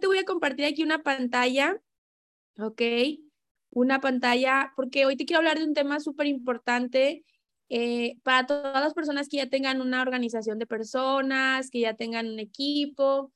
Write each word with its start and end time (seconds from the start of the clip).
te 0.00 0.06
voy 0.06 0.18
a 0.18 0.24
compartir 0.24 0.64
aquí 0.66 0.82
una 0.82 1.02
pantalla, 1.02 1.80
¿ok? 2.58 2.82
Una 3.70 4.00
pantalla, 4.00 4.72
porque 4.76 5.06
hoy 5.06 5.16
te 5.16 5.24
quiero 5.24 5.38
hablar 5.38 5.58
de 5.58 5.64
un 5.64 5.74
tema 5.74 6.00
súper 6.00 6.26
importante 6.26 7.24
eh, 7.68 8.16
para 8.24 8.46
todas 8.46 8.82
las 8.82 8.94
personas 8.94 9.28
que 9.28 9.36
ya 9.36 9.48
tengan 9.48 9.80
una 9.80 10.02
organización 10.02 10.58
de 10.58 10.66
personas, 10.66 11.70
que 11.70 11.80
ya 11.80 11.94
tengan 11.94 12.26
un 12.28 12.40
equipo. 12.40 13.32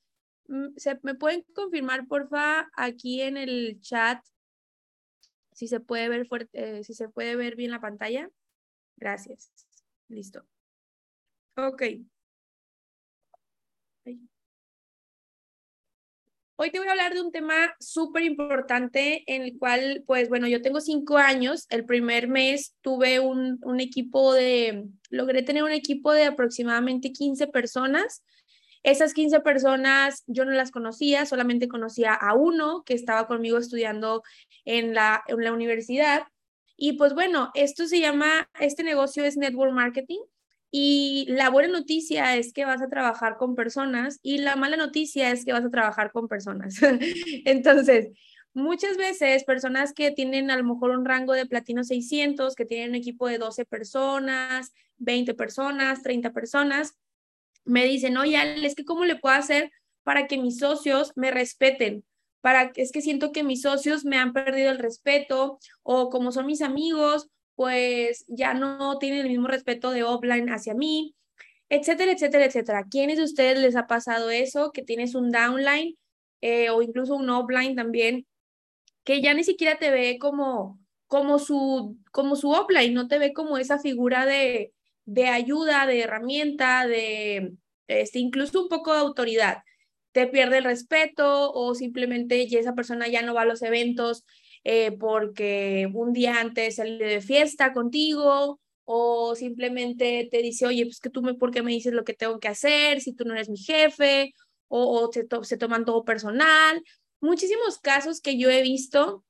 Mm, 0.48 0.76
¿Se, 0.76 0.98
¿Me 1.02 1.14
pueden 1.14 1.44
confirmar, 1.54 2.06
porfa, 2.08 2.68
aquí 2.76 3.22
en 3.22 3.36
el 3.36 3.80
chat 3.80 4.24
si 5.52 5.68
se 5.68 5.80
puede 5.80 6.08
ver 6.08 6.26
fuerte, 6.26 6.78
eh, 6.78 6.84
si 6.84 6.94
se 6.94 7.08
puede 7.08 7.36
ver 7.36 7.54
bien 7.54 7.70
la 7.70 7.80
pantalla? 7.80 8.28
Gracias. 8.96 9.52
Listo. 10.08 10.44
Ok. 11.56 11.82
Hoy 16.56 16.70
te 16.70 16.78
voy 16.78 16.86
a 16.86 16.92
hablar 16.92 17.14
de 17.14 17.20
un 17.20 17.32
tema 17.32 17.74
súper 17.80 18.22
importante 18.22 19.24
en 19.26 19.42
el 19.42 19.58
cual, 19.58 20.04
pues 20.06 20.28
bueno, 20.28 20.46
yo 20.46 20.62
tengo 20.62 20.80
cinco 20.80 21.18
años. 21.18 21.66
El 21.68 21.84
primer 21.84 22.28
mes 22.28 22.76
tuve 22.80 23.18
un, 23.18 23.58
un, 23.62 23.80
equipo 23.80 24.32
de, 24.32 24.84
logré 25.10 25.42
tener 25.42 25.64
un 25.64 25.72
equipo 25.72 26.12
de 26.12 26.26
aproximadamente 26.26 27.10
15 27.10 27.48
personas. 27.48 28.22
Esas 28.84 29.14
15 29.14 29.40
personas 29.40 30.22
yo 30.28 30.44
no 30.44 30.52
las 30.52 30.70
conocía, 30.70 31.26
solamente 31.26 31.66
conocía 31.66 32.14
a 32.14 32.34
uno 32.34 32.84
que 32.84 32.94
estaba 32.94 33.26
conmigo 33.26 33.58
estudiando 33.58 34.22
en 34.64 34.94
la, 34.94 35.24
en 35.26 35.42
la 35.42 35.52
universidad. 35.52 36.22
Y 36.76 36.92
pues 36.92 37.14
bueno, 37.14 37.50
esto 37.54 37.88
se 37.88 37.98
llama, 37.98 38.48
este 38.60 38.84
negocio 38.84 39.24
es 39.24 39.36
Network 39.36 39.72
Marketing 39.72 40.20
y 40.76 41.26
la 41.28 41.50
buena 41.50 41.68
noticia 41.68 42.34
es 42.34 42.52
que 42.52 42.64
vas 42.64 42.82
a 42.82 42.88
trabajar 42.88 43.36
con 43.36 43.54
personas 43.54 44.18
y 44.24 44.38
la 44.38 44.56
mala 44.56 44.76
noticia 44.76 45.30
es 45.30 45.44
que 45.44 45.52
vas 45.52 45.64
a 45.64 45.70
trabajar 45.70 46.10
con 46.10 46.26
personas. 46.26 46.80
Entonces, 47.44 48.08
muchas 48.54 48.96
veces 48.96 49.44
personas 49.44 49.92
que 49.92 50.10
tienen 50.10 50.50
a 50.50 50.56
lo 50.56 50.64
mejor 50.64 50.90
un 50.90 51.04
rango 51.04 51.32
de 51.32 51.46
platino 51.46 51.84
600, 51.84 52.56
que 52.56 52.64
tienen 52.64 52.88
un 52.88 52.96
equipo 52.96 53.28
de 53.28 53.38
12 53.38 53.64
personas, 53.66 54.72
20 54.96 55.34
personas, 55.34 56.02
30 56.02 56.32
personas, 56.32 56.96
me 57.64 57.84
dicen, 57.84 58.16
oye, 58.16 58.66
es 58.66 58.74
que 58.74 58.84
cómo 58.84 59.04
le 59.04 59.14
puedo 59.14 59.36
hacer 59.36 59.70
para 60.02 60.26
que 60.26 60.38
mis 60.38 60.58
socios 60.58 61.12
me 61.14 61.30
respeten, 61.30 62.04
para 62.40 62.72
es 62.74 62.90
que 62.90 63.00
siento 63.00 63.30
que 63.30 63.44
mis 63.44 63.62
socios 63.62 64.04
me 64.04 64.16
han 64.16 64.32
perdido 64.32 64.72
el 64.72 64.78
respeto 64.78 65.60
o 65.84 66.10
como 66.10 66.32
son 66.32 66.46
mis 66.46 66.62
amigos 66.62 67.28
pues 67.54 68.24
ya 68.28 68.54
no 68.54 68.98
tienen 68.98 69.20
el 69.20 69.28
mismo 69.28 69.48
respeto 69.48 69.90
de 69.90 70.02
offline 70.02 70.48
hacia 70.48 70.74
mí, 70.74 71.14
etcétera, 71.68 72.12
etcétera, 72.12 72.44
etcétera. 72.46 72.84
¿Quiénes 72.90 73.18
de 73.18 73.24
ustedes 73.24 73.58
les 73.58 73.76
ha 73.76 73.86
pasado 73.86 74.30
eso? 74.30 74.72
Que 74.72 74.82
tienes 74.82 75.14
un 75.14 75.30
downline 75.30 75.96
eh, 76.40 76.70
o 76.70 76.82
incluso 76.82 77.16
un 77.16 77.30
offline 77.30 77.74
también, 77.74 78.26
que 79.04 79.22
ya 79.22 79.34
ni 79.34 79.44
siquiera 79.44 79.78
te 79.78 79.90
ve 79.90 80.18
como, 80.18 80.78
como, 81.06 81.38
su, 81.38 81.98
como 82.12 82.36
su 82.36 82.50
offline, 82.50 82.94
no 82.94 83.08
te 83.08 83.18
ve 83.18 83.32
como 83.32 83.58
esa 83.58 83.78
figura 83.78 84.26
de, 84.26 84.72
de 85.04 85.28
ayuda, 85.28 85.86
de 85.86 86.00
herramienta, 86.00 86.86
de 86.86 87.54
este, 87.86 88.18
incluso 88.18 88.62
un 88.62 88.68
poco 88.68 88.92
de 88.92 89.00
autoridad. 89.00 89.58
Te 90.12 90.26
pierde 90.26 90.58
el 90.58 90.64
respeto 90.64 91.52
o 91.52 91.74
simplemente 91.74 92.42
esa 92.58 92.74
persona 92.74 93.08
ya 93.08 93.22
no 93.22 93.34
va 93.34 93.42
a 93.42 93.46
los 93.46 93.62
eventos 93.62 94.24
eh, 94.64 94.92
porque 94.92 95.88
un 95.92 96.12
día 96.12 96.40
antes 96.40 96.76
salió 96.76 97.06
de 97.06 97.20
fiesta 97.20 97.72
contigo 97.72 98.60
o 98.84 99.34
simplemente 99.34 100.28
te 100.30 100.38
dice, 100.38 100.66
oye, 100.66 100.84
pues 100.84 101.00
que 101.00 101.10
tú 101.10 101.22
me, 101.22 101.34
¿por 101.34 101.50
qué 101.50 101.62
me 101.62 101.72
dices 101.72 101.92
lo 101.92 102.04
que 102.04 102.14
tengo 102.14 102.38
que 102.38 102.48
hacer 102.48 103.00
si 103.00 103.14
tú 103.14 103.24
no 103.24 103.34
eres 103.34 103.48
mi 103.48 103.58
jefe? 103.58 104.32
O, 104.68 105.10
se, 105.12 105.26
se 105.42 105.56
toman 105.56 105.84
todo 105.84 106.04
personal. 106.04 106.82
Muchísimos 107.20 107.78
casos 107.78 108.20
que 108.20 108.38
yo 108.38 108.50
he 108.50 108.62
visto, 108.62 109.24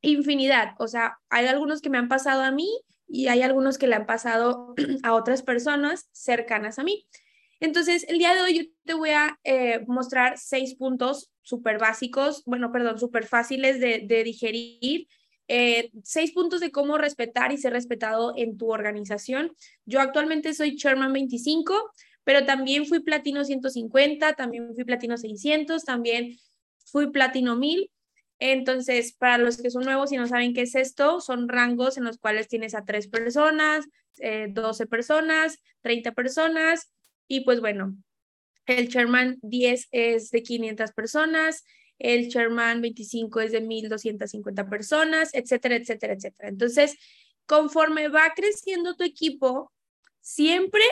infinidad. 0.00 0.74
O 0.78 0.88
sea, 0.88 1.18
hay 1.28 1.46
algunos 1.46 1.80
que 1.80 1.90
me 1.90 1.98
han 1.98 2.08
pasado 2.08 2.42
a 2.42 2.50
mí 2.50 2.68
y 3.06 3.28
hay 3.28 3.42
algunos 3.42 3.78
que 3.78 3.86
le 3.86 3.96
han 3.96 4.06
pasado 4.06 4.74
a 5.02 5.14
otras 5.14 5.42
personas 5.42 6.08
cercanas 6.12 6.78
a 6.78 6.84
mí. 6.84 7.06
Entonces, 7.60 8.06
el 8.08 8.18
día 8.18 8.34
de 8.34 8.40
hoy 8.40 8.58
yo 8.58 8.64
te 8.84 8.94
voy 8.94 9.10
a 9.10 9.38
eh, 9.44 9.84
mostrar 9.86 10.38
seis 10.38 10.74
puntos 10.76 11.30
súper 11.50 11.78
básicos, 11.78 12.42
bueno, 12.46 12.72
perdón, 12.72 12.98
súper 12.98 13.26
fáciles 13.26 13.80
de, 13.80 14.22
digerir. 14.24 15.08
Eh, 15.48 15.90
seis 16.04 16.30
puntos 16.32 16.60
de 16.60 16.70
cómo 16.70 16.96
respetar 16.96 17.52
y 17.52 17.58
ser 17.58 17.72
respetado 17.72 18.34
en 18.36 18.56
tu 18.56 18.72
organización. 18.72 19.52
Yo 19.84 20.00
actualmente 20.00 20.54
soy 20.54 20.76
Chairman 20.76 21.12
25, 21.12 21.90
pero 22.22 22.46
también 22.46 22.86
fui 22.86 23.00
Platino 23.00 23.44
150, 23.44 24.34
también 24.34 24.72
fui 24.76 24.84
Platino 24.84 25.16
600, 25.16 25.84
también 25.84 26.36
fui 26.86 27.10
Platino 27.10 27.56
1000. 27.56 27.90
Entonces, 28.38 29.12
para 29.12 29.38
los 29.38 29.60
que 29.60 29.70
son 29.70 29.82
nuevos 29.82 30.12
y 30.12 30.16
no 30.16 30.28
saben 30.28 30.54
qué 30.54 30.62
es 30.62 30.76
esto, 30.76 31.20
son 31.20 31.48
rangos 31.48 31.98
en 31.98 32.04
los 32.04 32.18
cuales 32.18 32.46
tienes 32.46 32.74
a 32.76 32.84
tres 32.84 33.08
personas, 33.08 33.86
12 34.16 34.82
eh, 34.82 34.86
personas, 34.86 35.58
30 35.82 36.12
personas, 36.12 36.92
y 37.26 37.40
pues 37.40 37.60
bueno, 37.60 37.96
el 38.78 38.88
Chairman 38.88 39.38
10 39.42 39.88
es 39.90 40.30
de 40.30 40.42
500 40.42 40.92
personas, 40.92 41.64
el 41.98 42.28
Chairman 42.28 42.80
25 42.80 43.40
es 43.40 43.52
de 43.52 43.60
1250 43.60 44.68
personas, 44.68 45.30
etcétera, 45.34 45.76
etcétera, 45.76 46.14
etcétera. 46.14 46.48
Entonces, 46.48 46.96
conforme 47.46 48.08
va 48.08 48.32
creciendo 48.34 48.96
tu 48.96 49.04
equipo, 49.04 49.72
siempre 50.20 50.82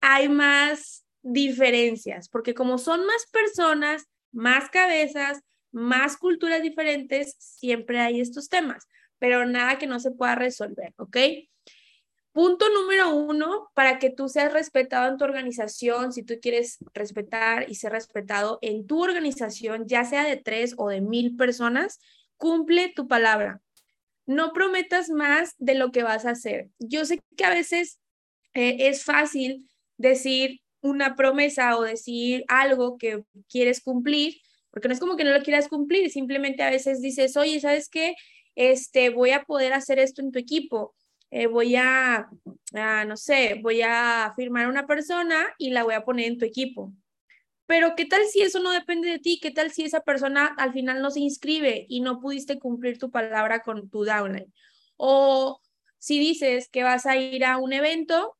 hay 0.00 0.28
más 0.28 1.04
diferencias, 1.22 2.28
porque 2.28 2.54
como 2.54 2.78
son 2.78 3.06
más 3.06 3.26
personas, 3.30 4.06
más 4.32 4.70
cabezas, 4.70 5.40
más 5.72 6.16
culturas 6.16 6.62
diferentes, 6.62 7.36
siempre 7.38 8.00
hay 8.00 8.20
estos 8.20 8.48
temas, 8.48 8.86
pero 9.18 9.46
nada 9.46 9.78
que 9.78 9.86
no 9.86 10.00
se 10.00 10.10
pueda 10.12 10.34
resolver, 10.34 10.94
¿ok? 10.96 11.16
Punto 12.36 12.68
número 12.68 13.16
uno, 13.16 13.70
para 13.72 13.98
que 13.98 14.10
tú 14.10 14.28
seas 14.28 14.52
respetado 14.52 15.10
en 15.10 15.16
tu 15.16 15.24
organización, 15.24 16.12
si 16.12 16.22
tú 16.22 16.34
quieres 16.38 16.76
respetar 16.92 17.64
y 17.70 17.76
ser 17.76 17.92
respetado 17.92 18.58
en 18.60 18.86
tu 18.86 19.02
organización, 19.02 19.88
ya 19.88 20.04
sea 20.04 20.22
de 20.22 20.36
tres 20.36 20.74
o 20.76 20.90
de 20.90 21.00
mil 21.00 21.34
personas, 21.34 21.98
cumple 22.36 22.92
tu 22.94 23.08
palabra. 23.08 23.62
No 24.26 24.52
prometas 24.52 25.08
más 25.08 25.54
de 25.56 25.76
lo 25.76 25.92
que 25.92 26.02
vas 26.02 26.26
a 26.26 26.32
hacer. 26.32 26.68
Yo 26.78 27.06
sé 27.06 27.20
que 27.38 27.44
a 27.46 27.54
veces 27.54 28.00
eh, 28.52 28.76
es 28.80 29.02
fácil 29.02 29.70
decir 29.96 30.60
una 30.82 31.16
promesa 31.16 31.78
o 31.78 31.84
decir 31.84 32.44
algo 32.48 32.98
que 32.98 33.24
quieres 33.48 33.80
cumplir, 33.80 34.42
porque 34.70 34.88
no 34.88 34.92
es 34.92 35.00
como 35.00 35.16
que 35.16 35.24
no 35.24 35.32
lo 35.32 35.42
quieras 35.42 35.68
cumplir, 35.68 36.10
simplemente 36.10 36.62
a 36.62 36.70
veces 36.70 37.00
dices, 37.00 37.34
oye, 37.38 37.60
¿sabes 37.60 37.88
qué? 37.88 38.14
Este, 38.56 39.08
voy 39.08 39.30
a 39.30 39.44
poder 39.44 39.72
hacer 39.72 39.98
esto 39.98 40.20
en 40.20 40.32
tu 40.32 40.38
equipo 40.38 40.94
eh, 41.30 41.46
voy 41.46 41.76
a, 41.76 42.28
no 43.06 43.16
sé, 43.16 43.60
voy 43.62 43.82
a 43.82 44.32
firmar 44.36 44.66
a 44.66 44.68
una 44.68 44.86
persona 44.86 45.46
y 45.58 45.70
la 45.70 45.84
voy 45.84 45.94
a 45.94 46.04
poner 46.04 46.26
en 46.26 46.38
tu 46.38 46.44
equipo. 46.44 46.92
Pero 47.66 47.94
¿qué 47.96 48.04
tal 48.04 48.24
si 48.26 48.42
eso 48.42 48.60
no 48.60 48.70
depende 48.70 49.10
de 49.10 49.18
ti? 49.18 49.40
¿Qué 49.42 49.50
tal 49.50 49.72
si 49.72 49.84
esa 49.84 50.00
persona 50.00 50.46
al 50.46 50.72
final 50.72 51.02
no 51.02 51.10
se 51.10 51.20
inscribe 51.20 51.84
y 51.88 52.00
no 52.00 52.20
pudiste 52.20 52.58
cumplir 52.60 52.98
tu 52.98 53.10
palabra 53.10 53.60
con 53.62 53.90
tu 53.90 54.04
downline? 54.04 54.52
O 54.96 55.60
si 55.98 56.18
dices 56.20 56.68
que 56.68 56.84
vas 56.84 57.06
a 57.06 57.16
ir 57.16 57.44
a 57.44 57.58
un 57.58 57.72
evento, 57.72 58.36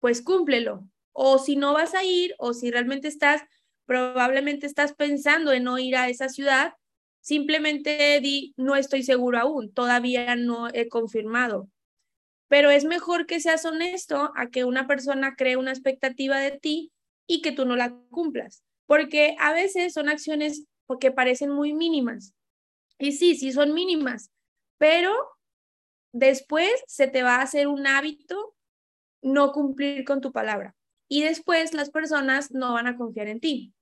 pues 0.00 0.20
cúmplelo. 0.20 0.88
O 1.12 1.38
si 1.38 1.54
no 1.54 1.72
vas 1.72 1.94
a 1.94 2.02
ir, 2.02 2.34
o 2.38 2.54
si 2.54 2.72
realmente 2.72 3.06
estás, 3.06 3.42
probablemente 3.86 4.66
estás 4.66 4.94
pensando 4.94 5.52
en 5.52 5.62
no 5.62 5.78
ir 5.78 5.94
a 5.94 6.08
esa 6.08 6.28
ciudad, 6.28 6.74
simplemente 7.20 8.18
di, 8.20 8.52
no 8.56 8.74
estoy 8.74 9.04
seguro 9.04 9.38
aún, 9.38 9.72
todavía 9.72 10.34
no 10.34 10.68
he 10.74 10.88
confirmado 10.88 11.70
pero 12.54 12.70
es 12.70 12.84
mejor 12.84 13.26
que 13.26 13.40
seas 13.40 13.64
honesto 13.64 14.30
a 14.36 14.46
que 14.46 14.64
una 14.64 14.86
persona 14.86 15.34
cree 15.34 15.56
una 15.56 15.72
expectativa 15.72 16.38
de 16.38 16.52
ti 16.52 16.92
y 17.26 17.42
que 17.42 17.50
tú 17.50 17.66
no 17.66 17.74
la 17.74 17.92
cumplas, 18.10 18.62
porque 18.86 19.34
a 19.40 19.52
veces 19.52 19.92
son 19.92 20.08
acciones 20.08 20.64
que 21.00 21.10
parecen 21.10 21.50
muy 21.50 21.72
mínimas. 21.72 22.32
Y 22.96 23.10
sí, 23.10 23.34
sí 23.34 23.50
son 23.50 23.74
mínimas, 23.74 24.30
pero 24.78 25.12
después 26.12 26.70
se 26.86 27.08
te 27.08 27.24
va 27.24 27.38
a 27.38 27.42
hacer 27.42 27.66
un 27.66 27.88
hábito 27.88 28.54
no 29.20 29.50
cumplir 29.50 30.04
con 30.04 30.20
tu 30.20 30.30
palabra 30.30 30.76
y 31.08 31.24
después 31.24 31.74
las 31.74 31.90
personas 31.90 32.52
no 32.52 32.72
van 32.72 32.86
a 32.86 32.96
confiar 32.96 33.26
en 33.26 33.40
ti. 33.40 33.73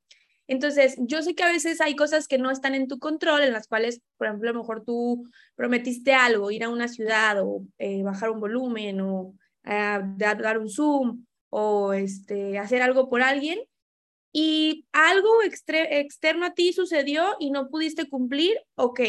Entonces, 0.53 0.97
yo 0.99 1.23
sé 1.23 1.35
que 1.35 1.45
a 1.45 1.51
veces 1.51 1.81
hay 1.81 1.97
cosas 1.97 2.29
que 2.29 2.37
no 2.37 2.51
están 2.51 2.75
en 2.75 2.87
tu 2.87 2.99
control, 2.99 3.41
en 3.41 3.55
las 3.55 3.69
cuales, 3.69 4.03
por 4.19 4.27
ejemplo, 4.27 4.51
a 4.51 4.53
lo 4.53 4.59
mejor 4.59 4.85
tú 4.85 5.27
prometiste 5.55 6.13
algo, 6.13 6.51
ir 6.51 6.63
a 6.63 6.69
una 6.69 6.89
ciudad 6.89 7.43
o 7.43 7.63
eh, 7.79 8.03
bajar 8.03 8.29
un 8.29 8.39
volumen 8.39 9.01
o 9.01 9.35
eh, 9.65 9.99
dar 10.19 10.59
un 10.59 10.69
Zoom 10.69 11.25
o 11.49 11.95
este, 11.95 12.59
hacer 12.59 12.83
algo 12.83 13.09
por 13.09 13.23
alguien 13.23 13.61
y 14.31 14.87
algo 14.93 15.43
externo 15.43 16.45
a 16.45 16.53
ti 16.53 16.75
sucedió 16.75 17.35
y 17.41 17.51
no 17.51 17.71
pudiste 17.71 18.11
cumplir, 18.11 18.61
ok, 18.75 19.01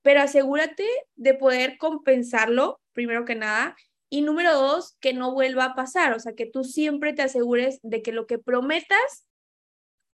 pero 0.00 0.22
asegúrate 0.22 0.86
de 1.16 1.34
poder 1.34 1.76
compensarlo, 1.76 2.80
primero 2.94 3.26
que 3.26 3.34
nada, 3.34 3.76
y 4.08 4.22
número 4.22 4.54
dos, 4.54 4.96
que 5.00 5.12
no 5.12 5.34
vuelva 5.34 5.66
a 5.66 5.74
pasar, 5.74 6.14
o 6.14 6.18
sea, 6.18 6.32
que 6.32 6.46
tú 6.46 6.64
siempre 6.64 7.12
te 7.12 7.20
asegures 7.20 7.78
de 7.82 8.00
que 8.00 8.12
lo 8.12 8.26
que 8.26 8.38
prometas 8.38 9.26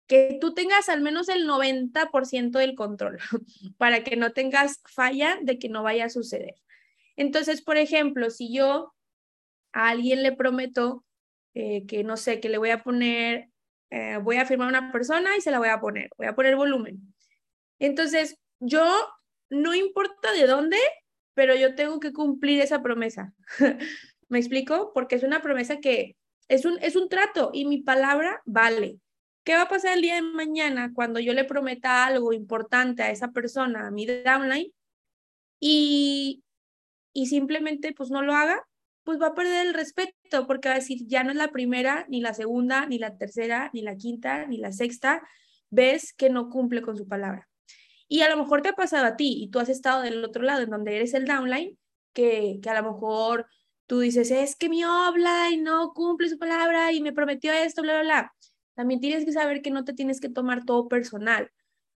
que 0.07 0.37
tú 0.41 0.53
tengas 0.53 0.89
al 0.89 1.01
menos 1.01 1.29
el 1.29 1.47
90% 1.47 2.51
del 2.51 2.75
control 2.75 3.19
para 3.77 4.03
que 4.03 4.15
no 4.15 4.31
tengas 4.33 4.81
falla 4.85 5.37
de 5.41 5.59
que 5.59 5.69
no 5.69 5.83
vaya 5.83 6.05
a 6.05 6.09
suceder. 6.09 6.55
Entonces, 7.15 7.61
por 7.61 7.77
ejemplo, 7.77 8.29
si 8.29 8.53
yo 8.53 8.93
a 9.71 9.89
alguien 9.89 10.23
le 10.23 10.31
prometo 10.31 11.05
eh, 11.53 11.85
que, 11.87 12.03
no 12.03 12.17
sé, 12.17 12.39
que 12.39 12.49
le 12.49 12.57
voy 12.57 12.71
a 12.71 12.83
poner, 12.83 13.49
eh, 13.91 14.17
voy 14.17 14.37
a 14.37 14.45
firmar 14.45 14.67
a 14.67 14.79
una 14.79 14.91
persona 14.91 15.37
y 15.37 15.41
se 15.41 15.51
la 15.51 15.59
voy 15.59 15.69
a 15.69 15.79
poner, 15.79 16.09
voy 16.17 16.27
a 16.27 16.35
poner 16.35 16.55
volumen. 16.55 17.13
Entonces, 17.79 18.39
yo, 18.59 18.83
no 19.49 19.75
importa 19.75 20.31
de 20.31 20.47
dónde, 20.47 20.77
pero 21.33 21.55
yo 21.55 21.75
tengo 21.75 21.99
que 21.99 22.13
cumplir 22.13 22.61
esa 22.61 22.81
promesa. 22.81 23.33
¿Me 24.29 24.39
explico? 24.39 24.91
Porque 24.93 25.15
es 25.15 25.23
una 25.23 25.41
promesa 25.41 25.79
que 25.79 26.15
es 26.47 26.65
un, 26.65 26.77
es 26.81 26.95
un 26.95 27.09
trato 27.09 27.51
y 27.53 27.65
mi 27.65 27.81
palabra 27.81 28.41
vale. 28.45 28.99
¿Qué 29.43 29.55
va 29.55 29.63
a 29.63 29.67
pasar 29.67 29.93
el 29.93 30.01
día 30.01 30.15
de 30.15 30.21
mañana 30.21 30.91
cuando 30.93 31.19
yo 31.19 31.33
le 31.33 31.43
prometa 31.43 32.05
algo 32.05 32.31
importante 32.33 33.03
a 33.03 33.11
esa 33.11 33.31
persona, 33.31 33.87
a 33.87 33.91
mi 33.91 34.05
downline, 34.05 34.73
y, 35.59 36.43
y 37.13 37.27
simplemente 37.27 37.93
pues 37.93 38.09
no 38.09 38.21
lo 38.21 38.33
haga? 38.35 38.65
Pues 39.03 39.21
va 39.21 39.27
a 39.27 39.35
perder 39.35 39.67
el 39.67 39.73
respeto 39.73 40.47
porque 40.47 40.69
va 40.69 40.75
a 40.75 40.79
decir, 40.79 40.99
ya 41.07 41.23
no 41.23 41.31
es 41.31 41.35
la 41.35 41.51
primera, 41.51 42.05
ni 42.07 42.21
la 42.21 42.33
segunda, 42.33 42.85
ni 42.85 42.99
la 42.99 43.17
tercera, 43.17 43.69
ni 43.73 43.81
la 43.81 43.97
quinta, 43.97 44.45
ni 44.47 44.57
la 44.57 44.71
sexta 44.71 45.21
vez 45.69 46.13
que 46.13 46.29
no 46.29 46.49
cumple 46.49 46.81
con 46.81 46.95
su 46.95 47.07
palabra. 47.07 47.49
Y 48.07 48.21
a 48.21 48.29
lo 48.29 48.37
mejor 48.37 48.61
te 48.61 48.69
ha 48.69 48.73
pasado 48.73 49.05
a 49.05 49.15
ti 49.17 49.43
y 49.43 49.49
tú 49.49 49.59
has 49.59 49.69
estado 49.69 50.03
del 50.03 50.23
otro 50.23 50.43
lado, 50.43 50.61
en 50.61 50.69
donde 50.69 50.95
eres 50.95 51.13
el 51.13 51.25
downline, 51.25 51.77
que, 52.13 52.59
que 52.61 52.69
a 52.69 52.81
lo 52.81 52.93
mejor 52.93 53.47
tú 53.87 53.99
dices, 53.99 54.31
es 54.31 54.55
que 54.55 54.69
mi 54.69 54.81
y 54.81 55.57
no 55.57 55.93
cumple 55.93 56.29
su 56.29 56.37
palabra 56.37 56.93
y 56.93 57.01
me 57.01 57.11
prometió 57.11 57.51
esto, 57.51 57.81
bla, 57.81 57.93
bla, 57.93 58.03
bla. 58.03 58.33
También 58.75 58.99
tienes 58.99 59.25
que 59.25 59.31
saber 59.31 59.61
que 59.61 59.71
no 59.71 59.83
te 59.83 59.93
tienes 59.93 60.19
que 60.19 60.29
tomar 60.29 60.65
todo 60.65 60.87
personal. 60.87 61.51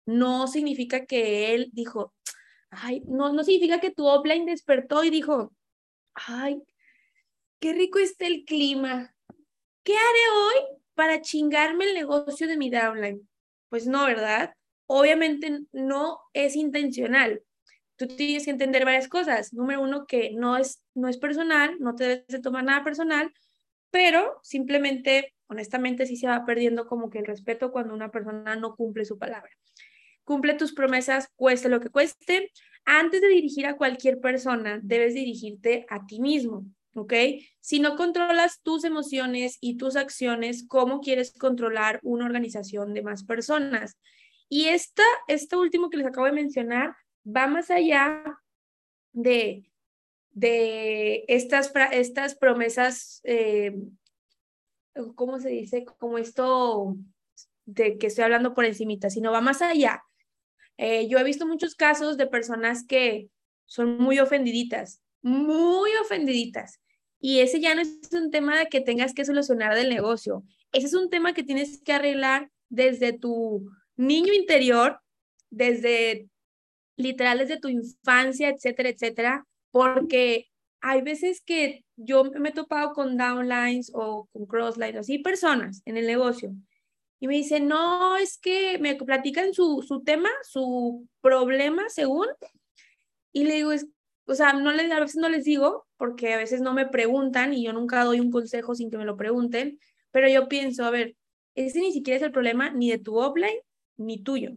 No 0.05 0.47
significa 0.47 1.05
que 1.05 1.53
él 1.53 1.69
dijo, 1.73 2.13
ay, 2.69 3.01
no, 3.07 3.33
no 3.33 3.43
significa 3.43 3.79
que 3.79 3.91
tu 3.91 4.05
offline 4.05 4.45
despertó 4.45 5.03
y 5.03 5.09
dijo, 5.09 5.53
ay, 6.13 6.61
qué 7.59 7.73
rico 7.73 7.99
está 7.99 8.27
el 8.27 8.45
clima. 8.45 9.13
¿Qué 9.83 9.93
haré 9.93 10.29
hoy 10.35 10.77
para 10.93 11.21
chingarme 11.21 11.85
el 11.85 11.93
negocio 11.93 12.47
de 12.47 12.57
mi 12.57 12.69
downline? 12.69 13.27
Pues 13.69 13.87
no, 13.87 14.05
¿verdad? 14.05 14.53
Obviamente 14.85 15.61
no 15.71 16.19
es 16.33 16.55
intencional 16.55 17.41
tú 17.97 18.07
tienes 18.07 18.45
que 18.45 18.51
entender 18.51 18.85
varias 18.85 19.07
cosas. 19.09 19.53
Número 19.53 19.81
uno, 19.81 20.05
que 20.05 20.31
no 20.31 20.55
es, 20.55 20.81
no 20.93 21.09
es 21.09 21.17
personal, 21.17 21.75
no 21.79 21.95
te 21.95 22.03
debes 22.03 22.27
de 22.27 22.39
tomar 22.39 22.63
nada 22.63 22.83
personal, 22.83 23.33
pero 23.91 24.39
simplemente, 24.43 25.33
honestamente, 25.47 26.05
sí 26.05 26.17
se 26.17 26.27
va 26.27 26.45
perdiendo 26.45 26.87
como 26.87 27.09
que 27.09 27.19
el 27.19 27.25
respeto 27.25 27.71
cuando 27.71 27.93
una 27.93 28.11
persona 28.11 28.55
no 28.55 28.75
cumple 28.75 29.05
su 29.05 29.17
palabra. 29.17 29.49
Cumple 30.23 30.55
tus 30.55 30.73
promesas, 30.73 31.29
cueste 31.35 31.69
lo 31.69 31.79
que 31.79 31.89
cueste. 31.89 32.51
Antes 32.85 33.21
de 33.21 33.27
dirigir 33.27 33.65
a 33.65 33.77
cualquier 33.77 34.19
persona, 34.19 34.79
debes 34.81 35.13
dirigirte 35.13 35.85
a 35.89 36.05
ti 36.05 36.19
mismo, 36.19 36.65
¿ok? 36.95 37.13
Si 37.59 37.79
no 37.79 37.95
controlas 37.95 38.61
tus 38.61 38.83
emociones 38.83 39.57
y 39.61 39.77
tus 39.77 39.95
acciones, 39.95 40.65
¿cómo 40.67 41.01
quieres 41.01 41.31
controlar 41.31 41.99
una 42.03 42.25
organización 42.25 42.93
de 42.93 43.03
más 43.03 43.23
personas? 43.23 43.97
Y 44.49 44.65
esta, 44.65 45.03
esto 45.27 45.59
último 45.59 45.89
que 45.89 45.97
les 45.97 46.07
acabo 46.07 46.25
de 46.25 46.33
mencionar, 46.33 46.95
va 47.25 47.47
más 47.47 47.69
allá 47.69 48.23
de, 49.11 49.69
de 50.31 51.25
estas, 51.27 51.71
estas 51.91 52.35
promesas, 52.35 53.21
eh, 53.23 53.75
¿cómo 55.15 55.39
se 55.39 55.49
dice? 55.49 55.85
Como 55.97 56.17
esto 56.17 56.95
de 57.65 57.97
que 57.97 58.07
estoy 58.07 58.23
hablando 58.23 58.53
por 58.53 58.65
encimita, 58.65 59.09
sino 59.09 59.31
va 59.31 59.41
más 59.41 59.61
allá. 59.61 60.03
Eh, 60.77 61.07
yo 61.07 61.17
he 61.17 61.23
visto 61.23 61.47
muchos 61.47 61.75
casos 61.75 62.17
de 62.17 62.27
personas 62.27 62.85
que 62.85 63.29
son 63.65 63.97
muy 63.97 64.19
ofendiditas, 64.19 65.01
muy 65.21 65.91
ofendiditas. 66.01 66.79
Y 67.19 67.39
ese 67.39 67.59
ya 67.59 67.75
no 67.75 67.81
es 67.81 67.99
un 68.13 68.31
tema 68.31 68.57
de 68.57 68.67
que 68.67 68.81
tengas 68.81 69.13
que 69.13 69.25
solucionar 69.25 69.75
del 69.75 69.89
negocio. 69.89 70.43
Ese 70.71 70.87
es 70.87 70.93
un 70.93 71.09
tema 71.09 71.33
que 71.33 71.43
tienes 71.43 71.81
que 71.81 71.93
arreglar 71.93 72.51
desde 72.69 73.13
tu 73.13 73.69
niño 73.95 74.33
interior, 74.33 74.99
desde 75.49 76.29
literal 76.97 77.37
desde 77.37 77.59
tu 77.59 77.69
infancia, 77.69 78.49
etcétera, 78.49 78.89
etcétera, 78.89 79.47
porque 79.71 80.49
hay 80.81 81.01
veces 81.01 81.41
que 81.41 81.85
yo 81.97 82.23
me 82.23 82.49
he 82.49 82.53
topado 82.53 82.93
con 82.93 83.17
downlines 83.17 83.91
o 83.93 84.29
con 84.31 84.45
crosslines, 84.45 84.95
así 84.95 85.19
personas 85.19 85.81
en 85.85 85.97
el 85.97 86.07
negocio, 86.07 86.53
y 87.19 87.27
me 87.27 87.35
dicen, 87.35 87.67
no, 87.67 88.15
es 88.17 88.37
que 88.37 88.77
me 88.77 88.95
platican 88.95 89.53
su, 89.53 89.83
su 89.85 90.03
tema, 90.03 90.29
su 90.43 91.07
problema, 91.21 91.89
según, 91.89 92.27
y 93.33 93.43
le 93.43 93.55
digo, 93.55 93.71
es, 93.71 93.87
o 94.25 94.35
sea, 94.35 94.53
no 94.53 94.71
les, 94.71 94.91
a 94.91 94.99
veces 94.99 95.15
no 95.15 95.27
les 95.27 95.43
digo, 95.43 95.87
porque 95.97 96.33
a 96.33 96.37
veces 96.37 96.61
no 96.61 96.73
me 96.73 96.85
preguntan 96.85 97.53
y 97.53 97.63
yo 97.63 97.73
nunca 97.73 98.03
doy 98.03 98.19
un 98.19 98.31
consejo 98.31 98.75
sin 98.75 98.91
que 98.91 98.97
me 98.97 99.05
lo 99.05 99.17
pregunten, 99.17 99.79
pero 100.11 100.29
yo 100.29 100.47
pienso, 100.47 100.85
a 100.85 100.91
ver, 100.91 101.15
ese 101.55 101.79
ni 101.79 101.91
siquiera 101.91 102.17
es 102.17 102.23
el 102.23 102.31
problema 102.31 102.69
ni 102.69 102.91
de 102.91 102.99
tu 102.99 103.17
offline 103.17 103.59
ni 103.97 104.21
tuyo. 104.21 104.51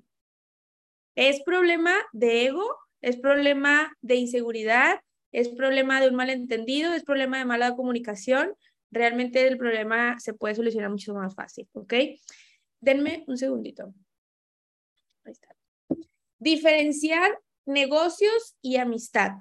Es 1.14 1.42
problema 1.42 1.94
de 2.12 2.46
ego, 2.46 2.76
es 3.00 3.16
problema 3.16 3.96
de 4.02 4.16
inseguridad, 4.16 5.00
es 5.32 5.48
problema 5.48 6.00
de 6.00 6.08
un 6.08 6.16
malentendido, 6.16 6.92
es 6.92 7.04
problema 7.04 7.38
de 7.38 7.44
mala 7.44 7.76
comunicación. 7.76 8.54
Realmente 8.90 9.46
el 9.46 9.56
problema 9.56 10.18
se 10.18 10.34
puede 10.34 10.54
solucionar 10.54 10.90
mucho 10.90 11.14
más 11.14 11.34
fácil, 11.34 11.68
¿ok? 11.72 11.94
Denme 12.80 13.24
un 13.26 13.36
segundito. 13.36 13.94
Diferenciar 16.38 17.38
negocios 17.66 18.56
y 18.62 18.76
amistad. 18.76 19.32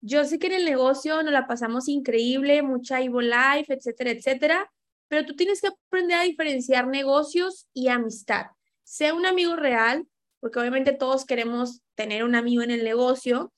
Yo 0.00 0.24
sé 0.24 0.38
que 0.38 0.46
en 0.46 0.54
el 0.54 0.64
negocio 0.64 1.22
nos 1.22 1.32
la 1.32 1.46
pasamos 1.46 1.88
increíble, 1.88 2.62
mucha 2.62 3.02
Ivo 3.02 3.20
Life, 3.20 3.72
etcétera, 3.72 4.10
etcétera, 4.12 4.72
pero 5.08 5.26
tú 5.26 5.34
tienes 5.34 5.60
que 5.60 5.68
aprender 5.68 6.18
a 6.18 6.22
diferenciar 6.22 6.86
negocios 6.86 7.66
y 7.72 7.88
amistad. 7.88 8.46
Sea 8.84 9.14
un 9.14 9.26
amigo 9.26 9.56
real, 9.56 10.06
porque 10.40 10.60
obviamente 10.60 10.92
todos 10.92 11.24
queremos 11.24 11.82
tener 11.94 12.22
un 12.22 12.36
amigo 12.36 12.62
en 12.62 12.70
el 12.70 12.84
negocio. 12.84 13.52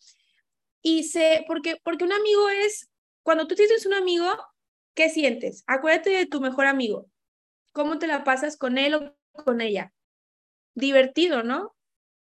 Y 0.82 1.04
sé, 1.04 1.44
porque, 1.46 1.76
porque 1.82 2.04
un 2.04 2.12
amigo 2.12 2.48
es, 2.48 2.90
cuando 3.22 3.46
tú 3.46 3.54
tienes 3.54 3.86
un 3.86 3.94
amigo, 3.94 4.26
¿qué 4.94 5.08
sientes? 5.10 5.62
Acuérdate 5.66 6.10
de 6.10 6.26
tu 6.26 6.40
mejor 6.40 6.66
amigo. 6.66 7.10
¿Cómo 7.72 7.98
te 7.98 8.06
la 8.06 8.24
pasas 8.24 8.56
con 8.56 8.78
él 8.78 8.94
o 8.94 9.44
con 9.44 9.60
ella? 9.60 9.92
Divertido, 10.74 11.42
¿no? 11.42 11.74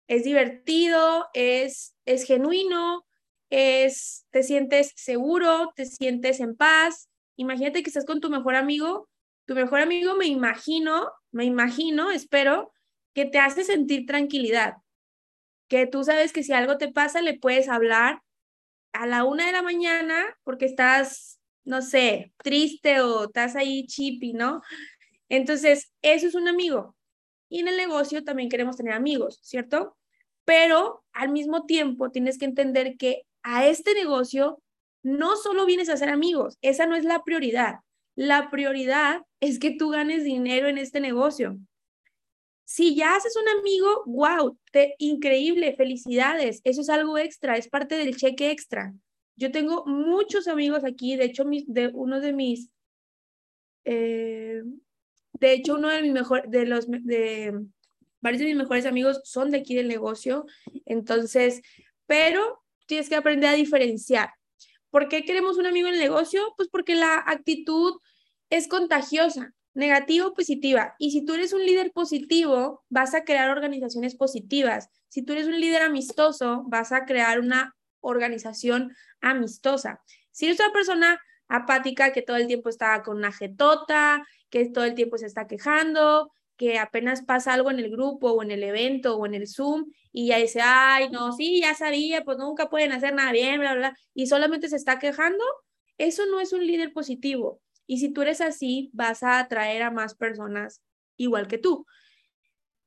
Es 0.09 0.25
divertido, 0.25 1.29
es, 1.35 1.95
es 2.05 2.25
genuino, 2.25 3.07
es, 3.51 4.27
te 4.31 4.43
sientes 4.43 4.93
seguro, 4.97 5.73
te 5.77 5.87
sientes 5.87 6.41
en 6.41 6.57
paz. 6.57 7.09
Imagínate 7.37 7.83
que 7.83 7.91
estás 7.91 8.05
con 8.05 8.21
tu 8.21 8.31
mejor 8.31 8.55
amigo. 8.57 9.09
Tu 9.47 9.55
mejor 9.55 9.81
amigo, 9.81 10.15
me 10.15 10.27
imagino, 10.27 11.11
me 11.31 11.45
imagino, 11.45 12.11
espero, 12.11 12.73
que 13.15 13.25
te 13.25 13.39
hace 13.39 13.65
sentir 13.65 14.07
tranquilidad, 14.07 14.75
que 15.69 15.87
tú 15.87 16.05
sabes 16.05 16.33
que 16.33 16.43
si 16.43 16.53
algo 16.53 16.79
te 16.79 16.93
pasa 16.93 17.23
le 17.23 17.39
puedes 17.39 17.69
hablar 17.69 18.23
a 18.93 19.07
la 19.07 19.25
una 19.25 19.47
de 19.47 19.53
la 19.53 19.63
mañana 19.63 20.25
porque 20.45 20.65
estás, 20.67 21.41
no 21.65 21.83
sé, 21.83 22.33
triste 22.43 23.01
o 23.01 23.25
estás 23.25 23.57
ahí 23.57 23.87
chippy, 23.87 24.33
¿no? 24.33 24.63
Entonces, 25.29 25.93
eso 26.03 26.27
es 26.27 26.35
un 26.35 26.49
amigo. 26.49 26.97
Y 27.49 27.61
en 27.61 27.69
el 27.69 27.77
negocio 27.77 28.25
también 28.25 28.49
queremos 28.49 28.77
tener 28.77 28.95
amigos, 28.95 29.39
¿cierto? 29.43 29.97
Pero 30.45 31.05
al 31.13 31.31
mismo 31.31 31.67
tiempo 31.67 32.11
tienes 32.11 32.39
que 32.39 32.45
entender 32.45 32.97
que 32.97 33.23
a 33.43 33.67
este 33.67 33.95
negocio 33.95 34.63
no 35.03 35.37
solo 35.37 35.65
vienes 35.67 35.89
a 35.89 35.97
ser 35.97 36.09
amigos, 36.09 36.59
esa 36.63 36.87
no 36.87 36.97
es 36.97 37.05
la 37.05 37.23
prioridad. 37.25 37.77
La 38.15 38.51
prioridad 38.51 39.23
es 39.41 39.59
que 39.59 39.71
tú 39.71 39.91
ganes 39.91 40.25
dinero 40.25 40.69
en 40.69 40.79
este 40.79 41.01
negocio. 41.01 41.59
Si 42.69 42.95
ya 42.95 43.17
haces 43.17 43.35
un 43.35 43.49
amigo, 43.49 44.03
wow, 44.05 44.59
te, 44.73 44.95
increíble, 44.99 45.75
felicidades. 45.75 46.61
Eso 46.65 46.83
es 46.83 46.91
algo 46.91 47.17
extra, 47.17 47.57
es 47.57 47.67
parte 47.67 47.95
del 47.95 48.15
cheque 48.15 48.51
extra. 48.51 48.93
Yo 49.37 49.51
tengo 49.51 49.87
muchos 49.87 50.49
amigos 50.49 50.85
aquí, 50.85 51.17
de 51.17 51.25
hecho, 51.25 51.45
de, 51.47 51.91
uno 51.95 52.21
de 52.21 52.35
mis, 52.35 52.69
eh, 53.87 54.63
de 55.33 55.53
hecho, 55.53 55.77
uno 55.77 55.89
de 55.89 56.03
mis 56.03 56.13
mejores, 56.13 56.51
de 56.51 56.67
los, 56.67 56.87
de 56.91 57.59
varios 58.21 58.41
de 58.41 58.49
mis 58.49 58.57
mejores 58.57 58.85
amigos 58.85 59.23
son 59.25 59.51
de 59.51 59.61
aquí 59.61 59.75
del 59.75 59.89
negocio. 59.89 60.45
Entonces, 60.85 61.63
pero 62.07 62.63
tienes 62.87 63.09
que 63.09 63.17
aprender 63.17 63.49
a 63.49 63.55
diferenciar. 63.55 64.35
¿Por 64.91 65.09
qué 65.09 65.25
queremos 65.25 65.57
un 65.57 65.65
amigo 65.65 65.89
en 65.89 65.95
el 65.95 66.01
negocio? 66.01 66.53
Pues 66.59 66.69
porque 66.69 66.97
la 66.97 67.17
actitud 67.17 67.99
es 68.51 68.69
contagiosa 68.69 69.55
negativa 69.79 70.27
o 70.27 70.35
positiva. 70.35 70.97
Y 70.99 71.13
si 71.13 71.25
tú 71.25 71.35
eres 71.35 71.53
un 71.53 71.65
líder 71.65 71.93
positivo, 71.93 72.85
vas 72.89 73.15
a 73.15 73.23
crear 73.23 73.49
organizaciones 73.49 74.17
positivas. 74.17 74.91
Si 75.07 75.23
tú 75.23 75.35
eres 75.35 75.47
un 75.47 75.61
líder 75.61 75.83
amistoso, 75.83 76.65
vas 76.67 76.91
a 76.91 77.05
crear 77.05 77.39
una 77.39 77.77
organización 78.01 78.93
amistosa. 79.21 80.03
Si 80.33 80.47
eres 80.47 80.59
una 80.59 80.73
persona 80.73 81.21
apática 81.47 82.13
que 82.13 82.23
todo 82.23 82.37
el 82.37 82.49
tiempo 82.49 82.69
está 82.69 83.01
con 83.05 83.19
una 83.19 83.33
jetota, 83.33 84.27
que 84.51 84.69
todo 84.69 84.85
el 84.85 84.95
tiempo 84.97 85.17
se 85.17 85.27
está 85.27 85.47
quejando, 85.47 86.33
que 86.57 86.81
apenas 86.81 87.23
pasa 87.23 87.55
algo 87.55 87.71
en 87.71 87.79
el 87.79 87.89
grupo 87.89 88.33
o 88.33 88.43
en 88.43 88.51
el 88.51 88.65
evento 88.65 89.17
o 89.17 89.27
en 89.27 89.35
el 89.35 89.47
Zoom 89.47 89.93
y 90.13 90.27
ya 90.27 90.39
dice, 90.39 90.61
ay, 90.61 91.09
no, 91.11 91.33
sí, 91.33 91.61
ya 91.61 91.75
sabía, 91.75 92.25
pues 92.25 92.37
nunca 92.39 92.69
pueden 92.69 92.91
hacer 92.91 93.15
nada 93.15 93.31
bien, 93.31 93.61
bla, 93.61 93.75
bla, 93.75 93.91
bla, 93.91 93.99
y 94.13 94.27
solamente 94.27 94.69
se 94.69 94.75
está 94.75 94.99
quejando, 94.99 95.45
eso 95.99 96.27
no 96.27 96.41
es 96.41 96.53
un 96.53 96.67
líder 96.67 96.93
positivo. 96.93 97.61
Y 97.89 97.99
si 97.99 98.13
tú 98.13 98.23
eres 98.23 98.41
así, 98.41 98.91
vas 98.93 99.25
a 99.25 99.41
atraer 99.41 99.83
a 99.83 99.91
más 99.91 100.15
personas 100.15 100.81
igual 101.17 101.49
que 101.49 101.59
tú. 101.59 101.85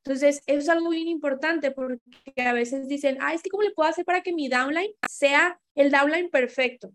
Entonces, 0.03 0.41
eso 0.47 0.59
es 0.59 0.69
algo 0.69 0.91
bien 0.91 1.09
importante 1.09 1.71
porque 1.71 1.99
a 2.37 2.53
veces 2.53 2.87
dicen, 2.87 3.17
ay, 3.19 3.35
es 3.35 3.43
que 3.43 3.49
¿cómo 3.49 3.63
le 3.63 3.71
puedo 3.71 3.89
hacer 3.89 4.05
para 4.05 4.21
que 4.21 4.31
mi 4.31 4.47
downline 4.47 4.93
sea 5.09 5.59
el 5.75 5.91
downline 5.91 6.29
perfecto? 6.29 6.93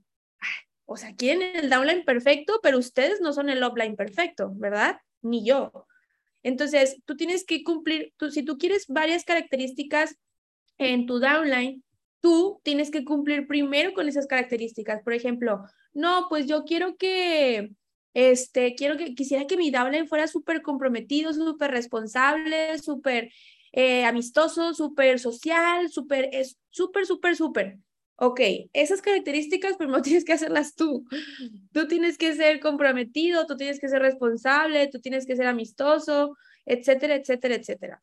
o 0.87 0.97
sea, 0.97 1.15
quieren 1.15 1.57
el 1.57 1.69
downline 1.69 2.05
perfecto, 2.05 2.61
pero 2.63 2.79
ustedes 2.79 3.21
no 3.21 3.33
son 3.33 3.51
el 3.51 3.63
upline 3.63 3.97
perfecto, 3.97 4.53
¿verdad? 4.55 5.01
Ni 5.21 5.45
yo. 5.45 5.87
Entonces, 6.45 7.03
tú 7.05 7.17
tienes 7.17 7.45
que 7.45 7.65
cumplir, 7.65 8.13
tú, 8.17 8.31
si 8.31 8.45
tú 8.45 8.57
quieres 8.57 8.87
varias 8.87 9.25
características 9.25 10.17
en 10.79 11.07
tu 11.07 11.19
downline, 11.19 11.83
tú 12.21 12.61
tienes 12.63 12.93
que 12.93 13.05
cumplir 13.05 13.49
primero 13.49 13.95
con 13.95 14.09
esas 14.09 14.29
características. 14.29 15.03
Por 15.03 15.13
ejemplo, 15.13 15.65
no, 15.93 16.27
pues 16.29 16.47
yo 16.47 16.65
quiero 16.65 16.97
que, 16.97 17.73
este, 18.17 18.75
quiero 18.75 18.97
que, 18.97 19.15
quisiera 19.15 19.47
que 19.47 19.59
mi 19.59 19.71
downline 19.71 20.09
fuera 20.09 20.27
súper 20.27 20.63
comprometido, 20.63 21.35
súper 21.35 21.71
responsable, 21.71 22.79
súper 22.79 23.31
eh, 23.73 24.07
amistoso, 24.07 24.73
súper 24.73 25.19
social, 25.19 25.91
súper, 25.91 26.31
es 26.33 26.59
súper, 26.71 27.05
súper, 27.05 27.37
súper. 27.37 27.77
Ok, 28.17 28.41
esas 28.73 29.03
características 29.03 29.77
primero 29.79 30.01
tienes 30.01 30.25
que 30.25 30.33
hacerlas 30.33 30.75
tú. 30.75 31.07
Tú 31.73 31.89
tienes 31.89 32.17
que 32.17 32.35
ser 32.35 32.59
comprometido, 32.59 33.45
tú 33.45 33.59
tienes 33.59 33.79
que 33.79 33.89
ser 33.91 34.01
responsable, 34.01 34.89
tú 34.89 34.99
tienes 34.99 35.27
que 35.27 35.37
ser 35.37 35.47
amistoso, 35.47 36.39
etcétera, 36.65 37.17
etcétera, 37.17 37.57
etcétera. 37.57 38.01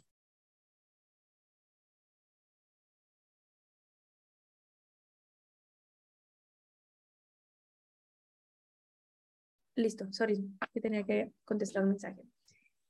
Listo, 9.76 10.12
sorry, 10.12 10.44
que 10.74 10.82
tenía 10.82 11.04
que 11.04 11.32
contestar 11.46 11.84
un 11.84 11.90
mensaje. 11.90 12.22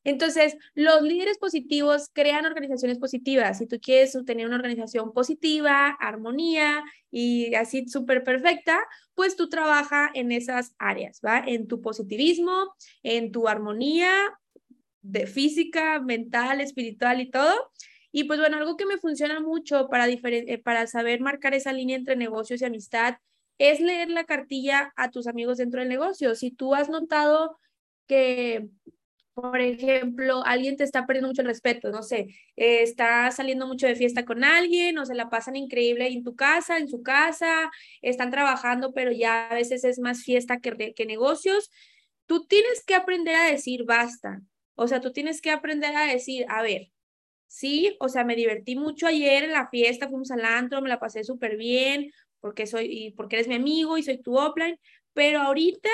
Entonces, 0.06 0.58
los 0.74 1.02
líderes 1.02 1.38
positivos 1.38 2.10
crean 2.12 2.46
organizaciones 2.46 3.00
positivas. 3.00 3.60
Si 3.60 3.68
tú 3.68 3.80
quieres 3.80 4.18
tener 4.26 4.46
una 4.46 4.58
organización 4.58 5.14
positiva, 5.14 5.96
armonía 6.00 6.84
y 7.10 7.56
así 7.56 7.88
súper 7.88 8.24
perfecta, 8.24 8.80
pues 9.16 9.38
tú 9.38 9.48
trabaja 9.48 10.12
en 10.14 10.34
esas 10.34 10.76
áreas, 10.78 11.22
¿va? 11.26 11.40
En 11.40 11.68
tu 11.68 11.82
positivismo, 11.82 12.74
en 13.02 13.32
tu 13.32 13.48
armonía 13.48 14.12
de 15.02 15.26
física, 15.26 16.02
mental, 16.02 16.60
espiritual 16.60 17.22
y 17.22 17.32
todo. 17.32 17.72
Y 18.12 18.26
pues 18.26 18.40
bueno, 18.40 18.58
algo 18.58 18.76
que 18.76 18.86
me 18.86 18.98
funciona 18.98 19.40
mucho 19.40 19.88
para, 19.88 20.08
eh, 20.10 20.62
para 20.64 20.86
saber 20.88 21.22
marcar 21.22 21.54
esa 21.54 21.72
línea 21.72 21.96
entre 21.96 22.18
negocios 22.18 22.62
y 22.62 22.66
amistad 22.66 23.16
es 23.58 23.80
leer 23.80 24.10
la 24.10 24.26
cartilla 24.26 24.94
a 24.96 25.12
tus 25.12 25.28
amigos 25.28 25.58
dentro 25.58 25.80
del 25.80 25.90
negocio. 25.90 26.36
Si 26.36 26.52
tú 26.52 26.76
has 26.76 26.90
notado 26.90 27.58
que 28.08 28.70
por 29.34 29.60
ejemplo, 29.60 30.44
alguien 30.46 30.78
te 30.78 30.84
está 30.84 31.08
perdiendo 31.08 31.30
mucho 31.30 31.42
el 31.42 31.48
respeto, 31.48 31.90
no 31.90 32.04
sé, 32.04 32.28
eh, 32.56 32.84
está 32.84 33.32
saliendo 33.32 33.66
mucho 33.68 33.88
de 33.88 33.96
fiesta 33.96 34.26
con 34.26 34.44
alguien 34.44 34.98
o 35.00 35.06
se 35.06 35.16
la 35.16 35.30
pasan 35.30 35.56
increíble 35.56 36.08
en 36.08 36.24
tu 36.24 36.36
casa, 36.36 36.78
en 36.78 36.88
su 36.88 37.02
casa, 37.02 37.72
están 38.02 38.30
trabajando, 38.30 38.94
pero 38.94 39.12
ya 39.12 39.48
a 39.48 39.56
veces 39.56 39.84
es 39.86 40.00
más 40.00 40.24
fiesta 40.24 40.60
que, 40.60 40.94
que 40.94 41.06
negocios. 41.06 41.72
Tú 42.28 42.46
tienes 42.46 42.84
que 42.86 42.96
aprender 42.96 43.36
a 43.36 43.46
decir 43.46 43.86
basta. 43.86 44.42
O 44.76 44.88
sea, 44.88 45.02
tú 45.02 45.12
tienes 45.12 45.42
que 45.42 45.52
aprender 45.52 45.96
a 45.96 46.06
decir, 46.06 46.46
a 46.50 46.62
ver, 46.62 46.92
sí, 47.48 47.96
o 48.00 48.10
sea, 48.10 48.24
me 48.24 48.36
divertí 48.36 48.76
mucho 48.76 49.08
ayer 49.08 49.44
en 49.44 49.54
la 49.54 49.70
fiesta, 49.70 50.10
fuimos 50.10 50.32
al 50.32 50.46
antro, 50.46 50.82
me 50.82 50.90
la 50.90 51.00
pasé 51.00 51.24
súper 51.24 51.58
bien, 51.58 52.12
porque 52.44 52.68
soy, 52.68 52.88
y 52.92 53.12
porque 53.12 53.38
eres 53.38 53.48
mi 53.48 53.56
amigo 53.56 53.98
y 53.98 54.04
soy 54.04 54.18
tu 54.18 54.38
offline, 54.38 54.78
pero 55.14 55.40
ahorita 55.40 55.90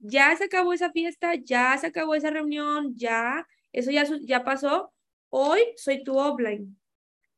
ya 0.00 0.36
se 0.36 0.46
acabó 0.46 0.72
esa 0.72 0.90
fiesta, 0.90 1.36
ya 1.36 1.78
se 1.78 1.86
acabó 1.86 2.16
esa 2.16 2.30
reunión, 2.30 2.96
ya, 2.96 3.46
eso 3.70 3.92
ya, 3.92 4.04
ya 4.22 4.42
pasó. 4.42 4.92
Hoy 5.30 5.60
soy 5.76 6.02
tu 6.02 6.18
offline. 6.18 6.76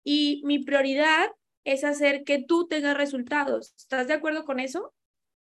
Y 0.05 0.41
mi 0.47 0.59
prioridad 0.59 1.33
es 1.65 1.85
hacer 1.85 2.25
que 2.25 2.43
tú 2.43 2.67
tengas 2.67 2.97
resultados. 2.97 3.75
¿Estás 3.77 4.09
de 4.09 4.15
acuerdo 4.15 4.47
con 4.47 4.59
eso? 4.59 4.95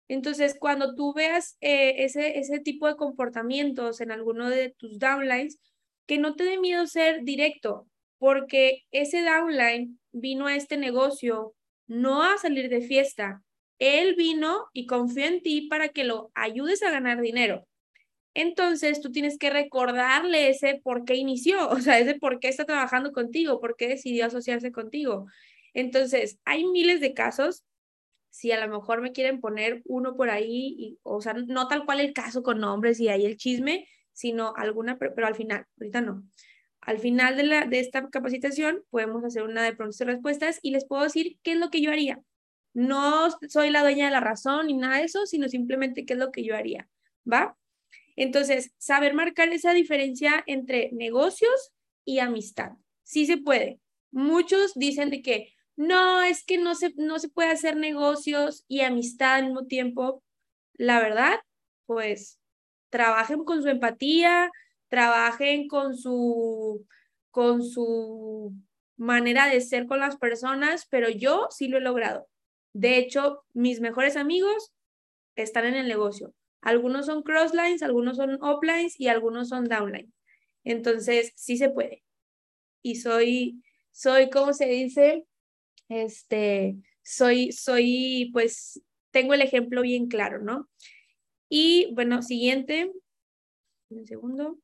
Entonces, 0.09 0.57
cuando 0.59 0.97
tú 0.97 1.15
veas 1.15 1.57
eh, 1.61 2.03
ese, 2.05 2.41
ese 2.41 2.59
tipo 2.59 2.89
de 2.89 2.97
comportamientos 2.97 4.01
en 4.01 4.11
alguno 4.11 4.51
de 4.51 4.71
tus 4.71 4.99
downlines, 4.99 5.61
que 6.07 6.19
no 6.19 6.35
te 6.35 6.43
dé 6.43 6.59
miedo 6.59 6.89
ser 6.89 7.23
directo, 7.23 7.87
porque 8.19 8.83
ese 8.91 9.23
downline 9.23 10.01
vino 10.11 10.49
a 10.49 10.57
este 10.57 10.77
negocio 10.77 11.55
no 11.87 12.23
a 12.23 12.39
salir 12.39 12.69
de 12.69 12.83
fiesta, 12.83 13.43
él 13.79 14.15
vino 14.17 14.67
y 14.73 14.87
confió 14.87 15.27
en 15.27 15.43
ti 15.43 15.63
para 15.69 15.89
que 15.89 16.05
lo 16.05 16.31
ayudes 16.35 16.83
a 16.83 16.91
ganar 16.91 17.21
dinero. 17.21 17.67
Entonces 18.35 19.01
tú 19.01 19.13
tienes 19.13 19.39
que 19.39 19.51
recordarle 19.51 20.49
ese 20.49 20.81
por 20.83 21.05
qué 21.05 21.15
inició, 21.15 21.69
o 21.71 21.81
sea, 21.81 21.99
ese 21.99 22.17
por 22.17 22.41
qué 22.41 22.49
está 22.49 22.65
trabajando 22.65 23.13
contigo, 23.13 23.61
por 23.61 23.77
qué 23.77 23.89
decidió 23.89 24.27
asociarse 24.27 24.73
contigo. 24.73 25.27
Entonces, 25.75 26.39
hay 26.45 26.65
miles 26.67 27.01
de 27.01 27.15
casos. 27.15 27.65
Si 28.31 28.53
a 28.53 28.65
lo 28.65 28.73
mejor 28.73 29.01
me 29.01 29.13
quieren 29.13 29.41
poner 29.41 29.83
uno 29.85 30.17
por 30.17 30.31
ahí, 30.31 30.75
y, 30.79 30.99
o 31.03 31.21
sea, 31.21 31.35
no 31.35 31.69
tal 31.69 31.85
cual 31.85 32.01
el 32.01 32.13
caso 32.13 32.43
con 32.43 32.61
nombres 32.61 32.99
y 33.01 33.09
ahí 33.09 33.25
el 33.25 33.37
chisme, 33.37 33.89
sino 34.13 34.55
alguna, 34.57 34.99
pero, 34.99 35.27
al 35.27 35.35
final, 35.35 35.67
ahorita 35.79 36.01
no. 36.01 36.25
Al 36.87 36.99
final 36.99 37.37
de, 37.37 37.45
la, 37.45 37.67
de 37.67 37.81
esta 37.81 38.09
capacitación 38.11 38.85
podemos 38.91 39.25
hacer 39.25 39.43
una 39.43 39.63
de 39.63 39.75
preguntas 39.75 40.01
y 40.01 40.05
respuestas 40.05 40.59
y 40.63 40.71
les 40.71 40.87
puedo 40.87 41.03
decir 41.03 41.39
qué 41.43 41.53
es 41.53 41.59
lo 41.59 41.71
que 41.71 41.81
yo 41.81 41.91
haría. 41.91 42.21
No 42.75 43.29
soy 43.49 43.71
la 43.71 43.83
dueña 43.83 44.07
de 44.07 44.11
la 44.11 44.21
razón 44.21 44.67
ni 44.67 44.75
nada 44.75 44.99
de 44.99 45.05
eso, 45.05 45.27
sino 45.27 45.49
simplemente 45.49 46.05
qué 46.05 46.15
es 46.15 46.19
lo 46.19 46.33
que 46.33 46.45
yo 46.45 46.57
haría, 46.57 46.89
¿va? 47.31 47.57
Entonces, 48.17 48.73
saber 48.79 49.15
marcar 49.15 49.49
esa 49.53 49.73
diferencia 49.73 50.43
entre 50.47 50.91
negocios 50.93 51.73
y 52.05 52.19
amistad. 52.19 52.73
Sí 53.03 53.27
se 53.27 53.39
puede. 53.39 53.81
Muchos 54.11 54.75
dicen 54.75 55.11
de 55.11 55.23
que 55.23 55.53
no, 55.77 56.23
es 56.23 56.45
que 56.45 56.59
no 56.59 56.75
se, 56.75 56.93
no 56.97 57.19
se 57.19 57.29
puede 57.29 57.51
hacer 57.51 57.77
negocios 57.77 58.65
y 58.69 58.81
amistad 58.81 59.37
al 59.37 59.47
mismo 59.47 59.67
tiempo. 59.67 60.23
La 60.75 61.01
verdad, 61.01 61.41
pues 61.87 62.39
trabajen 62.91 63.45
con 63.45 63.63
su 63.63 63.69
empatía, 63.69 64.51
trabajen 64.95 65.67
con 65.67 65.97
su, 65.97 66.87
con 67.33 67.65
su 67.65 68.55
manera 68.97 69.49
de 69.49 69.61
ser 69.61 69.87
con 69.87 69.99
las 69.99 70.17
personas, 70.17 70.87
pero 70.89 71.11
yo 71.11 71.49
sí 71.51 71.67
lo 71.67 71.79
he 71.79 71.81
logrado. 71.81 72.29
De 72.73 72.97
hecho, 72.97 73.43
mis 73.55 73.81
mejores 73.81 74.17
amigos 74.17 74.73
están 75.35 75.65
en 75.65 75.75
el 75.75 75.89
negocio. 75.89 76.33
Algunos 76.61 77.07
son 77.07 77.25
crosslines, 77.25 77.83
algunos 77.83 78.19
son 78.19 78.39
uplines 78.41 79.01
y 79.01 79.09
algunos 79.09 79.49
son 79.49 79.65
downlines. 79.65 80.15
Entonces, 80.63 81.33
sí 81.35 81.57
se 81.57 81.71
puede. 81.71 82.05
Y 82.81 82.95
soy, 82.95 83.65
soy, 83.91 84.31
¿cómo 84.31 84.53
se 84.53 84.67
dice? 84.67 85.27
Este, 85.89 86.77
soy, 87.03 87.51
soy, 87.51 88.31
pues, 88.33 88.81
tengo 89.11 89.35
el 89.35 89.43
ejemplo 89.43 89.83
bien 89.83 90.07
claro, 90.07 90.41
¿no? 90.41 90.71
Y 91.49 91.93
bueno, 91.95 92.23
siguiente, 92.23 92.93
un 93.97 94.07
segundo. 94.07 94.59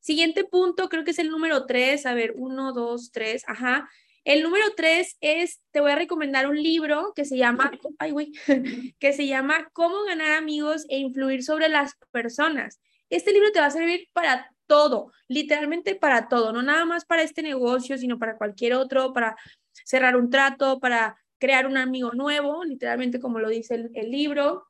Siguiente 0.00 0.44
punto, 0.44 0.88
creo 0.88 1.04
que 1.04 1.12
es 1.12 1.18
el 1.18 1.30
número 1.30 1.66
tres. 1.66 2.06
A 2.06 2.14
ver, 2.14 2.32
uno, 2.36 2.72
dos, 2.72 3.12
tres, 3.12 3.44
ajá. 3.46 3.88
El 4.24 4.42
número 4.42 4.64
tres 4.76 5.16
es, 5.20 5.60
te 5.72 5.80
voy 5.80 5.90
a 5.90 5.96
recomendar 5.96 6.48
un 6.48 6.60
libro 6.60 7.12
que 7.14 7.24
se 7.24 7.36
llama, 7.36 7.72
ay, 7.98 8.12
güey, 8.12 8.32
que 9.00 9.12
se 9.12 9.26
llama 9.26 9.68
Cómo 9.72 10.04
ganar 10.04 10.32
amigos 10.32 10.86
e 10.88 10.98
influir 10.98 11.42
sobre 11.42 11.68
las 11.68 11.96
personas. 12.12 12.80
Este 13.10 13.32
libro 13.32 13.50
te 13.52 13.60
va 13.60 13.66
a 13.66 13.70
servir 13.70 14.08
para 14.12 14.48
todo, 14.66 15.12
literalmente 15.28 15.96
para 15.96 16.28
todo, 16.28 16.52
no 16.52 16.62
nada 16.62 16.84
más 16.84 17.04
para 17.04 17.22
este 17.22 17.42
negocio, 17.42 17.98
sino 17.98 18.18
para 18.18 18.38
cualquier 18.38 18.74
otro, 18.74 19.12
para 19.12 19.36
cerrar 19.84 20.16
un 20.16 20.30
trato, 20.30 20.80
para 20.80 21.16
crear 21.38 21.66
un 21.66 21.76
amigo 21.76 22.12
nuevo, 22.12 22.64
literalmente 22.64 23.18
como 23.18 23.40
lo 23.40 23.48
dice 23.48 23.90
el, 23.92 24.10
libro, 24.10 24.64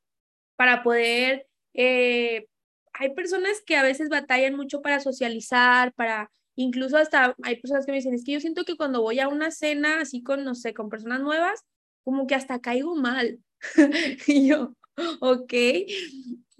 para 0.56 0.82
poder, 0.82 1.46
eh, 1.74 2.48
hay 2.94 3.14
personas 3.14 3.62
que 3.64 3.76
a 3.76 3.82
veces 3.82 4.08
batallan 4.08 4.54
mucho 4.54 4.82
para 4.82 5.00
socializar, 5.00 5.92
para 5.94 6.30
Incluso 6.54 6.98
hasta 6.98 7.34
hay 7.42 7.60
personas 7.60 7.86
que 7.86 7.92
me 7.92 7.98
dicen, 7.98 8.14
es 8.14 8.24
que 8.24 8.32
yo 8.32 8.40
siento 8.40 8.64
que 8.64 8.76
cuando 8.76 9.00
voy 9.00 9.20
a 9.20 9.28
una 9.28 9.50
cena 9.50 10.00
así 10.00 10.22
con, 10.22 10.44
no 10.44 10.54
sé, 10.54 10.74
con 10.74 10.90
personas 10.90 11.20
nuevas, 11.20 11.64
como 12.04 12.26
que 12.26 12.34
hasta 12.34 12.60
caigo 12.60 12.94
mal. 12.94 13.38
y 14.26 14.48
yo, 14.48 14.74
ok, 15.20 15.52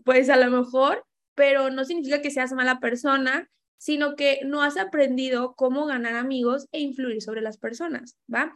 pues 0.04 0.30
a 0.30 0.36
lo 0.36 0.50
mejor, 0.50 1.04
pero 1.34 1.70
no 1.70 1.84
significa 1.84 2.22
que 2.22 2.30
seas 2.30 2.52
mala 2.52 2.80
persona, 2.80 3.50
sino 3.76 4.16
que 4.16 4.40
no 4.44 4.62
has 4.62 4.76
aprendido 4.78 5.54
cómo 5.56 5.86
ganar 5.86 6.14
amigos 6.14 6.68
e 6.72 6.80
influir 6.80 7.20
sobre 7.20 7.42
las 7.42 7.58
personas, 7.58 8.16
¿va? 8.32 8.54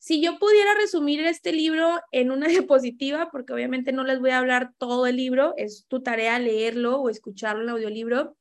Si 0.00 0.20
yo 0.20 0.38
pudiera 0.38 0.74
resumir 0.74 1.20
este 1.20 1.52
libro 1.52 2.00
en 2.10 2.32
una 2.32 2.48
diapositiva, 2.48 3.30
porque 3.30 3.52
obviamente 3.52 3.92
no 3.92 4.02
les 4.02 4.18
voy 4.18 4.30
a 4.30 4.38
hablar 4.38 4.72
todo 4.78 5.06
el 5.06 5.16
libro, 5.16 5.54
es 5.56 5.86
tu 5.86 6.02
tarea 6.02 6.40
leerlo 6.40 7.00
o 7.00 7.08
escucharlo 7.08 7.62
en 7.62 7.68
audiolibro, 7.68 8.36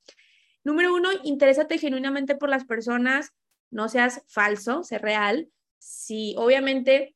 Número 0.63 0.93
uno, 0.93 1.09
interésate 1.23 1.77
genuinamente 1.77 2.35
por 2.35 2.49
las 2.49 2.65
personas, 2.65 3.31
no 3.71 3.87
seas 3.87 4.23
falso, 4.27 4.83
sé 4.83 4.97
real. 4.97 5.49
Si 5.79 6.35
obviamente 6.37 7.15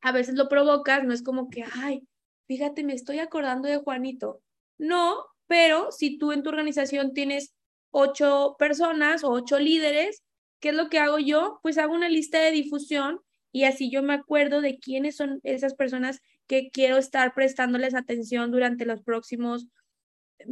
a 0.00 0.12
veces 0.12 0.34
lo 0.34 0.48
provocas, 0.48 1.04
no 1.04 1.12
es 1.12 1.22
como 1.22 1.50
que, 1.50 1.64
ay, 1.74 2.08
fíjate, 2.46 2.84
me 2.84 2.94
estoy 2.94 3.18
acordando 3.18 3.68
de 3.68 3.76
Juanito. 3.76 4.40
No, 4.78 5.26
pero 5.46 5.92
si 5.92 6.18
tú 6.18 6.32
en 6.32 6.42
tu 6.42 6.48
organización 6.48 7.12
tienes 7.12 7.54
ocho 7.90 8.56
personas 8.58 9.22
o 9.22 9.30
ocho 9.30 9.58
líderes, 9.58 10.24
¿qué 10.60 10.70
es 10.70 10.74
lo 10.74 10.88
que 10.88 10.98
hago 10.98 11.18
yo? 11.18 11.60
Pues 11.62 11.78
hago 11.78 11.94
una 11.94 12.08
lista 12.08 12.40
de 12.40 12.52
difusión 12.52 13.20
y 13.52 13.64
así 13.64 13.90
yo 13.90 14.02
me 14.02 14.14
acuerdo 14.14 14.60
de 14.60 14.78
quiénes 14.78 15.16
son 15.16 15.40
esas 15.42 15.74
personas 15.74 16.20
que 16.46 16.70
quiero 16.70 16.96
estar 16.96 17.34
prestándoles 17.34 17.94
atención 17.94 18.50
durante 18.50 18.86
los 18.86 19.02
próximos 19.02 19.68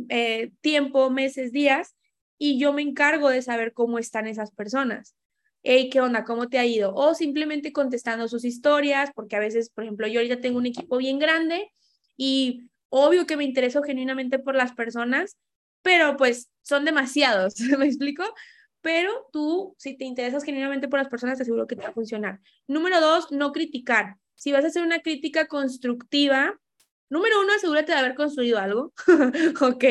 eh, 0.09 0.50
tiempo, 0.61 1.11
meses, 1.11 1.53
días, 1.53 1.97
y 2.38 2.59
yo 2.59 2.73
me 2.73 2.83
encargo 2.83 3.31
de 3.31 3.43
saber 3.43 3.73
cómo 3.73 3.99
están 3.99 4.26
esas 4.26 4.50
personas. 4.53 5.15
Hey, 5.62 5.88
¿qué 5.91 6.00
onda? 6.00 6.25
¿Cómo 6.25 6.49
te 6.49 6.59
ha 6.59 6.67
ido? 6.67 6.95
O 6.95 7.15
simplemente 7.15 7.73
contestando 7.73 8.29
sus 8.29 8.45
historias, 8.45 9.11
porque 9.15 9.37
a 9.37 9.41
veces, 9.41 9.71
por 9.71 9.85
ejemplo, 9.85 10.07
yo 10.07 10.21
ahorita 10.21 10.41
tengo 10.41 10.59
un 10.59 10.67
equipo 10.67 10.99
bien 10.99 11.19
grande 11.19 11.73
y 12.17 12.69
obvio 12.88 13.26
que 13.26 13.37
me 13.37 13.45
intereso 13.45 13.83
genuinamente 13.83 14.38
por 14.38 14.55
las 14.55 14.73
personas, 14.73 15.37
pero 15.83 16.17
pues 16.17 16.50
son 16.62 16.85
demasiados, 16.85 17.55
¿me 17.79 17.87
explico? 17.87 18.25
Pero 18.87 19.28
tú, 19.33 19.75
si 19.78 19.97
te 19.97 20.05
interesas 20.05 20.45
genuinamente 20.45 20.87
por 20.87 21.00
las 21.00 21.09
personas, 21.09 21.38
te 21.38 21.43
aseguro 21.43 21.66
que 21.66 21.75
te 21.75 21.83
va 21.83 21.88
a 21.88 21.93
funcionar. 21.93 22.38
Número 22.69 23.00
dos, 23.00 23.33
no 23.33 23.50
criticar. 23.50 24.16
Si 24.37 24.52
vas 24.52 24.62
a 24.62 24.69
hacer 24.69 24.85
una 24.85 25.00
crítica 25.00 25.49
constructiva, 25.49 26.57
número 27.11 27.40
uno, 27.40 27.52
asegúrate 27.52 27.90
de 27.90 27.99
haber 27.99 28.14
construido 28.14 28.61
algo, 28.61 28.93
¿ok? 29.61 29.85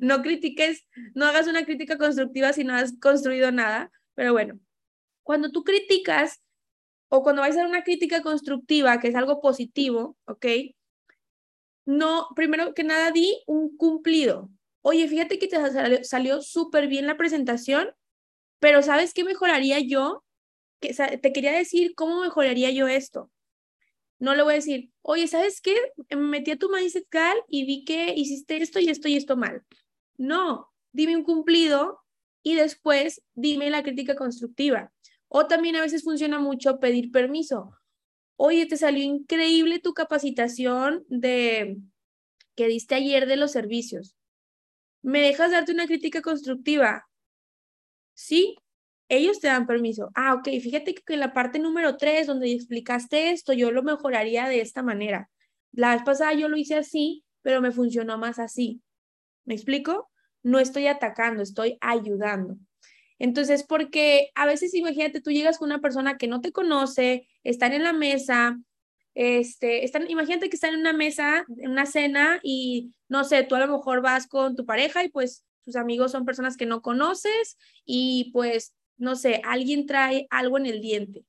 No 0.00 0.22
critiques, 0.22 0.88
no 1.14 1.26
hagas 1.26 1.46
una 1.46 1.64
crítica 1.64 1.98
constructiva 1.98 2.52
si 2.52 2.64
no 2.64 2.74
has 2.74 2.98
construido 2.98 3.52
nada, 3.52 3.92
pero 4.14 4.32
bueno, 4.32 4.58
cuando 5.22 5.52
tú 5.52 5.62
criticas 5.62 6.42
o 7.10 7.22
cuando 7.22 7.42
vas 7.42 7.50
a 7.50 7.52
hacer 7.52 7.66
una 7.66 7.84
crítica 7.84 8.22
constructiva, 8.22 8.98
que 8.98 9.06
es 9.06 9.14
algo 9.14 9.40
positivo, 9.40 10.16
¿ok? 10.24 10.46
No, 11.84 12.26
primero 12.34 12.74
que 12.74 12.82
nada, 12.82 13.12
di 13.12 13.40
un 13.46 13.76
cumplido. 13.76 14.50
Oye, 14.80 15.06
fíjate 15.06 15.38
que 15.38 15.46
te 15.46 15.58
salió, 15.70 16.02
salió 16.02 16.42
súper 16.42 16.88
bien 16.88 17.06
la 17.06 17.16
presentación, 17.16 17.94
pero 18.62 18.80
¿sabes 18.80 19.12
qué 19.12 19.24
mejoraría 19.24 19.80
yo? 19.80 20.22
Que, 20.78 20.94
te 20.94 21.32
quería 21.32 21.50
decir 21.50 21.96
cómo 21.96 22.20
mejoraría 22.20 22.70
yo 22.70 22.86
esto. 22.86 23.28
No 24.20 24.36
le 24.36 24.44
voy 24.44 24.52
a 24.52 24.56
decir, 24.56 24.92
oye, 25.02 25.26
¿sabes 25.26 25.60
qué? 25.60 25.74
Me 26.10 26.16
metí 26.18 26.52
a 26.52 26.56
tu 26.56 26.70
Mindset 26.70 27.08
Gal 27.10 27.36
y 27.48 27.66
vi 27.66 27.84
que 27.84 28.14
hiciste 28.14 28.58
esto 28.58 28.78
y 28.78 28.88
esto 28.88 29.08
y 29.08 29.16
esto 29.16 29.36
mal. 29.36 29.64
No, 30.16 30.72
dime 30.92 31.16
un 31.16 31.24
cumplido 31.24 32.04
y 32.44 32.54
después 32.54 33.24
dime 33.34 33.68
la 33.68 33.82
crítica 33.82 34.14
constructiva. 34.14 34.92
O 35.26 35.48
también 35.48 35.74
a 35.74 35.80
veces 35.80 36.04
funciona 36.04 36.38
mucho 36.38 36.78
pedir 36.78 37.10
permiso. 37.10 37.72
Oye, 38.36 38.66
te 38.66 38.76
salió 38.76 39.02
increíble 39.02 39.80
tu 39.80 39.92
capacitación 39.92 41.04
de 41.08 41.78
que 42.54 42.68
diste 42.68 42.94
ayer 42.94 43.26
de 43.26 43.36
los 43.38 43.50
servicios. 43.50 44.14
¿Me 45.02 45.20
dejas 45.20 45.50
darte 45.50 45.72
una 45.72 45.88
crítica 45.88 46.22
constructiva? 46.22 47.08
Sí, 48.14 48.56
ellos 49.08 49.40
te 49.40 49.48
dan 49.48 49.66
permiso. 49.66 50.10
Ah, 50.14 50.34
ok, 50.34 50.48
fíjate 50.62 50.94
que 50.94 51.14
en 51.14 51.20
la 51.20 51.32
parte 51.32 51.58
número 51.58 51.96
tres, 51.96 52.26
donde 52.26 52.52
explicaste 52.52 53.30
esto, 53.30 53.52
yo 53.52 53.70
lo 53.70 53.82
mejoraría 53.82 54.48
de 54.48 54.60
esta 54.60 54.82
manera. 54.82 55.30
La 55.72 55.94
vez 55.94 56.02
pasada 56.04 56.32
yo 56.34 56.48
lo 56.48 56.56
hice 56.56 56.76
así, 56.76 57.24
pero 57.42 57.60
me 57.60 57.72
funcionó 57.72 58.18
más 58.18 58.38
así. 58.38 58.82
¿Me 59.44 59.54
explico? 59.54 60.10
No 60.42 60.58
estoy 60.58 60.86
atacando, 60.86 61.42
estoy 61.42 61.78
ayudando. 61.80 62.56
Entonces, 63.18 63.64
porque 63.64 64.30
a 64.34 64.46
veces 64.46 64.74
imagínate, 64.74 65.20
tú 65.20 65.30
llegas 65.30 65.58
con 65.58 65.68
una 65.68 65.80
persona 65.80 66.18
que 66.18 66.26
no 66.28 66.40
te 66.40 66.52
conoce, 66.52 67.28
están 67.44 67.72
en 67.72 67.84
la 67.84 67.92
mesa, 67.92 68.58
este, 69.14 69.84
están, 69.84 70.10
imagínate 70.10 70.48
que 70.48 70.56
están 70.56 70.74
en 70.74 70.80
una 70.80 70.92
mesa, 70.92 71.44
en 71.58 71.70
una 71.70 71.86
cena 71.86 72.40
y 72.42 72.92
no 73.08 73.24
sé, 73.24 73.44
tú 73.44 73.54
a 73.54 73.60
lo 73.60 73.68
mejor 73.68 74.02
vas 74.02 74.26
con 74.26 74.56
tu 74.56 74.64
pareja 74.66 75.04
y 75.04 75.08
pues 75.10 75.44
tus 75.64 75.76
amigos 75.76 76.12
son 76.12 76.24
personas 76.24 76.56
que 76.56 76.66
no 76.66 76.82
conoces 76.82 77.58
y 77.84 78.30
pues 78.32 78.74
no 78.96 79.16
sé, 79.16 79.40
alguien 79.44 79.86
trae 79.86 80.26
algo 80.30 80.58
en 80.58 80.66
el 80.66 80.80
diente. 80.80 81.24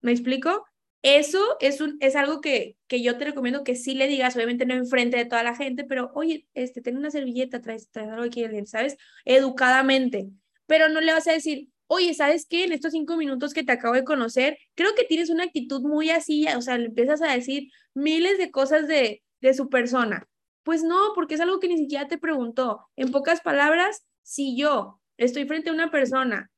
¿Me 0.00 0.12
explico? 0.12 0.64
Eso 1.02 1.56
es, 1.60 1.80
un, 1.80 1.96
es 2.00 2.16
algo 2.16 2.40
que, 2.40 2.76
que 2.88 3.02
yo 3.02 3.18
te 3.18 3.24
recomiendo 3.24 3.64
que 3.64 3.76
sí 3.76 3.94
le 3.94 4.08
digas, 4.08 4.34
obviamente 4.34 4.66
no 4.66 4.74
enfrente 4.74 5.16
de 5.16 5.26
toda 5.26 5.42
la 5.42 5.54
gente, 5.54 5.84
pero 5.84 6.10
oye, 6.14 6.46
este, 6.54 6.80
ten 6.80 6.96
una 6.96 7.10
servilleta, 7.10 7.60
traes, 7.60 7.88
traes 7.90 8.10
algo 8.10 8.24
aquí 8.24 8.40
en 8.40 8.46
el 8.46 8.52
diente, 8.52 8.70
¿sabes? 8.70 8.96
Educadamente. 9.24 10.28
Pero 10.66 10.88
no 10.88 11.00
le 11.00 11.12
vas 11.12 11.28
a 11.28 11.32
decir, 11.32 11.68
oye, 11.86 12.14
¿sabes 12.14 12.46
qué? 12.46 12.64
En 12.64 12.72
estos 12.72 12.92
cinco 12.92 13.16
minutos 13.16 13.54
que 13.54 13.62
te 13.62 13.72
acabo 13.72 13.94
de 13.94 14.04
conocer, 14.04 14.58
creo 14.74 14.94
que 14.94 15.04
tienes 15.04 15.30
una 15.30 15.44
actitud 15.44 15.82
muy 15.82 16.10
así, 16.10 16.46
o 16.56 16.62
sea, 16.62 16.78
le 16.78 16.86
empiezas 16.86 17.22
a 17.22 17.32
decir 17.32 17.70
miles 17.94 18.38
de 18.38 18.50
cosas 18.50 18.88
de, 18.88 19.22
de 19.40 19.54
su 19.54 19.68
persona. 19.68 20.28
Pues 20.68 20.82
no, 20.82 21.12
porque 21.14 21.32
es 21.32 21.40
algo 21.40 21.60
que 21.60 21.68
ni 21.68 21.78
siquiera 21.78 22.08
te 22.08 22.18
preguntó. 22.18 22.90
En 22.94 23.10
pocas 23.10 23.40
palabras, 23.40 24.04
si 24.22 24.54
yo 24.54 25.00
estoy 25.16 25.46
frente 25.46 25.70
a 25.70 25.72
una 25.72 25.90
persona 25.90 26.50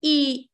y 0.00 0.50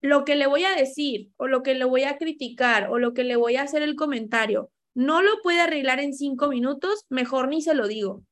lo 0.00 0.24
que 0.24 0.34
le 0.34 0.46
voy 0.46 0.64
a 0.64 0.74
decir 0.74 1.30
o 1.36 1.46
lo 1.46 1.62
que 1.62 1.74
le 1.74 1.84
voy 1.84 2.04
a 2.04 2.16
criticar 2.16 2.88
o 2.88 2.98
lo 2.98 3.12
que 3.12 3.22
le 3.22 3.36
voy 3.36 3.56
a 3.56 3.64
hacer 3.64 3.82
el 3.82 3.96
comentario 3.96 4.70
no 4.94 5.20
lo 5.20 5.42
puede 5.42 5.60
arreglar 5.60 6.00
en 6.00 6.14
cinco 6.14 6.48
minutos, 6.48 7.04
mejor 7.10 7.48
ni 7.48 7.60
se 7.60 7.74
lo 7.74 7.86
digo. 7.86 8.24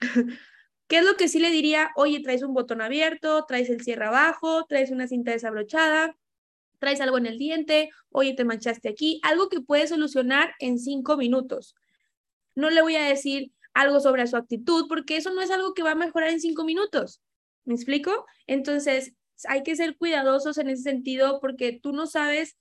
¿Qué 0.86 0.98
es 0.98 1.04
lo 1.04 1.16
que 1.16 1.26
sí 1.26 1.40
le 1.40 1.50
diría? 1.50 1.90
Oye, 1.96 2.20
traes 2.22 2.44
un 2.44 2.54
botón 2.54 2.80
abierto, 2.80 3.46
traes 3.48 3.68
el 3.68 3.80
cierre 3.80 4.06
abajo, 4.06 4.64
traes 4.66 4.92
una 4.92 5.08
cinta 5.08 5.32
desabrochada, 5.32 6.16
traes 6.78 7.00
algo 7.00 7.18
en 7.18 7.26
el 7.26 7.36
diente, 7.36 7.90
oye, 8.10 8.32
te 8.32 8.44
manchaste 8.44 8.88
aquí, 8.88 9.18
algo 9.24 9.48
que 9.48 9.60
puede 9.60 9.88
solucionar 9.88 10.54
en 10.60 10.78
cinco 10.78 11.16
minutos. 11.16 11.74
No 12.54 12.70
le 12.70 12.80
voy 12.80 12.94
a 12.94 13.02
decir 13.04 13.52
algo 13.76 14.00
sobre 14.00 14.26
su 14.26 14.36
actitud 14.36 14.86
porque 14.88 15.18
eso 15.18 15.32
no 15.32 15.42
es 15.42 15.50
algo 15.50 15.74
que 15.74 15.82
va 15.82 15.92
a 15.92 15.94
mejorar 15.94 16.30
en 16.30 16.40
cinco 16.40 16.64
minutos. 16.64 17.22
¿Me 17.64 17.74
explico? 17.74 18.24
Entonces, 18.46 19.14
hay 19.46 19.62
que 19.62 19.76
ser 19.76 19.96
cuidadosos 19.96 20.56
en 20.56 20.70
ese 20.70 20.82
sentido 20.82 21.40
porque 21.40 21.78
tú 21.80 21.92
no 21.92 22.06
sabes 22.06 22.56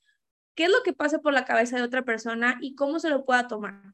qué 0.55 0.65
es 0.65 0.69
lo 0.69 0.83
que 0.83 0.91
pasa 0.91 1.19
por 1.19 1.31
la 1.33 1.45
cabeza 1.45 1.77
de 1.77 1.83
otra 1.83 2.03
persona 2.03 2.57
y 2.59 2.75
cómo 2.75 2.99
se 2.99 3.09
lo 3.09 3.23
pueda 3.23 3.47
tomar. 3.47 3.93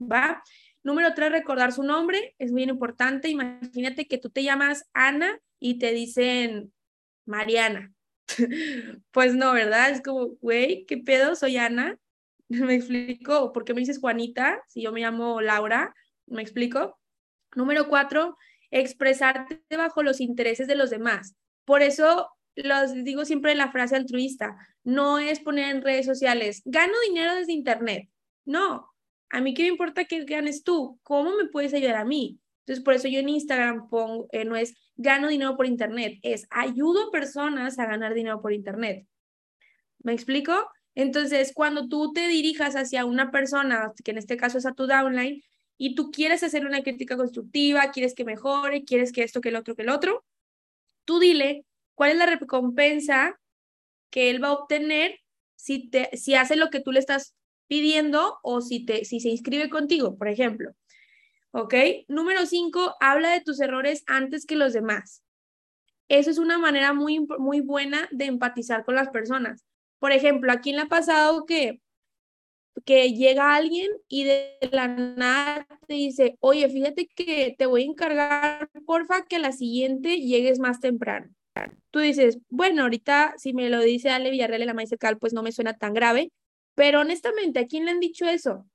¿Va? 0.00 0.42
Número 0.84 1.12
tres, 1.12 1.32
recordar 1.32 1.72
su 1.72 1.82
nombre. 1.82 2.36
Es 2.38 2.52
muy 2.52 2.62
importante. 2.62 3.28
Imagínate 3.28 4.06
que 4.06 4.18
tú 4.18 4.30
te 4.30 4.44
llamas 4.44 4.88
Ana 4.94 5.40
y 5.58 5.78
te 5.78 5.92
dicen 5.92 6.72
Mariana. 7.26 7.92
pues 9.10 9.34
no, 9.34 9.52
¿verdad? 9.52 9.90
Es 9.90 10.02
como, 10.02 10.36
güey, 10.40 10.86
¿qué 10.86 10.98
pedo? 10.98 11.34
Soy 11.34 11.56
Ana. 11.56 11.98
¿Me 12.48 12.76
explico? 12.76 13.52
¿Por 13.52 13.64
qué 13.64 13.74
me 13.74 13.80
dices 13.80 13.98
Juanita 13.98 14.62
si 14.68 14.82
yo 14.82 14.92
me 14.92 15.00
llamo 15.00 15.40
Laura? 15.40 15.94
¿Me 16.30 16.42
explico? 16.42 16.98
Número 17.54 17.88
cuatro, 17.88 18.36
expresarte 18.70 19.60
bajo 19.76 20.02
los 20.02 20.20
intereses 20.20 20.66
de 20.68 20.76
los 20.76 20.88
demás. 20.88 21.34
Por 21.64 21.82
eso 21.82 22.28
los 22.54 22.94
digo 23.04 23.24
siempre 23.24 23.54
la 23.54 23.70
frase 23.70 23.96
altruista, 23.96 24.56
no 24.84 25.18
es 25.18 25.40
poner 25.40 25.74
en 25.74 25.82
redes 25.82 26.06
sociales, 26.06 26.62
gano 26.64 26.94
dinero 27.06 27.34
desde 27.34 27.52
internet. 27.52 28.08
No, 28.44 28.88
a 29.28 29.40
mí 29.40 29.54
qué 29.54 29.62
me 29.62 29.68
importa 29.68 30.04
que 30.04 30.24
ganes 30.24 30.62
tú, 30.62 30.98
¿cómo 31.02 31.34
me 31.36 31.48
puedes 31.48 31.74
ayudar 31.74 31.96
a 31.96 32.04
mí? 32.04 32.38
Entonces, 32.60 32.84
por 32.84 32.94
eso 32.94 33.08
yo 33.08 33.18
en 33.18 33.28
Instagram 33.28 33.88
pongo, 33.88 34.28
eh, 34.30 34.44
no 34.44 34.54
es 34.54 34.74
gano 34.96 35.28
dinero 35.28 35.56
por 35.56 35.66
internet, 35.66 36.18
es 36.22 36.46
ayudo 36.50 37.08
a 37.08 37.10
personas 37.10 37.78
a 37.78 37.86
ganar 37.86 38.14
dinero 38.14 38.40
por 38.40 38.52
internet. 38.52 39.06
¿Me 40.02 40.12
explico? 40.12 40.52
Entonces, 40.94 41.52
cuando 41.54 41.88
tú 41.88 42.12
te 42.12 42.28
dirijas 42.28 42.76
hacia 42.76 43.04
una 43.04 43.30
persona, 43.30 43.92
que 44.04 44.12
en 44.12 44.18
este 44.18 44.36
caso 44.36 44.58
es 44.58 44.66
a 44.66 44.74
tu 44.74 44.86
downline, 44.86 45.42
y 45.82 45.94
tú 45.94 46.10
quieres 46.10 46.42
hacer 46.42 46.66
una 46.66 46.82
crítica 46.82 47.16
constructiva, 47.16 47.90
quieres 47.90 48.14
que 48.14 48.26
mejore, 48.26 48.84
quieres 48.84 49.12
que 49.12 49.22
esto, 49.22 49.40
que 49.40 49.48
el 49.48 49.56
otro, 49.56 49.74
que 49.74 49.80
el 49.80 49.88
otro, 49.88 50.26
tú 51.06 51.18
dile 51.18 51.64
cuál 51.94 52.10
es 52.10 52.18
la 52.18 52.26
recompensa 52.26 53.40
que 54.10 54.28
él 54.28 54.44
va 54.44 54.48
a 54.48 54.52
obtener 54.52 55.20
si, 55.56 55.88
te, 55.88 56.14
si 56.18 56.34
hace 56.34 56.56
lo 56.56 56.68
que 56.68 56.80
tú 56.80 56.92
le 56.92 56.98
estás 56.98 57.34
pidiendo 57.66 58.40
o 58.42 58.60
si, 58.60 58.84
te, 58.84 59.06
si 59.06 59.20
se 59.20 59.30
inscribe 59.30 59.70
contigo, 59.70 60.18
por 60.18 60.28
ejemplo. 60.28 60.72
¿Ok? 61.50 61.74
Número 62.08 62.44
cinco, 62.44 62.94
habla 63.00 63.30
de 63.30 63.40
tus 63.40 63.58
errores 63.58 64.04
antes 64.06 64.44
que 64.44 64.56
los 64.56 64.74
demás. 64.74 65.22
Eso 66.08 66.30
es 66.30 66.36
una 66.36 66.58
manera 66.58 66.92
muy, 66.92 67.26
muy 67.38 67.62
buena 67.62 68.06
de 68.10 68.26
empatizar 68.26 68.84
con 68.84 68.96
las 68.96 69.08
personas. 69.08 69.64
Por 69.98 70.12
ejemplo, 70.12 70.52
aquí 70.52 70.70
en 70.70 70.76
la 70.76 70.88
pasado 70.88 71.46
que 71.46 71.80
que 72.84 73.12
llega 73.12 73.54
alguien 73.54 73.90
y 74.08 74.24
de 74.24 74.58
la 74.72 74.88
nada 74.88 75.66
te 75.86 75.94
dice, 75.94 76.36
oye, 76.40 76.68
fíjate 76.68 77.06
que 77.08 77.54
te 77.56 77.66
voy 77.66 77.82
a 77.82 77.86
encargar, 77.86 78.70
porfa, 78.86 79.24
que 79.26 79.36
a 79.36 79.40
la 79.40 79.52
siguiente 79.52 80.20
llegues 80.20 80.58
más 80.58 80.80
temprano. 80.80 81.34
Tú 81.90 81.98
dices, 81.98 82.38
bueno, 82.48 82.82
ahorita 82.82 83.34
si 83.36 83.52
me 83.52 83.68
lo 83.68 83.80
dice 83.80 84.10
Ale 84.10 84.30
Villarreal 84.30 84.62
en 84.62 84.68
la 84.68 84.74
Maíz 84.74 84.90
pues 85.20 85.32
no 85.32 85.42
me 85.42 85.52
suena 85.52 85.74
tan 85.74 85.92
grave, 85.92 86.32
pero 86.74 87.00
honestamente, 87.00 87.58
¿a 87.58 87.66
quién 87.66 87.84
le 87.84 87.90
han 87.90 88.00
dicho 88.00 88.26
eso? 88.26 88.66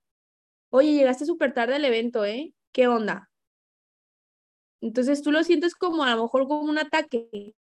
Oye, 0.69 0.93
llegaste 0.93 1.25
súper 1.25 1.53
tarde 1.53 1.75
al 1.75 1.85
evento, 1.85 2.25
¿eh? 2.25 2.53
¿Qué 2.73 2.87
onda? 2.87 3.29
Entonces 4.81 5.21
tú 5.21 5.31
lo 5.31 5.43
sientes 5.43 5.73
como 5.73 6.03
a 6.03 6.15
lo 6.15 6.23
mejor 6.23 6.47
como 6.47 6.69
un 6.69 6.77
ataque. 6.77 7.55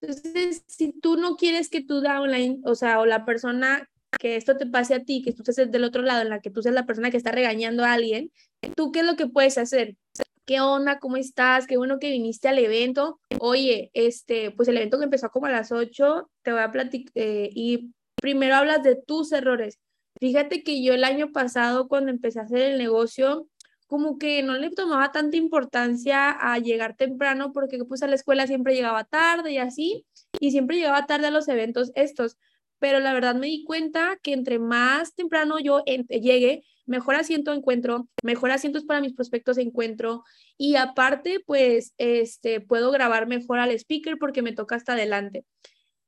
Entonces, 0.00 0.64
si 0.66 0.92
tú 0.92 1.16
no 1.16 1.36
quieres 1.36 1.70
que 1.70 1.82
tu 1.82 2.00
downline, 2.00 2.60
o 2.64 2.74
sea, 2.74 3.00
o 3.00 3.06
la 3.06 3.24
persona 3.24 3.88
que 4.18 4.36
esto 4.36 4.56
te 4.56 4.66
pase 4.66 4.94
a 4.94 5.04
ti, 5.04 5.22
que 5.22 5.32
tú 5.32 5.42
estés 5.46 5.70
del 5.70 5.84
otro 5.84 6.02
lado, 6.02 6.22
en 6.22 6.30
la 6.30 6.40
que 6.40 6.50
tú 6.50 6.62
seas 6.62 6.74
la 6.74 6.86
persona 6.86 7.10
que 7.10 7.16
está 7.16 7.32
regañando 7.32 7.84
a 7.84 7.92
alguien, 7.92 8.32
¿tú 8.76 8.92
qué 8.92 9.00
es 9.00 9.06
lo 9.06 9.16
que 9.16 9.26
puedes 9.26 9.58
hacer? 9.58 9.96
¿Qué 10.44 10.60
onda? 10.60 10.98
¿Cómo 10.98 11.16
estás? 11.16 11.66
Qué 11.66 11.76
bueno 11.76 11.98
que 11.98 12.10
viniste 12.10 12.48
al 12.48 12.58
evento. 12.58 13.20
Oye, 13.38 13.90
este, 13.92 14.50
pues 14.52 14.68
el 14.68 14.78
evento 14.78 14.98
que 14.98 15.04
empezó 15.04 15.28
como 15.30 15.46
a 15.46 15.50
las 15.50 15.72
8, 15.72 16.30
te 16.42 16.52
voy 16.52 16.62
a 16.62 16.70
platicar 16.70 17.12
eh, 17.16 17.50
y 17.52 17.92
primero 18.16 18.54
hablas 18.54 18.82
de 18.82 18.96
tus 18.96 19.30
errores. 19.32 19.78
Fíjate 20.18 20.62
que 20.64 20.82
yo 20.82 20.94
el 20.94 21.04
año 21.04 21.32
pasado 21.32 21.86
cuando 21.86 22.10
empecé 22.10 22.40
a 22.40 22.44
hacer 22.44 22.62
el 22.62 22.78
negocio, 22.78 23.46
como 23.86 24.18
que 24.18 24.42
no 24.42 24.54
le 24.56 24.70
tomaba 24.70 25.12
tanta 25.12 25.36
importancia 25.36 26.30
a 26.30 26.58
llegar 26.58 26.96
temprano 26.96 27.52
porque 27.52 27.78
pues 27.84 28.02
a 28.02 28.06
la 28.06 28.16
escuela 28.16 28.46
siempre 28.46 28.74
llegaba 28.74 29.04
tarde 29.04 29.52
y 29.52 29.58
así, 29.58 30.06
y 30.40 30.50
siempre 30.50 30.76
llegaba 30.76 31.06
tarde 31.06 31.28
a 31.28 31.30
los 31.30 31.48
eventos 31.48 31.92
estos, 31.94 32.36
pero 32.78 33.00
la 33.00 33.12
verdad 33.12 33.34
me 33.34 33.46
di 33.48 33.64
cuenta 33.64 34.18
que 34.22 34.32
entre 34.32 34.58
más 34.58 35.14
temprano 35.14 35.58
yo 35.58 35.82
llegue, 35.84 36.64
mejor 36.86 37.16
asiento 37.16 37.52
encuentro, 37.52 38.08
mejor 38.22 38.50
asientos 38.50 38.84
para 38.84 39.00
mis 39.00 39.14
prospectos 39.14 39.58
encuentro 39.58 40.24
y 40.56 40.76
aparte 40.76 41.40
pues 41.44 41.92
este 41.98 42.60
puedo 42.60 42.90
grabar 42.90 43.26
mejor 43.26 43.58
al 43.58 43.72
speaker 43.72 44.16
porque 44.18 44.42
me 44.42 44.52
toca 44.52 44.76
hasta 44.76 44.94
adelante. 44.94 45.44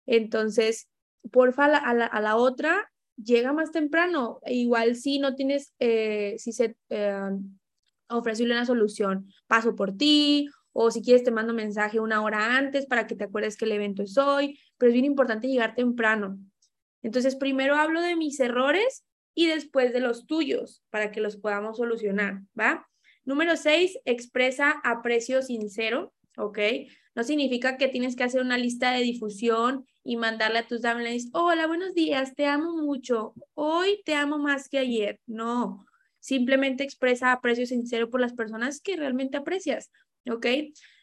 Entonces, 0.07 0.89
porfa 1.31 1.67
a 1.67 1.95
la, 1.95 2.07
a 2.07 2.21
la 2.21 2.37
otra 2.37 2.91
llega 3.17 3.53
más 3.53 3.71
temprano. 3.73 4.41
Igual 4.47 4.97
si 4.97 5.19
no 5.19 5.35
tienes, 5.35 5.75
eh, 5.79 6.37
si 6.39 6.53
se 6.53 6.77
eh, 6.89 7.31
ofrecerle 8.09 8.55
una 8.55 8.67
solución, 8.67 9.29
paso 9.47 9.75
por 9.75 9.97
ti, 9.97 10.49
o 10.73 10.91
si 10.91 11.03
quieres 11.03 11.25
te 11.25 11.31
mando 11.31 11.53
mensaje 11.53 12.01
una 12.01 12.23
hora 12.23 12.57
antes 12.57 12.87
para 12.87 13.07
que 13.07 13.17
te 13.17 13.25
acuerdes 13.25 13.57
que 13.57 13.65
el 13.65 13.73
evento 13.73 14.03
es 14.03 14.17
hoy, 14.19 14.59
pero 14.79 14.91
es 14.91 14.95
bien 14.95 15.05
importante 15.05 15.49
llegar 15.49 15.75
temprano. 15.75 16.39
Entonces, 17.03 17.37
primero 17.37 17.77
hablo 17.77 18.01
de 18.01 18.17
mis 18.17 18.39
errores 18.41 19.05
y 19.35 19.47
después 19.47 19.93
de 19.93 20.01
los 20.01 20.27
tuyos 20.27 20.83
para 20.91 21.11
que 21.11 21.21
los 21.21 21.37
podamos 21.37 21.79
solucionar, 21.79 22.41
¿va? 22.59 22.87
Número 23.25 23.57
seis, 23.57 23.99
expresa 24.05 24.81
aprecio 24.83 25.43
sincero, 25.43 26.13
¿ok? 26.37 26.59
No 27.15 27.25
significa 27.25 27.77
que 27.77 27.89
tienes 27.89 28.17
que 28.17 28.25
hacer 28.25 28.41
una 28.41 28.59
lista 28.59 28.93
de 28.93 29.03
difusión 29.03 29.87
y 30.03 30.17
mandarle 30.17 30.61
a 30.61 30.67
tus 30.67 30.83
downlines, 30.83 31.29
hola, 31.33 31.67
buenos 31.67 31.95
días, 31.95 32.35
te 32.35 32.47
amo 32.47 32.77
mucho, 32.77 33.35
hoy 33.55 34.03
te 34.05 34.15
amo 34.15 34.39
más 34.39 34.69
que 34.69 34.79
ayer. 34.79 35.21
No, 35.27 35.87
simplemente 36.19 36.85
expresa 36.85 37.33
aprecio 37.33 37.67
sincero 37.67 38.11
por 38.11 38.21
las 38.21 38.33
personas 38.33 38.81
que 38.81 38.97
realmente 38.97 39.37
aprecias, 39.37 39.91
¿ok? 40.31 40.47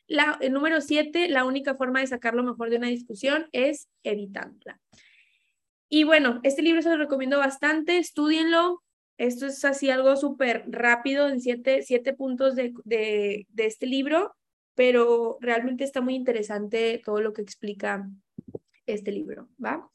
La, 0.07 0.37
el 0.41 0.53
número 0.53 0.79
siete, 0.81 1.27
la 1.27 1.45
única 1.45 1.75
forma 1.75 1.99
de 1.99 2.07
sacar 2.07 2.33
lo 2.33 2.43
mejor 2.43 2.69
de 2.69 2.77
una 2.77 2.87
discusión 2.87 3.47
es 3.51 3.89
evitándola. 4.03 4.79
Y 5.89 6.03
bueno, 6.03 6.39
este 6.43 6.61
libro 6.61 6.81
se 6.81 6.89
lo 6.89 6.97
recomiendo 6.97 7.37
bastante, 7.37 7.97
estudienlo. 7.97 8.83
Esto 9.17 9.47
es 9.47 9.63
así 9.65 9.89
algo 9.89 10.15
súper 10.15 10.65
rápido 10.67 11.27
en 11.27 11.41
siete, 11.41 11.81
siete 11.81 12.13
puntos 12.13 12.55
de, 12.55 12.73
de, 12.83 13.47
de 13.49 13.65
este 13.65 13.87
libro, 13.87 14.35
pero 14.75 15.37
realmente 15.41 15.83
está 15.83 16.01
muy 16.01 16.13
interesante 16.13 17.01
todo 17.03 17.19
lo 17.21 17.33
que 17.33 17.41
explica 17.41 18.07
este 18.85 19.11
libro, 19.11 19.49
¿va? 19.63 19.89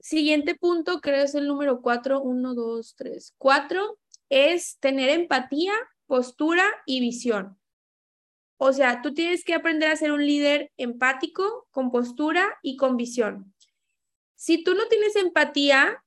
Siguiente 0.00 0.54
punto, 0.54 1.00
creo 1.00 1.24
es 1.24 1.34
el 1.34 1.46
número 1.46 1.82
cuatro, 1.82 2.20
uno, 2.22 2.54
dos, 2.54 2.94
tres, 2.96 3.34
cuatro, 3.38 3.98
es 4.30 4.78
tener 4.80 5.10
empatía, 5.10 5.72
postura 6.06 6.64
y 6.86 7.00
visión. 7.00 7.58
O 8.56 8.72
sea, 8.72 9.02
tú 9.02 9.14
tienes 9.14 9.44
que 9.44 9.54
aprender 9.54 9.90
a 9.90 9.96
ser 9.96 10.12
un 10.12 10.26
líder 10.26 10.72
empático, 10.76 11.68
con 11.70 11.90
postura 11.90 12.58
y 12.62 12.76
con 12.76 12.96
visión. 12.96 13.54
Si 14.40 14.64
tú 14.64 14.74
no 14.74 14.88
tienes 14.88 15.16
empatía, 15.16 16.02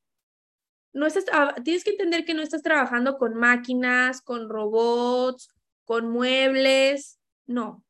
no 0.91 1.05
estás, 1.05 1.25
tienes 1.63 1.83
que 1.83 1.91
entender 1.91 2.25
que 2.25 2.33
no 2.33 2.41
estás 2.41 2.63
trabajando 2.63 3.19
con 3.19 3.35
máquinas, 3.35 4.23
con 4.23 4.49
robots, 4.49 5.53
con 5.85 6.09
muebles, 6.09 7.19
no, 7.45 7.85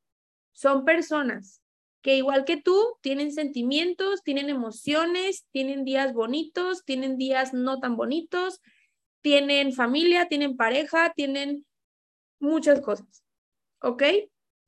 son 0.52 0.84
personas 0.84 1.62
que 2.02 2.18
igual 2.18 2.44
que 2.44 2.58
tú, 2.58 2.98
tienen 3.00 3.32
sentimientos, 3.32 4.22
tienen 4.22 4.50
emociones, 4.50 5.46
tienen 5.52 5.86
días 5.86 6.12
bonitos, 6.12 6.84
tienen 6.84 7.18
días 7.18 7.54
no 7.54 7.80
tan 7.80 7.96
bonitos, 7.96 8.60
tienen 9.22 9.72
familia, 9.72 10.28
tienen 10.28 10.58
pareja, 10.58 11.14
tienen 11.16 11.66
muchas 12.40 12.82
cosas, 12.82 13.24
¿ok? 13.80 14.04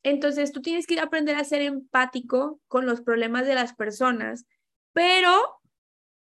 Entonces 0.03 0.53
tú 0.53 0.61
tienes 0.61 0.87
que 0.87 1.01
aprender 1.01 1.35
a 1.35 1.43
ser 1.43 1.61
empático 1.63 2.61
con 2.69 2.85
los 2.85 3.01
problemas 3.01 3.45
de 3.45 3.55
las 3.55 3.75
personas, 3.75 4.45
pero 4.93 5.54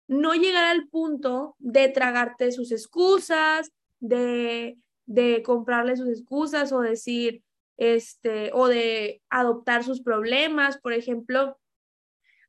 no 0.08 0.34
llegar 0.34 0.66
al 0.66 0.88
punto 0.88 1.56
de 1.60 1.90
tragarte 1.90 2.52
sus 2.52 2.72
excusas, 2.72 3.72
de, 4.00 4.78
de 5.06 5.44
comprarle 5.44 5.98
sus 5.98 6.10
excusas 6.10 6.72
o 6.72 6.82
decir, 6.82 7.44
este, 7.78 8.52
o 8.54 8.68
de 8.68 9.22
adoptar 9.30 9.84
sus 9.84 10.02
problemas, 10.02 10.78
por 10.78 10.94
ejemplo. 10.94 11.60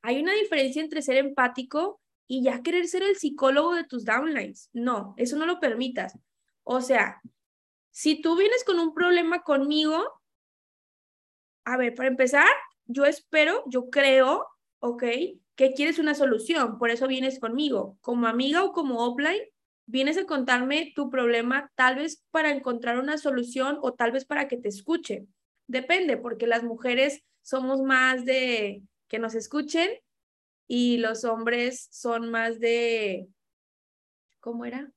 Hay 0.02 0.20
una 0.20 0.32
diferencia 0.32 0.82
entre 0.82 1.02
ser 1.02 1.16
empático 1.16 2.00
y 2.26 2.42
ya 2.42 2.62
querer 2.62 2.86
ser 2.86 3.02
el 3.02 3.16
psicólogo 3.16 3.74
de 3.74 3.84
tus 3.84 4.04
downlines. 4.04 4.70
No, 4.72 5.14
eso 5.16 5.36
no 5.36 5.46
lo 5.46 5.60
permitas. 5.60 6.18
O 6.62 6.80
sea, 6.80 7.20
si 7.90 8.20
tú 8.20 8.36
vienes 8.36 8.64
con 8.64 8.78
un 8.78 8.94
problema 8.94 9.42
conmigo, 9.42 10.20
a 11.64 11.76
ver, 11.76 11.94
para 11.94 12.08
empezar, 12.08 12.48
yo 12.86 13.04
espero, 13.04 13.64
yo 13.66 13.90
creo, 13.90 14.46
¿ok? 14.78 15.04
Que 15.58 15.74
quieres 15.74 15.98
una 15.98 16.14
solución, 16.14 16.78
por 16.78 16.90
eso 16.90 17.08
vienes 17.08 17.40
conmigo, 17.40 17.98
como 18.00 18.28
amiga 18.28 18.62
o 18.62 18.70
como 18.70 19.04
offline, 19.04 19.42
vienes 19.86 20.16
a 20.16 20.24
contarme 20.24 20.92
tu 20.94 21.10
problema 21.10 21.72
tal 21.74 21.96
vez 21.96 22.24
para 22.30 22.52
encontrar 22.52 23.00
una 23.00 23.18
solución 23.18 23.76
o 23.82 23.92
tal 23.92 24.12
vez 24.12 24.24
para 24.24 24.46
que 24.46 24.56
te 24.56 24.68
escuche. 24.68 25.26
Depende, 25.66 26.16
porque 26.16 26.46
las 26.46 26.62
mujeres 26.62 27.24
somos 27.42 27.82
más 27.82 28.24
de 28.24 28.84
que 29.08 29.18
nos 29.18 29.34
escuchen 29.34 29.90
y 30.68 30.98
los 30.98 31.24
hombres 31.24 31.88
son 31.90 32.30
más 32.30 32.60
de, 32.60 33.26
¿cómo 34.38 34.64
era? 34.64 34.92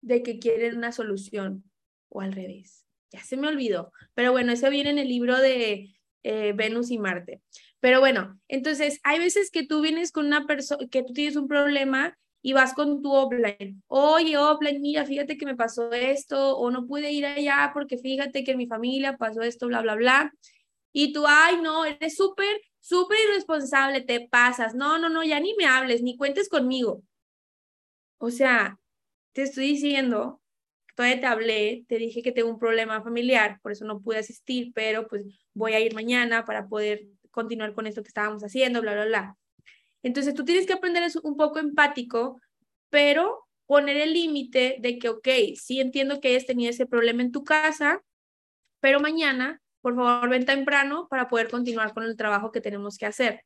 De 0.00 0.24
que 0.24 0.40
quieren 0.40 0.78
una 0.78 0.90
solución 0.90 1.70
o 2.08 2.22
al 2.22 2.32
revés. 2.32 2.86
Ya 3.12 3.22
se 3.22 3.36
me 3.36 3.46
olvidó. 3.46 3.92
Pero 4.14 4.32
bueno, 4.32 4.50
eso 4.50 4.68
viene 4.68 4.90
en 4.90 4.98
el 4.98 5.06
libro 5.06 5.38
de 5.38 5.94
eh, 6.24 6.52
Venus 6.54 6.90
y 6.90 6.98
Marte. 6.98 7.40
Pero 7.82 7.98
bueno, 7.98 8.38
entonces 8.46 9.00
hay 9.02 9.18
veces 9.18 9.50
que 9.50 9.66
tú 9.66 9.80
vienes 9.80 10.12
con 10.12 10.26
una 10.26 10.46
persona, 10.46 10.86
que 10.88 11.02
tú 11.02 11.12
tienes 11.12 11.34
un 11.34 11.48
problema 11.48 12.16
y 12.40 12.52
vas 12.52 12.74
con 12.74 13.02
tu 13.02 13.12
offline. 13.12 13.82
Oye, 13.88 14.36
offline, 14.36 14.80
mira, 14.80 15.04
fíjate 15.04 15.36
que 15.36 15.46
me 15.46 15.56
pasó 15.56 15.92
esto, 15.92 16.56
o 16.58 16.70
no 16.70 16.86
pude 16.86 17.10
ir 17.10 17.26
allá 17.26 17.72
porque 17.74 17.98
fíjate 17.98 18.44
que 18.44 18.56
mi 18.56 18.68
familia 18.68 19.16
pasó 19.16 19.42
esto, 19.42 19.66
bla, 19.66 19.82
bla, 19.82 19.96
bla. 19.96 20.32
Y 20.92 21.12
tú, 21.12 21.24
ay, 21.26 21.56
no, 21.60 21.84
eres 21.84 22.14
súper, 22.14 22.60
súper 22.78 23.18
irresponsable, 23.28 24.00
te 24.00 24.28
pasas. 24.28 24.76
No, 24.76 24.98
no, 24.98 25.08
no, 25.08 25.24
ya 25.24 25.40
ni 25.40 25.52
me 25.56 25.66
hables, 25.66 26.02
ni 26.02 26.16
cuentes 26.16 26.48
conmigo. 26.48 27.02
O 28.18 28.30
sea, 28.30 28.78
te 29.32 29.42
estoy 29.42 29.66
diciendo, 29.66 30.40
todavía 30.94 31.20
te 31.20 31.26
hablé, 31.26 31.84
te 31.88 31.98
dije 31.98 32.22
que 32.22 32.30
tengo 32.30 32.48
un 32.48 32.60
problema 32.60 33.02
familiar, 33.02 33.58
por 33.60 33.72
eso 33.72 33.84
no 33.84 34.00
pude 34.00 34.18
asistir, 34.18 34.70
pero 34.72 35.08
pues 35.08 35.24
voy 35.52 35.72
a 35.72 35.80
ir 35.80 35.94
mañana 35.94 36.44
para 36.44 36.68
poder 36.68 37.08
continuar 37.32 37.74
con 37.74 37.88
esto 37.88 38.02
que 38.02 38.08
estábamos 38.08 38.44
haciendo, 38.44 38.80
bla, 38.80 38.94
bla, 38.94 39.06
bla. 39.06 39.36
Entonces 40.04 40.34
tú 40.34 40.44
tienes 40.44 40.66
que 40.66 40.72
aprender 40.72 41.08
ser 41.10 41.22
un 41.24 41.36
poco 41.36 41.58
empático, 41.58 42.40
pero 42.90 43.48
poner 43.66 43.96
el 43.96 44.12
límite 44.12 44.76
de 44.80 44.98
que, 44.98 45.08
ok, 45.08 45.28
sí 45.56 45.80
entiendo 45.80 46.20
que 46.20 46.28
hayas 46.28 46.46
tenido 46.46 46.70
ese 46.70 46.86
problema 46.86 47.22
en 47.22 47.32
tu 47.32 47.42
casa, 47.44 48.02
pero 48.80 49.00
mañana, 49.00 49.62
por 49.80 49.96
favor, 49.96 50.28
ven 50.28 50.44
temprano 50.44 51.06
para 51.08 51.28
poder 51.28 51.48
continuar 51.48 51.94
con 51.94 52.04
el 52.04 52.16
trabajo 52.16 52.52
que 52.52 52.60
tenemos 52.60 52.98
que 52.98 53.06
hacer. 53.06 53.44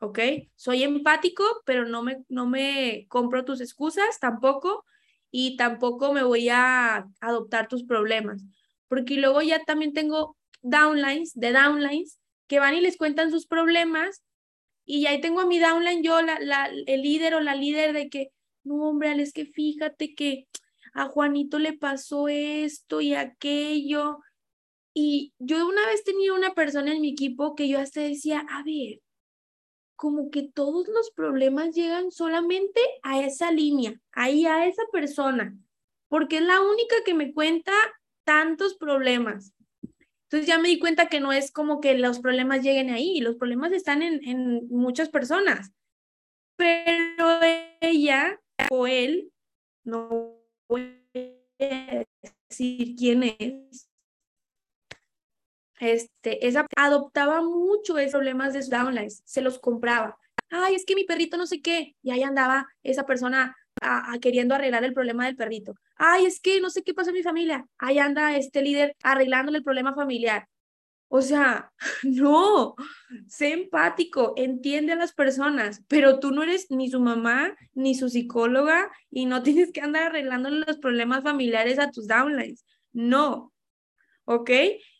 ¿Ok? 0.00 0.18
Soy 0.56 0.82
empático, 0.82 1.44
pero 1.64 1.86
no 1.86 2.02
me, 2.02 2.24
no 2.28 2.46
me 2.46 3.06
compro 3.08 3.44
tus 3.44 3.60
excusas 3.60 4.18
tampoco 4.18 4.84
y 5.30 5.56
tampoco 5.56 6.12
me 6.12 6.22
voy 6.22 6.48
a 6.48 7.06
adoptar 7.20 7.68
tus 7.68 7.84
problemas. 7.84 8.42
Porque 8.88 9.16
luego 9.16 9.42
ya 9.42 9.62
también 9.64 9.92
tengo 9.92 10.36
downlines, 10.62 11.32
de 11.34 11.52
downlines, 11.52 12.18
que 12.46 12.58
van 12.58 12.74
y 12.74 12.80
les 12.80 12.96
cuentan 12.96 13.30
sus 13.30 13.46
problemas 13.46 14.22
y 14.86 15.06
ahí 15.06 15.20
tengo 15.20 15.40
a 15.40 15.46
mi 15.46 15.58
downline, 15.58 16.02
yo, 16.02 16.22
la, 16.22 16.38
la, 16.38 16.70
el 16.86 17.02
líder 17.02 17.34
o 17.34 17.40
la 17.40 17.56
líder 17.56 17.92
de 17.92 18.08
que, 18.08 18.30
no, 18.62 18.88
hombre, 18.88 19.20
es 19.20 19.32
que 19.32 19.44
fíjate 19.44 20.14
que 20.14 20.46
a 20.94 21.08
Juanito 21.08 21.58
le 21.58 21.72
pasó 21.72 22.28
esto 22.28 23.00
y 23.00 23.14
aquello. 23.14 24.20
Y 24.94 25.34
yo 25.38 25.66
una 25.68 25.84
vez 25.86 26.04
tenía 26.04 26.32
una 26.32 26.54
persona 26.54 26.92
en 26.92 27.00
mi 27.00 27.10
equipo 27.10 27.56
que 27.56 27.68
yo 27.68 27.80
hasta 27.80 28.00
decía, 28.00 28.46
a 28.48 28.62
ver, 28.62 29.00
como 29.96 30.30
que 30.30 30.44
todos 30.44 30.86
los 30.88 31.10
problemas 31.10 31.74
llegan 31.74 32.12
solamente 32.12 32.80
a 33.02 33.20
esa 33.20 33.50
línea, 33.50 34.00
ahí 34.12 34.46
a 34.46 34.66
esa 34.66 34.82
persona, 34.92 35.58
porque 36.08 36.36
es 36.36 36.42
la 36.44 36.60
única 36.60 36.96
que 37.04 37.14
me 37.14 37.34
cuenta 37.34 37.72
tantos 38.24 38.76
problemas. 38.76 39.52
Entonces 40.26 40.48
ya 40.48 40.58
me 40.58 40.68
di 40.68 40.78
cuenta 40.78 41.08
que 41.08 41.20
no 41.20 41.32
es 41.32 41.52
como 41.52 41.80
que 41.80 41.96
los 41.96 42.18
problemas 42.18 42.62
lleguen 42.62 42.90
ahí, 42.90 43.20
los 43.20 43.36
problemas 43.36 43.72
están 43.72 44.02
en, 44.02 44.26
en 44.26 44.68
muchas 44.68 45.08
personas. 45.08 45.72
Pero 46.56 47.40
ella 47.80 48.40
o 48.70 48.86
él, 48.86 49.32
no 49.84 50.36
voy 50.68 51.00
a 51.60 52.04
decir 52.48 52.96
quién 52.96 53.22
es, 53.22 53.88
este, 55.78 56.46
esa 56.46 56.66
adoptaba 56.76 57.42
mucho 57.42 57.98
esos 57.98 58.12
problemas 58.12 58.54
de 58.54 58.62
sus 58.62 59.22
se 59.24 59.42
los 59.42 59.58
compraba. 59.58 60.18
Ay, 60.48 60.74
es 60.74 60.84
que 60.84 60.94
mi 60.94 61.04
perrito 61.04 61.36
no 61.36 61.46
sé 61.46 61.60
qué, 61.60 61.96
y 62.02 62.10
ahí 62.10 62.22
andaba 62.22 62.66
esa 62.82 63.04
persona 63.04 63.56
a, 63.86 64.18
queriendo 64.20 64.54
arreglar 64.54 64.84
el 64.84 64.92
problema 64.92 65.26
del 65.26 65.36
perrito. 65.36 65.74
Ay, 65.96 66.26
es 66.26 66.40
que 66.40 66.60
no 66.60 66.70
sé 66.70 66.82
qué 66.82 66.94
pasó 66.94 67.10
en 67.10 67.16
mi 67.16 67.22
familia, 67.22 67.66
ahí 67.78 67.98
anda 67.98 68.36
este 68.36 68.62
líder 68.62 68.96
arreglándole 69.02 69.58
el 69.58 69.64
problema 69.64 69.94
familiar. 69.94 70.48
O 71.08 71.22
sea, 71.22 71.72
no, 72.02 72.74
sé 73.28 73.52
empático, 73.52 74.34
entiende 74.36 74.92
a 74.92 74.96
las 74.96 75.12
personas, 75.12 75.82
pero 75.88 76.18
tú 76.18 76.32
no 76.32 76.42
eres 76.42 76.70
ni 76.70 76.90
su 76.90 77.00
mamá 77.00 77.56
ni 77.74 77.94
su 77.94 78.08
psicóloga 78.08 78.90
y 79.10 79.26
no 79.26 79.42
tienes 79.42 79.72
que 79.72 79.80
andar 79.80 80.04
arreglándole 80.04 80.64
los 80.66 80.78
problemas 80.78 81.22
familiares 81.22 81.78
a 81.78 81.90
tus 81.90 82.06
downlines. 82.06 82.64
No, 82.92 83.52
¿ok? 84.24 84.50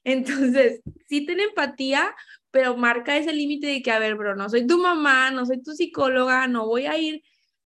Entonces, 0.05 0.81
sí 1.09 1.27
ten 1.27 1.41
empatía, 1.41 2.15
pero 2.51 2.77
marca 2.77 3.17
ese 3.17 3.33
límite 3.33 3.67
de 3.67 3.83
que, 3.83 3.91
a 3.91 3.99
ver, 3.99 4.15
bro, 4.15 4.37
no 4.37 4.49
soy 4.49 4.67
tu 4.67 4.79
mamá, 4.79 5.31
no 5.31 5.45
soy 5.45 5.63
tu 5.63 5.73
psicóloga, 5.73 6.47
no 6.47 6.67
voy 6.67 6.87
a 6.87 6.97
ir 6.97 7.23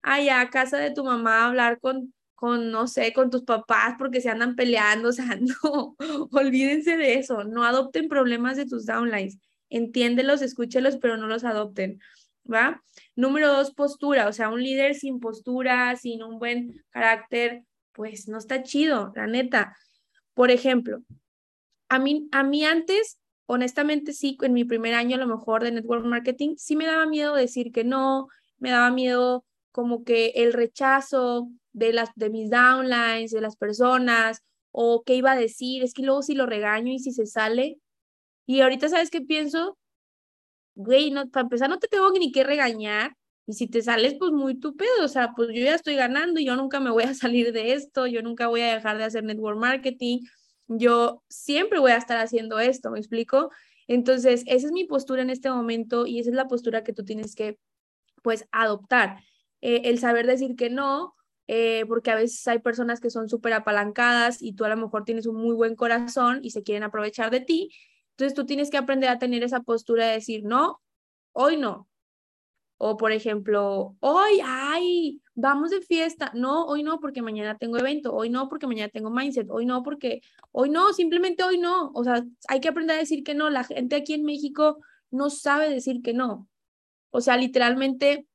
allá 0.07 0.41
a 0.41 0.51
casa 0.51 0.79
de 0.79 0.93
tu 0.93 1.05
mamá 1.05 1.47
hablar 1.47 1.81
con, 1.81 2.15
con, 2.37 2.71
no 2.71 2.87
sé, 2.87 3.13
con 3.13 3.29
tus 3.29 3.43
papás 3.43 3.97
porque 3.99 4.21
se 4.21 4.31
andan 4.31 4.55
peleando, 4.55 5.09
o 5.11 5.13
sea, 5.13 5.37
no, 5.41 5.97
olvídense 6.31 6.97
de 6.97 7.15
eso, 7.15 7.45
no 7.45 7.65
adopten 7.65 8.09
problemas 8.09 8.57
de 8.57 8.67
tus 8.67 8.87
downlines, 8.87 9.39
entiéndelos, 9.69 10.43
escúchelos, 10.43 10.97
pero 10.99 11.17
no 11.17 11.27
los 11.27 11.43
adopten, 11.45 12.01
¿va? 12.51 12.83
Número 13.17 13.53
dos, 13.53 13.75
postura, 13.75 14.29
o 14.29 14.33
sea, 14.33 14.49
un 14.49 14.63
líder 14.63 14.95
sin 14.95 15.19
postura, 15.19 15.97
sin 15.97 16.23
un 16.23 16.39
buen 16.39 16.85
carácter, 16.91 17.65
pues 17.93 18.29
no 18.29 18.39
está 18.39 18.63
chido, 18.63 19.13
la 19.17 19.27
neta. 19.27 19.77
Por 20.35 20.53
ejemplo, 20.53 21.03
a 21.89 21.99
mí, 21.99 22.29
a 22.31 22.45
mí 22.45 22.65
antes, 22.65 23.19
honestamente 23.47 24.13
sí, 24.13 24.39
en 24.43 24.53
mi 24.53 24.65
primer 24.65 24.95
año 24.95 25.17
a 25.17 25.19
lo 25.19 25.27
mejor 25.27 25.65
de 25.65 25.73
network 25.73 26.05
marketing, 26.05 26.55
sí 26.59 26.77
me 26.77 26.87
daba 26.87 27.07
miedo 27.07 27.35
decir 27.35 27.73
que 27.73 27.83
no, 27.83 28.29
me 28.59 28.71
daba 28.71 28.91
miedo 28.91 29.45
como 29.77 30.05
que 30.05 30.29
el 30.37 30.55
rechazo 30.55 31.51
de, 31.75 31.93
las, 31.93 32.09
de 32.15 32.31
mis 32.31 32.49
downlines, 32.49 33.31
de 33.31 33.43
las 33.43 33.57
personas, 33.57 34.43
o 34.73 35.03
qué 35.05 35.17
iba 35.17 35.33
a 35.33 35.37
decir, 35.37 35.83
es 35.83 35.93
que 35.93 36.03
luego 36.03 36.23
si 36.23 36.35
lo 36.35 36.47
regaño 36.47 36.95
y 36.95 36.99
si 36.99 37.13
se 37.13 37.27
sale. 37.27 37.79
Y 38.47 38.63
ahorita, 38.63 38.89
¿sabes 38.89 39.11
qué 39.11 39.21
pienso? 39.21 39.77
Güey, 40.77 41.11
no, 41.11 41.29
para 41.29 41.43
empezar 41.43 41.69
no 41.69 41.79
te 41.79 41.89
tengo 41.89 42.11
ni 42.13 42.33
que 42.33 42.43
regañar, 42.43 43.13
y 43.47 43.53
si 43.53 43.67
te 43.67 43.83
sales, 43.83 44.15
pues 44.19 44.33
muy 44.33 44.59
tu 44.59 44.75
o 45.03 45.09
sea, 45.09 45.35
pues 45.37 45.51
yo 45.53 45.63
ya 45.63 45.75
estoy 45.75 45.95
ganando 45.95 46.41
y 46.41 46.47
yo 46.47 46.57
nunca 46.57 46.81
me 46.81 46.91
voy 46.91 47.05
a 47.05 47.13
salir 47.15 47.53
de 47.53 47.75
esto, 47.75 48.07
yo 48.07 48.23
nunca 48.23 48.47
voy 48.47 48.63
a 48.63 48.75
dejar 48.75 48.97
de 48.97 49.05
hacer 49.05 49.25
network 49.25 49.59
marketing, 49.59 50.21
yo 50.69 51.23
siempre 51.29 51.81
voy 51.81 51.91
a 51.93 51.99
estar 51.99 52.17
haciendo 52.17 52.61
esto, 52.61 52.91
¿me 52.93 52.99
explico? 52.99 53.51
Entonces, 53.89 54.43
esa 54.47 54.69
es 54.69 54.73
mi 54.73 54.85
postura 54.85 55.21
en 55.21 55.29
este 55.29 55.51
momento 55.51 56.07
y 56.07 56.19
esa 56.19 56.31
es 56.31 56.37
la 56.37 56.49
postura 56.49 56.83
que 56.83 56.95
tú 56.95 57.05
tienes 57.05 57.35
que, 57.35 57.59
pues, 58.23 58.49
adoptar. 58.53 59.19
Eh, 59.61 59.83
el 59.85 59.99
saber 59.99 60.27
decir 60.27 60.57
que 60.57 60.71
no, 60.71 61.15
eh, 61.49 61.85
porque 61.87 62.11
a 62.11 62.17
veces 62.17 62.47
hay 62.49 62.59
personas 62.59 63.01
que 63.01 63.11
son 63.11 63.29
súper 63.29 63.53
apalancadas 63.53 64.43
y 64.43 64.55
tú 64.55 64.65
a 64.65 64.69
lo 64.69 64.77
mejor 64.77 65.05
tienes 65.05 65.27
un 65.27 65.37
muy 65.37 65.55
buen 65.55 65.77
corazón 65.77 66.41
y 66.43 66.51
se 66.51 66.63
quieren 66.63 66.83
aprovechar 66.83 67.31
de 67.31 67.41
ti. 67.41 67.71
Entonces, 68.11 68.35
tú 68.35 68.47
tienes 68.47 68.71
que 68.71 68.79
aprender 68.79 69.11
a 69.11 69.19
tener 69.19 69.43
esa 69.43 69.61
postura 69.61 70.07
de 70.07 70.15
decir, 70.15 70.45
no, 70.45 70.81
hoy 71.33 71.57
no, 71.57 71.89
o 72.79 72.97
por 72.97 73.13
ejemplo, 73.13 73.97
hoy, 74.01 74.41
ay, 74.45 75.23
vamos 75.35 75.71
de 75.71 75.81
fiesta. 75.81 76.31
No, 76.35 76.67
hoy 76.67 76.83
no 76.83 77.01
porque 77.01 77.23
mañana 77.23 77.57
tengo 77.57 77.79
evento. 77.79 78.15
Hoy 78.15 78.29
no 78.29 78.49
porque 78.49 78.67
mañana 78.67 78.91
tengo 78.91 79.11
mindset. 79.11 79.49
Hoy 79.51 79.65
no 79.65 79.83
porque, 79.83 80.21
hoy 80.53 80.69
no, 80.69 80.93
simplemente 80.93 81.43
hoy 81.43 81.59
no. 81.59 81.91
O 81.95 82.05
sea, 82.05 82.23
hay 82.49 82.61
que 82.61 82.69
aprender 82.69 82.97
a 82.97 83.01
decir 83.01 83.25
que 83.25 83.35
no. 83.35 83.49
La 83.49 83.65
gente 83.65 83.97
aquí 83.97 84.13
en 84.13 84.25
México 84.25 84.79
no 85.11 85.31
sabe 85.31 85.71
decir 85.71 86.03
que 86.03 86.13
no. 86.13 86.49
O 87.11 87.23
sea, 87.23 87.39
literalmente, 87.39 88.27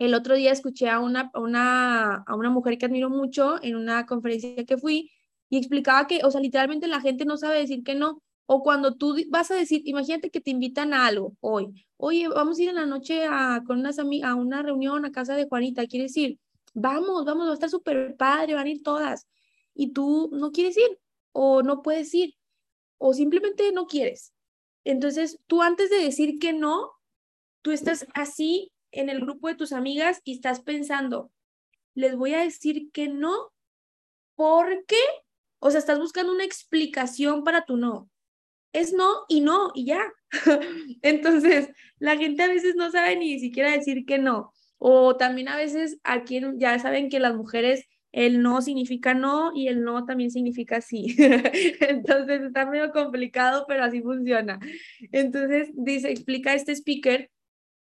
el 0.00 0.14
otro 0.14 0.34
día 0.34 0.50
escuché 0.50 0.88
a 0.88 0.98
una, 0.98 1.30
una, 1.34 2.24
a 2.26 2.34
una 2.34 2.48
mujer 2.48 2.78
que 2.78 2.86
admiro 2.86 3.10
mucho 3.10 3.62
en 3.62 3.76
una 3.76 4.06
conferencia 4.06 4.64
que 4.64 4.78
fui 4.78 5.12
y 5.50 5.58
explicaba 5.58 6.06
que, 6.06 6.20
o 6.24 6.30
sea, 6.30 6.40
literalmente 6.40 6.88
la 6.88 7.02
gente 7.02 7.26
no 7.26 7.36
sabe 7.36 7.58
decir 7.58 7.84
que 7.84 7.94
no. 7.94 8.22
O 8.46 8.62
cuando 8.62 8.96
tú 8.96 9.14
vas 9.28 9.50
a 9.50 9.54
decir, 9.54 9.82
imagínate 9.84 10.30
que 10.30 10.40
te 10.40 10.50
invitan 10.50 10.94
a 10.94 11.06
algo 11.06 11.36
hoy. 11.40 11.86
Oye, 11.98 12.28
vamos 12.28 12.58
a 12.58 12.62
ir 12.62 12.68
en 12.70 12.76
la 12.76 12.86
noche 12.86 13.26
a, 13.26 13.62
con 13.66 13.78
unas 13.78 13.98
a 13.98 14.34
una 14.34 14.62
reunión 14.62 15.04
a 15.04 15.12
casa 15.12 15.36
de 15.36 15.46
Juanita. 15.46 15.86
¿Quieres 15.86 16.16
ir? 16.16 16.38
Vamos, 16.72 17.26
vamos, 17.26 17.46
va 17.46 17.50
a 17.50 17.54
estar 17.54 17.68
súper 17.68 18.16
padre, 18.16 18.54
van 18.54 18.66
a 18.66 18.70
ir 18.70 18.82
todas. 18.82 19.28
Y 19.74 19.92
tú 19.92 20.30
no 20.32 20.50
quieres 20.50 20.78
ir 20.78 20.98
o 21.32 21.62
no 21.62 21.82
puedes 21.82 22.12
ir 22.14 22.34
o 22.96 23.12
simplemente 23.12 23.70
no 23.72 23.86
quieres. 23.86 24.32
Entonces, 24.84 25.38
tú 25.46 25.60
antes 25.60 25.90
de 25.90 25.98
decir 25.98 26.38
que 26.38 26.54
no, 26.54 26.90
tú 27.60 27.70
estás 27.70 28.06
así 28.14 28.72
en 28.92 29.08
el 29.08 29.20
grupo 29.20 29.48
de 29.48 29.54
tus 29.54 29.72
amigas 29.72 30.20
y 30.24 30.34
estás 30.34 30.60
pensando, 30.60 31.30
les 31.94 32.16
voy 32.16 32.34
a 32.34 32.42
decir 32.42 32.90
que 32.92 33.08
no, 33.08 33.52
¿por 34.36 34.84
qué? 34.86 35.02
O 35.58 35.70
sea, 35.70 35.80
estás 35.80 35.98
buscando 35.98 36.32
una 36.32 36.44
explicación 36.44 37.44
para 37.44 37.64
tu 37.64 37.76
no 37.76 38.10
es 38.72 38.92
no 38.92 39.24
y 39.28 39.40
no 39.40 39.70
y 39.74 39.86
ya. 39.86 40.00
Entonces, 41.02 41.70
la 41.98 42.16
gente 42.16 42.42
a 42.42 42.48
veces 42.48 42.76
no 42.76 42.90
sabe 42.90 43.16
ni 43.16 43.38
siquiera 43.40 43.72
decir 43.72 44.04
que 44.06 44.18
no. 44.18 44.52
O 44.78 45.16
también 45.16 45.48
a 45.48 45.56
veces 45.56 45.98
aquí 46.04 46.40
ya 46.56 46.78
saben 46.78 47.10
que 47.10 47.20
las 47.20 47.34
mujeres 47.34 47.86
el 48.12 48.42
no 48.42 48.60
significa 48.60 49.14
no 49.14 49.52
y 49.54 49.68
el 49.68 49.84
no 49.84 50.04
también 50.04 50.30
significa 50.30 50.80
sí. 50.80 51.14
Entonces 51.80 52.42
está 52.42 52.66
medio 52.66 52.90
complicado, 52.90 53.66
pero 53.68 53.84
así 53.84 54.00
funciona. 54.02 54.58
Entonces 55.12 55.70
dice, 55.74 56.10
explica 56.10 56.54
este 56.54 56.72
speaker 56.72 57.30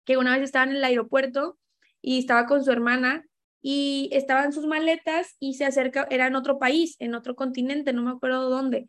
que 0.05 0.17
una 0.17 0.35
vez 0.35 0.45
estaba 0.45 0.71
en 0.71 0.77
el 0.77 0.85
aeropuerto 0.85 1.59
y 2.03 2.19
estaba 2.19 2.47
con 2.47 2.65
su 2.65 2.71
hermana 2.71 3.25
y 3.63 4.09
estaban 4.13 4.53
sus 4.53 4.67
maletas 4.67 5.37
y 5.39 5.55
se 5.55 5.65
acerca, 5.67 6.07
era 6.11 6.27
en 6.27 6.37
otro 6.37 6.59
país, 6.59 6.97
en 6.99 7.15
otro 7.15 7.35
continente, 7.35 7.93
no 7.93 8.03
me 8.03 8.11
acuerdo 8.11 8.49
dónde 8.49 8.89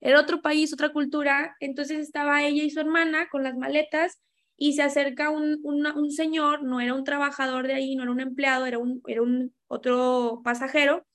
era 0.00 0.20
otro 0.20 0.40
país, 0.40 0.72
otra 0.72 0.90
cultura, 0.90 1.56
entonces 1.60 1.98
estaba 1.98 2.42
ella 2.42 2.62
y 2.62 2.70
su 2.70 2.80
hermana 2.80 3.28
con 3.30 3.42
las 3.42 3.56
maletas 3.56 4.20
y 4.56 4.72
se 4.74 4.82
acerca 4.82 5.30
un, 5.30 5.60
un, 5.62 6.10
señor, 6.10 6.62
no 6.62 6.80
era 6.80 6.94
un 6.94 7.04
trabajador 7.04 7.66
de 7.66 7.74
ahí, 7.74 7.96
no 7.96 8.02
era 8.02 8.12
un 8.12 8.20
empleado, 8.20 8.66
era 8.66 8.78
un, 8.78 9.02
era 9.06 9.22
un 9.22 9.54
otro 9.68 10.42
pasajero, 10.44 11.06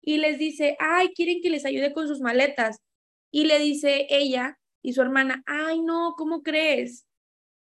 y 0.00 0.18
les 0.18 0.38
dice, 0.38 0.76
ay, 0.80 1.08
quieren 1.14 1.42
que 1.42 1.50
les 1.50 1.66
ayude 1.66 1.92
con 1.92 2.08
sus 2.08 2.20
maletas. 2.20 2.78
Y 3.30 3.44
le 3.44 3.58
dice 3.58 4.06
ella 4.08 4.58
y 4.80 4.94
su 4.94 5.02
hermana, 5.02 5.42
ay, 5.44 5.82
no, 5.82 6.14
¿cómo 6.16 6.42
crees? 6.42 7.06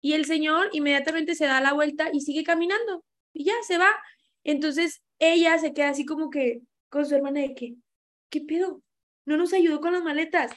Y 0.01 0.13
el 0.13 0.25
señor 0.25 0.69
inmediatamente 0.73 1.35
se 1.35 1.45
da 1.45 1.61
la 1.61 1.73
vuelta 1.73 2.09
y 2.13 2.21
sigue 2.21 2.43
caminando 2.43 3.03
y 3.33 3.45
ya 3.45 3.53
se 3.67 3.77
va. 3.77 3.91
Entonces 4.43 5.01
ella 5.19 5.57
se 5.57 5.73
queda 5.73 5.89
así 5.89 6.05
como 6.05 6.29
que 6.29 6.61
con 6.89 7.05
su 7.05 7.15
hermana 7.15 7.41
de 7.41 7.53
que, 7.53 7.75
¿qué 8.29 8.41
pedo? 8.41 8.81
no 9.29 9.37
nos 9.37 9.53
ayudó 9.53 9.79
con 9.79 9.93
las 9.93 10.03
maletas. 10.03 10.51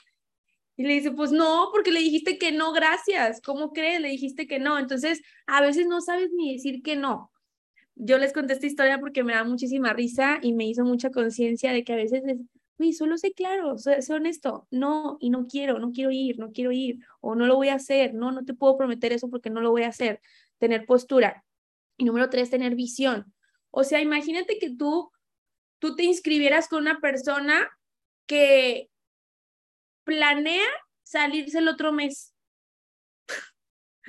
Y 0.77 0.85
le 0.85 0.95
dice, 0.95 1.13
pues 1.13 1.31
no, 1.31 1.69
porque 1.71 1.93
le 1.93 2.01
dijiste 2.01 2.39
que 2.39 2.51
no, 2.51 2.73
gracias. 2.73 3.41
¿Cómo 3.43 3.73
crees? 3.73 4.01
Le 4.01 4.09
dijiste 4.09 4.47
que 4.47 4.59
no. 4.59 4.79
Entonces, 4.79 5.21
a 5.47 5.61
veces 5.61 5.87
no 5.87 6.01
sabes 6.01 6.31
ni 6.33 6.55
decir 6.55 6.83
que 6.83 6.97
no. 6.97 7.31
Yo 7.95 8.17
les 8.17 8.33
conté 8.33 8.55
esta 8.55 8.67
historia 8.67 8.99
porque 8.99 9.23
me 9.23 9.35
da 9.35 9.45
muchísima 9.45 9.93
risa 9.93 10.39
y 10.43 10.55
me 10.55 10.67
hizo 10.67 10.85
mucha 10.85 11.11
conciencia 11.11 11.73
de 11.73 11.85
que 11.85 11.93
a 11.93 11.97
veces 11.97 12.23
solo 12.93 13.17
sé 13.19 13.33
claro, 13.33 13.79
soy, 13.79 13.95
honesto, 14.11 14.67
no, 14.71 15.17
y 15.21 15.31
no 15.31 15.47
quiero, 15.47 15.79
no 15.79 15.93
quiero 15.93 16.11
ir, 16.11 16.39
no 16.39 16.51
quiero 16.51 16.73
ir, 16.73 16.99
o 17.21 17.35
no 17.35 17.47
lo 17.47 17.57
voy 17.57 17.69
a 17.69 17.75
hacer, 17.75 18.15
no, 18.15 18.33
no 18.33 18.45
te 18.45 18.55
puedo 18.55 18.77
prometer 18.77 19.13
eso 19.13 19.31
porque 19.31 19.51
no 19.51 19.61
lo 19.61 19.71
voy 19.71 19.85
a 19.85 19.89
hacer. 19.89 20.21
Tener 20.59 20.87
postura. 20.87 21.45
Y 21.97 22.05
número 22.05 22.29
tres, 22.31 22.51
tener 22.51 22.75
visión. 22.75 23.33
O 23.71 23.85
sea, 23.85 24.01
imagínate 24.01 24.59
que 24.59 24.75
tú, 24.75 25.11
tú 25.79 25.95
te 25.95 26.03
inscribieras 26.05 26.69
con 26.69 26.83
una 26.83 27.01
persona 27.01 27.71
que 28.27 28.91
planea 30.05 30.67
salirse 31.03 31.59
el 31.59 31.69
otro 31.69 31.93
mes. 31.93 32.35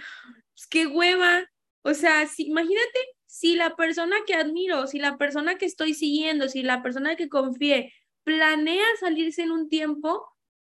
pues 0.56 0.68
qué 0.70 0.88
hueva. 0.88 1.46
O 1.84 1.94
sea, 1.94 2.26
si, 2.28 2.48
imagínate 2.48 3.00
si 3.26 3.56
la 3.56 3.76
persona 3.76 4.16
que 4.28 4.36
admiro, 4.36 4.88
si 4.88 5.00
la 5.00 5.18
persona 5.18 5.58
que 5.58 5.66
estoy 5.66 5.94
siguiendo, 5.94 6.50
si 6.50 6.62
la 6.62 6.84
persona 6.84 7.16
que 7.16 7.30
confíe 7.30 7.94
planea 8.24 8.86
salirse 9.00 9.44
en 9.44 9.52
un 9.52 9.70
tiempo 9.70 10.28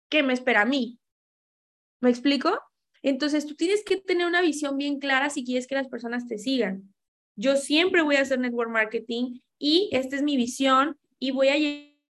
que 0.09 0.23
me 0.23 0.33
espera 0.33 0.63
a 0.63 0.67
mí. 0.67 0.99
¿Me 2.01 2.11
explico? 2.11 2.59
Entonces, 3.03 3.47
tú 3.47 3.55
tienes 3.55 3.85
que 3.85 3.97
tener 3.97 4.27
una 4.27 4.43
visión 4.43 4.77
bien 4.77 4.99
clara 4.99 5.31
si 5.31 5.45
quieres 5.45 5.67
que 5.67 5.75
las 5.75 5.89
personas 5.89 6.27
te 6.27 6.39
sigan. 6.39 6.95
Yo 7.37 7.57
siempre 7.57 8.03
voy 8.03 8.17
a 8.17 8.23
hacer 8.23 8.39
network 8.39 8.71
marketing 8.71 9.41
y 9.59 9.89
esta 9.93 10.17
es 10.17 10.23
mi 10.23 10.37
visión 10.37 10.99
y 11.19 11.31
voy 11.31 11.49
a 11.49 11.57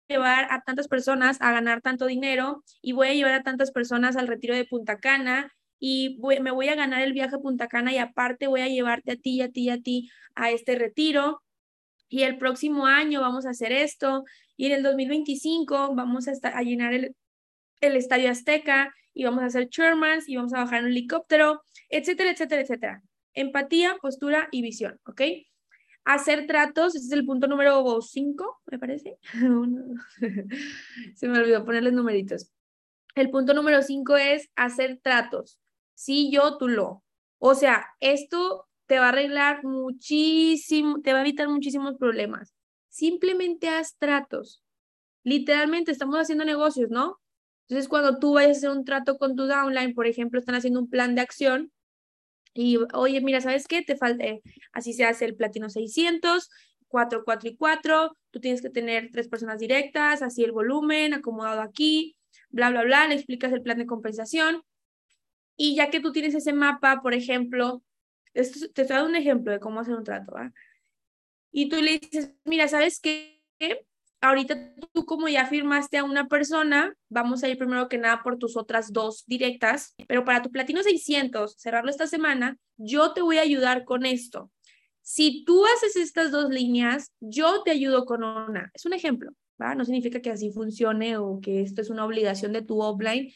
llevar 0.10 0.48
a 0.52 0.62
tantas 0.64 0.88
personas 0.88 1.38
a 1.40 1.52
ganar 1.52 1.82
tanto 1.82 2.08
dinero 2.08 2.64
y 2.82 2.92
voy 2.94 3.08
a 3.08 3.14
llevar 3.14 3.34
a 3.34 3.44
tantas 3.44 3.72
personas 3.72 4.18
al 4.18 4.28
retiro 4.28 4.56
de 4.56 4.66
Punta 4.66 5.00
Cana 5.00 5.54
y 5.80 6.18
me 6.42 6.52
voy 6.52 6.70
a 6.70 6.76
ganar 6.76 7.02
el 7.02 7.14
viaje 7.14 7.36
a 7.36 7.40
Punta 7.40 7.68
Cana 7.68 7.94
y 7.94 7.98
aparte 7.98 8.48
voy 8.48 8.62
a 8.62 8.68
llevarte 8.68 9.12
a 9.12 9.16
ti, 9.16 9.42
a 9.42 9.50
ti, 9.52 9.70
a 9.70 9.82
ti 9.82 10.10
a 10.34 10.50
este 10.50 10.76
retiro 10.76 11.43
y 12.14 12.22
el 12.22 12.38
próximo 12.38 12.86
año 12.86 13.22
vamos 13.22 13.48
a 13.48 13.50
hacer 13.50 13.72
esto 13.72 14.24
y 14.56 14.68
en 14.68 14.74
el 14.74 14.84
2025 14.84 15.96
vamos 15.96 16.28
a, 16.28 16.32
estar, 16.32 16.54
llenar 16.64 16.94
el, 16.94 17.16
el 17.82 17.96
Estadio 17.96 18.30
Azteca 18.30 18.94
y 19.16 19.24
vamos 19.24 19.42
a 19.42 19.48
hacer 19.48 19.68
Shermans 19.70 20.30
y 20.30 20.36
vamos 20.36 20.54
a 20.54 20.60
bajar 20.60 20.84
un 20.84 20.92
helicóptero, 20.92 21.64
etcétera, 21.90 22.30
etcétera, 22.30 22.62
etcétera. 22.62 23.04
Empatía, 23.34 23.98
postura 24.00 24.48
y 24.52 24.62
visión, 24.62 25.00
¿ok? 25.08 25.22
Hacer 26.06 26.46
tratos, 26.46 26.94
ese 26.94 27.08
es 27.08 27.12
el 27.14 27.26
punto 27.26 27.48
número 27.48 28.00
5, 28.00 28.62
me 28.68 28.78
parece. 28.78 29.18
Se 31.16 31.28
me 31.28 31.40
olvidó 31.40 31.66
ponerles 31.66 31.94
numeritos. 31.94 32.52
El 33.16 33.32
punto 33.32 33.56
número 33.56 33.82
5 33.82 34.18
es 34.18 34.52
hacer 34.56 35.00
tratos. 35.02 35.60
Sí, 35.96 36.30
yo, 36.32 36.60
tú 36.60 36.68
lo. 36.68 37.04
O 37.40 37.56
sea, 37.56 37.88
esto 38.00 38.68
te 38.86 39.00
va 39.00 39.06
a 39.06 39.10
arreglar 39.10 39.64
muchísimo, 39.64 41.02
te 41.02 41.14
va 41.14 41.20
a 41.20 41.22
evitar 41.22 41.48
muchísimos 41.50 41.96
problemas. 41.98 42.54
Simplemente 42.90 43.70
haz 43.70 43.96
tratos. 43.98 44.64
Literalmente 45.24 45.92
estamos 45.92 46.18
haciendo 46.18 46.46
negocios, 46.46 46.90
¿no? 46.90 47.20
Entonces, 47.68 47.88
cuando 47.88 48.20
tú 48.20 48.34
vayas 48.34 48.58
a 48.58 48.60
hacer 48.60 48.70
un 48.72 48.86
trato 48.86 49.18
con 49.18 49.36
tu 49.36 49.48
downline, 49.48 49.94
por 49.94 50.06
ejemplo, 50.06 50.40
están 50.40 50.56
haciendo 50.56 50.82
un 50.82 50.90
plan 50.90 51.16
de 51.16 51.22
acción 51.22 51.72
y, 52.54 52.78
oye, 52.94 53.22
mira, 53.22 53.42
¿sabes 53.42 53.68
qué? 53.68 53.82
Te 53.82 53.96
falta, 53.96 54.24
eh, 54.26 54.42
así 54.74 54.94
se 54.94 55.06
hace 55.06 55.26
el 55.26 55.36
platino 55.36 55.70
600, 55.70 56.50
4, 56.88 57.24
4 57.26 57.50
y 57.50 57.56
4, 57.56 58.16
tú 58.30 58.40
tienes 58.40 58.62
que 58.62 58.70
tener 58.70 59.10
tres 59.12 59.28
personas 59.28 59.60
directas, 59.60 60.22
así 60.22 60.44
el 60.44 60.52
volumen, 60.52 61.14
acomodado 61.14 61.62
aquí, 61.62 62.16
bla, 62.50 62.70
bla, 62.70 62.84
bla, 62.84 63.08
le 63.08 63.16
explicas 63.16 63.52
el 63.54 63.64
plan 63.64 63.80
de 63.80 63.88
compensación. 63.88 64.62
Y 65.56 65.76
ya 65.76 65.90
que 65.90 66.00
tú 66.00 66.12
tienes 66.12 66.36
ese 66.36 66.54
mapa, 66.54 67.02
por 67.02 67.14
ejemplo, 67.14 67.82
esto, 68.34 68.60
te 68.74 68.82
estoy 68.82 68.96
dando 68.96 69.10
un 69.10 69.16
ejemplo 69.16 69.52
de 69.52 69.60
cómo 69.60 69.80
hacer 69.80 69.96
un 69.96 70.04
trato, 70.04 70.34
¿va? 70.34 70.52
Y 71.52 71.70
tú 71.70 71.82
le 71.82 72.00
dices, 72.00 72.34
mira, 72.46 72.68
¿sabes 72.68 73.00
qué? 73.00 73.42
ahorita 74.24 74.74
tú 74.94 75.06
como 75.06 75.28
ya 75.28 75.46
firmaste 75.46 75.98
a 75.98 76.04
una 76.06 76.28
persona, 76.28 76.96
vamos 77.10 77.44
a 77.44 77.50
ir 77.50 77.58
primero 77.58 77.90
que 77.90 77.98
nada 77.98 78.24
por 78.24 78.38
tus 78.38 78.56
otras 78.56 78.94
dos 78.94 79.26
directas, 79.28 79.96
pero 80.08 80.24
para 80.24 80.42
tu 80.42 80.50
platino 80.50 80.82
600, 80.82 81.56
cerrarlo 81.58 81.92
esta 81.92 82.08
semana, 82.08 82.58
yo 82.78 83.14
te 83.14 83.22
voy 83.22 83.38
a 83.38 83.42
ayudar 83.42 83.84
con 83.84 84.06
esto. 84.06 84.50
Si 85.02 85.44
tú 85.44 85.66
haces 85.66 85.98
estas 85.98 86.32
dos 86.32 86.50
líneas, 86.50 87.12
yo 87.20 87.64
te 87.64 87.72
ayudo 87.72 88.06
con 88.06 88.24
una. 88.24 88.72
Es 88.74 88.86
un 88.86 88.94
ejemplo, 88.94 89.32
¿va? 89.62 89.76
No 89.76 89.84
significa 89.84 90.22
que 90.22 90.32
así 90.32 90.50
funcione 90.52 91.18
o 91.18 91.42
que 91.42 91.62
esto 91.62 91.82
es 91.82 91.90
una 91.90 92.06
obligación 92.06 92.54
de 92.54 92.62
tu 92.62 92.82
offline. 92.82 93.30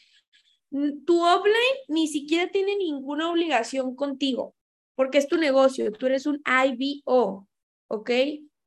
Tu 0.70 1.22
offline 1.22 1.76
ni 1.88 2.08
siquiera 2.08 2.50
tiene 2.50 2.76
ninguna 2.76 3.30
obligación 3.30 3.94
contigo, 3.94 4.54
porque 4.98 5.18
es 5.18 5.28
tu 5.28 5.36
negocio. 5.36 5.92
Tú 5.92 6.06
eres 6.06 6.26
un 6.26 6.42
IBO, 6.44 7.46
¿ok? 7.86 8.10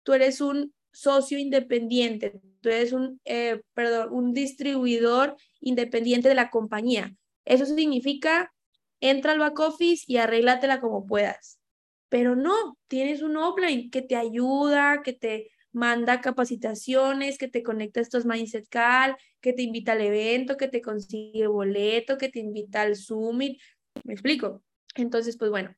Tú 0.03 0.13
eres 0.13 0.39
un 0.39 0.73
socio 0.93 1.37
independiente, 1.37 2.39
tú 2.61 2.69
eres 2.69 2.93
un, 2.93 3.19
eh, 3.25 3.59
perdón, 3.73 4.13
un 4.13 4.33
distribuidor 4.33 5.35
independiente 5.59 6.29
de 6.29 6.35
la 6.35 6.49
compañía. 6.49 7.13
Eso 7.43 7.65
significa, 7.65 8.53
entra 9.01 9.33
al 9.33 9.39
back 9.39 9.59
office 9.59 10.05
y 10.07 10.17
arréglatela 10.17 10.79
como 10.79 11.05
puedas. 11.05 11.59
Pero 12.07 12.37
no, 12.37 12.77
tienes 12.87 13.21
un 13.23 13.35
offline 13.35 13.91
que 13.91 14.01
te 14.01 14.15
ayuda, 14.15 15.01
que 15.03 15.11
te 15.11 15.51
manda 15.73 16.21
capacitaciones, 16.21 17.37
que 17.37 17.49
te 17.49 17.61
conecta 17.61 17.99
a 17.99 18.03
estos 18.03 18.25
Mindset 18.25 18.69
Call, 18.69 19.17
que 19.41 19.51
te 19.51 19.63
invita 19.63 19.91
al 19.91 20.01
evento, 20.01 20.55
que 20.55 20.69
te 20.69 20.81
consigue 20.81 21.47
boleto, 21.47 22.17
que 22.17 22.29
te 22.29 22.39
invita 22.39 22.83
al 22.83 22.95
Summit. 22.95 23.59
¿Me 24.05 24.13
explico? 24.13 24.63
Entonces, 24.95 25.35
pues 25.37 25.51
bueno, 25.51 25.75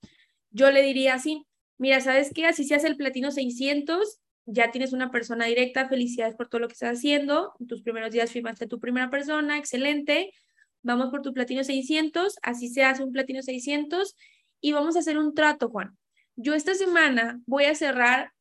yo 0.53 0.71
le 0.71 0.81
diría 0.81 1.15
así, 1.15 1.45
mira, 1.77 1.99
¿sabes 1.99 2.31
qué? 2.33 2.45
Así 2.45 2.63
se 2.63 2.75
hace 2.75 2.87
el 2.87 2.95
platino 2.95 3.31
600 3.31 4.21
ya 4.45 4.71
tienes 4.71 4.93
una 4.93 5.11
persona 5.11 5.45
directa, 5.45 5.87
felicidades 5.87 6.35
por 6.35 6.49
todo 6.49 6.59
lo 6.59 6.67
que 6.67 6.73
estás 6.73 6.97
haciendo, 6.97 7.53
en 7.59 7.67
tus 7.67 7.81
primeros 7.81 8.11
días 8.11 8.31
firmaste 8.31 8.67
tu 8.67 8.79
primera 8.79 9.09
persona, 9.09 9.57
excelente, 9.57 10.33
vamos 10.81 11.09
por 11.09 11.21
tu 11.21 11.33
platino 11.33 11.63
600, 11.63 12.37
así 12.41 12.67
se 12.69 12.83
hace 12.83 13.03
un 13.03 13.11
platino 13.11 13.41
600 13.41 14.15
y 14.59 14.73
vamos 14.73 14.95
a 14.95 14.99
hacer 14.99 15.17
un 15.17 15.33
trato, 15.33 15.69
Juan. 15.69 15.97
Yo 16.35 16.53
esta 16.53 16.73
semana 16.73 17.39
voy 17.45 17.65
a 17.65 17.75
cerrar 17.75 18.31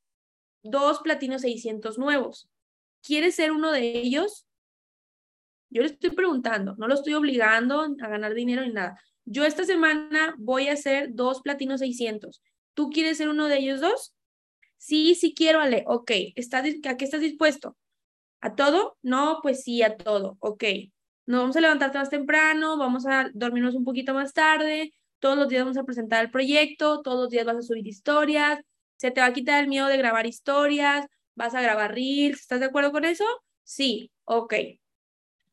dos 0.63 1.01
platinos 1.01 1.43
600 1.43 1.99
nuevos. 1.99 2.49
¿Quieres 3.03 3.35
ser 3.37 3.53
uno 3.53 3.71
de 3.71 3.99
ellos? 3.99 4.47
Yo 5.71 5.83
le 5.83 5.89
estoy 5.89 6.11
preguntando, 6.11 6.75
no 6.79 6.89
lo 6.89 6.95
estoy 6.95 7.15
obligando 7.15 7.81
a 7.81 8.09
ganar 8.09 8.35
dinero 8.35 8.63
ni 8.63 8.73
nada. 8.73 9.01
Yo 9.25 9.45
esta 9.45 9.65
semana 9.65 10.35
voy 10.39 10.69
a 10.69 10.75
hacer 10.75 11.11
dos 11.13 11.43
platinos 11.43 11.81
600. 11.81 12.43
¿Tú 12.75 12.91
quieres 12.91 13.19
ser 13.19 13.29
uno 13.29 13.49
de 13.49 13.59
ellos 13.59 13.81
dos? 13.81 14.15
Sí, 14.77 15.15
sí 15.15 15.35
quiero, 15.35 15.61
Ale. 15.61 15.85
Ok, 15.87 16.11
¿Estás, 16.35 16.65
¿a 16.87 16.97
qué 16.97 17.05
estás 17.05 17.21
dispuesto? 17.21 17.77
¿A 18.41 18.55
todo? 18.57 18.99
No, 19.03 19.39
pues 19.43 19.63
sí, 19.63 19.83
a 19.83 19.97
todo. 19.97 20.37
Ok. 20.41 20.65
Nos 21.27 21.41
vamos 21.41 21.57
a 21.57 21.61
levantar 21.61 21.95
más 21.95 22.11
temprano, 22.11 22.77
vamos 22.77 23.07
a 23.07 23.31
dormirnos 23.33 23.75
un 23.77 23.85
poquito 23.85 24.13
más 24.13 24.33
tarde, 24.33 24.93
todos 25.21 25.39
los 25.39 25.49
días 25.49 25.63
vamos 25.63 25.79
a 25.79 25.85
presentar 25.85 26.25
el 26.25 26.31
proyecto, 26.33 27.01
todos 27.03 27.21
los 27.21 27.31
días 27.31 27.47
vas 27.47 27.57
a 27.57 27.63
subir 27.63 27.87
historias, 27.87 28.61
se 28.97 29.13
te 29.13 29.21
va 29.21 29.29
a 29.29 29.33
quitar 29.33 29.63
el 29.63 29.69
miedo 29.69 29.87
de 29.87 29.97
grabar 29.97 30.27
historias, 30.27 31.07
vas 31.37 31.55
a 31.55 31.63
grabar 31.63 31.95
reels, 31.95 32.41
¿estás 32.41 32.59
de 32.59 32.67
acuerdo 32.67 32.91
con 32.91 33.05
eso? 33.05 33.25
Sí, 33.63 34.11
ok. 34.25 34.55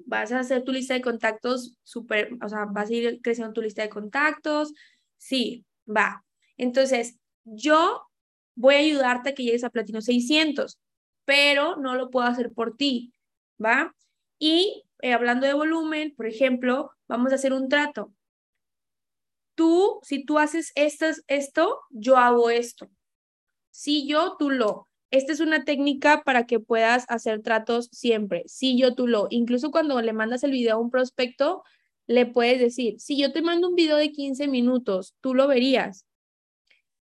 Vas 0.05 0.31
a 0.31 0.39
hacer 0.39 0.63
tu 0.63 0.71
lista 0.71 0.93
de 0.93 1.01
contactos 1.01 1.77
súper, 1.83 2.31
o 2.43 2.49
sea, 2.49 2.65
vas 2.65 2.89
a 2.89 2.93
ir 2.93 3.19
creciendo 3.21 3.53
tu 3.53 3.61
lista 3.61 3.81
de 3.81 3.89
contactos. 3.89 4.73
Sí, 5.17 5.65
va. 5.87 6.23
Entonces, 6.57 7.17
yo 7.43 8.03
voy 8.55 8.75
a 8.75 8.79
ayudarte 8.79 9.29
a 9.29 9.33
que 9.33 9.43
llegues 9.43 9.63
a 9.63 9.69
platino 9.69 10.01
600, 10.01 10.77
pero 11.25 11.77
no 11.77 11.95
lo 11.95 12.09
puedo 12.09 12.27
hacer 12.27 12.51
por 12.51 12.75
ti, 12.75 13.13
¿va? 13.63 13.95
Y 14.37 14.83
eh, 15.01 15.13
hablando 15.13 15.47
de 15.47 15.53
volumen, 15.53 16.13
por 16.15 16.27
ejemplo, 16.27 16.91
vamos 17.07 17.31
a 17.31 17.35
hacer 17.35 17.53
un 17.53 17.69
trato. 17.69 18.13
Tú, 19.55 19.99
si 20.03 20.25
tú 20.25 20.39
haces 20.39 20.71
esto, 20.75 21.81
yo 21.89 22.17
hago 22.17 22.49
esto. 22.49 22.89
Si 23.71 24.07
yo, 24.07 24.35
tú 24.37 24.49
lo. 24.49 24.88
Esta 25.11 25.33
es 25.33 25.39
una 25.39 25.65
técnica 25.65 26.23
para 26.23 26.45
que 26.45 26.59
puedas 26.59 27.05
hacer 27.09 27.41
tratos 27.41 27.89
siempre. 27.91 28.43
Si 28.47 28.77
yo, 28.77 28.93
tú 28.93 29.07
lo. 29.07 29.27
Incluso 29.31 29.71
cuando 29.71 30.01
le 30.01 30.13
mandas 30.13 30.43
el 30.43 30.51
video 30.51 30.75
a 30.75 30.79
un 30.79 30.91
prospecto, 30.91 31.63
le 32.07 32.25
puedes 32.25 32.59
decir, 32.59 32.99
si 32.99 33.17
yo 33.17 33.31
te 33.31 33.41
mando 33.41 33.69
un 33.69 33.75
video 33.75 33.97
de 33.97 34.11
15 34.11 34.47
minutos, 34.47 35.15
tú 35.21 35.33
lo 35.33 35.47
verías. 35.47 36.05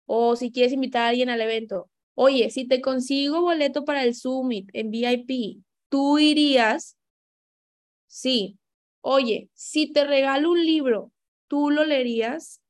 O 0.07 0.37
si 0.37 0.51
quieres 0.53 0.73
invitar 0.73 1.03
a 1.03 1.09
alguien 1.09 1.31
al 1.31 1.41
evento, 1.41 1.91
oye, 2.15 2.51
si 2.51 2.67
te 2.67 2.81
consigo 2.81 3.43
boleto 3.43 3.85
para 3.85 4.03
el 4.05 4.15
Summit 4.15 4.71
en 4.73 4.91
VIP, 4.91 5.63
¿tú 5.91 6.19
irías? 6.19 6.97
Sí. 8.07 8.59
Oye, 9.01 9.51
si 9.55 9.93
te 9.93 10.05
regalo 10.05 10.51
un 10.51 10.65
libro, 10.65 11.13
¿tú 11.47 11.71
lo 11.71 11.85
leerías? 11.85 12.61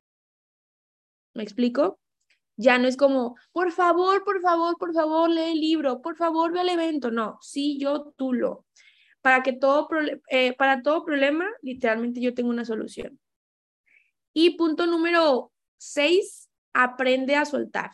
¿Me 1.34 1.42
explico? 1.42 1.98
Ya 2.60 2.76
no 2.76 2.88
es 2.88 2.96
como, 2.96 3.36
por 3.52 3.70
favor, 3.70 4.24
por 4.24 4.40
favor, 4.42 4.76
por 4.78 4.92
favor, 4.92 5.30
lee 5.30 5.52
el 5.52 5.60
libro, 5.60 6.02
por 6.02 6.16
favor, 6.16 6.52
ve 6.52 6.58
al 6.58 6.68
evento. 6.68 7.12
No, 7.12 7.38
sí, 7.40 7.78
yo, 7.78 8.12
tú 8.16 8.32
lo. 8.32 8.66
Para 9.22 9.44
que 9.44 9.52
todo, 9.52 9.88
eh, 10.28 10.56
para 10.56 10.82
todo 10.82 11.04
problema, 11.04 11.46
literalmente 11.62 12.20
yo 12.20 12.34
tengo 12.34 12.50
una 12.50 12.64
solución. 12.64 13.20
Y 14.32 14.56
punto 14.56 14.86
número 14.86 15.52
seis, 15.76 16.50
aprende 16.72 17.36
a 17.36 17.44
soltar. 17.44 17.92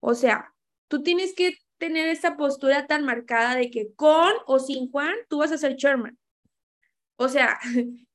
O 0.00 0.14
sea, 0.14 0.54
tú 0.88 1.02
tienes 1.02 1.34
que 1.34 1.58
tener 1.76 2.08
esa 2.08 2.38
postura 2.38 2.86
tan 2.86 3.04
marcada 3.04 3.56
de 3.56 3.70
que 3.70 3.92
con 3.94 4.32
o 4.46 4.58
sin 4.58 4.90
Juan, 4.90 5.14
tú 5.28 5.38
vas 5.38 5.52
a 5.52 5.58
ser 5.58 5.76
chairman. 5.76 6.18
O 7.16 7.28
sea, 7.28 7.58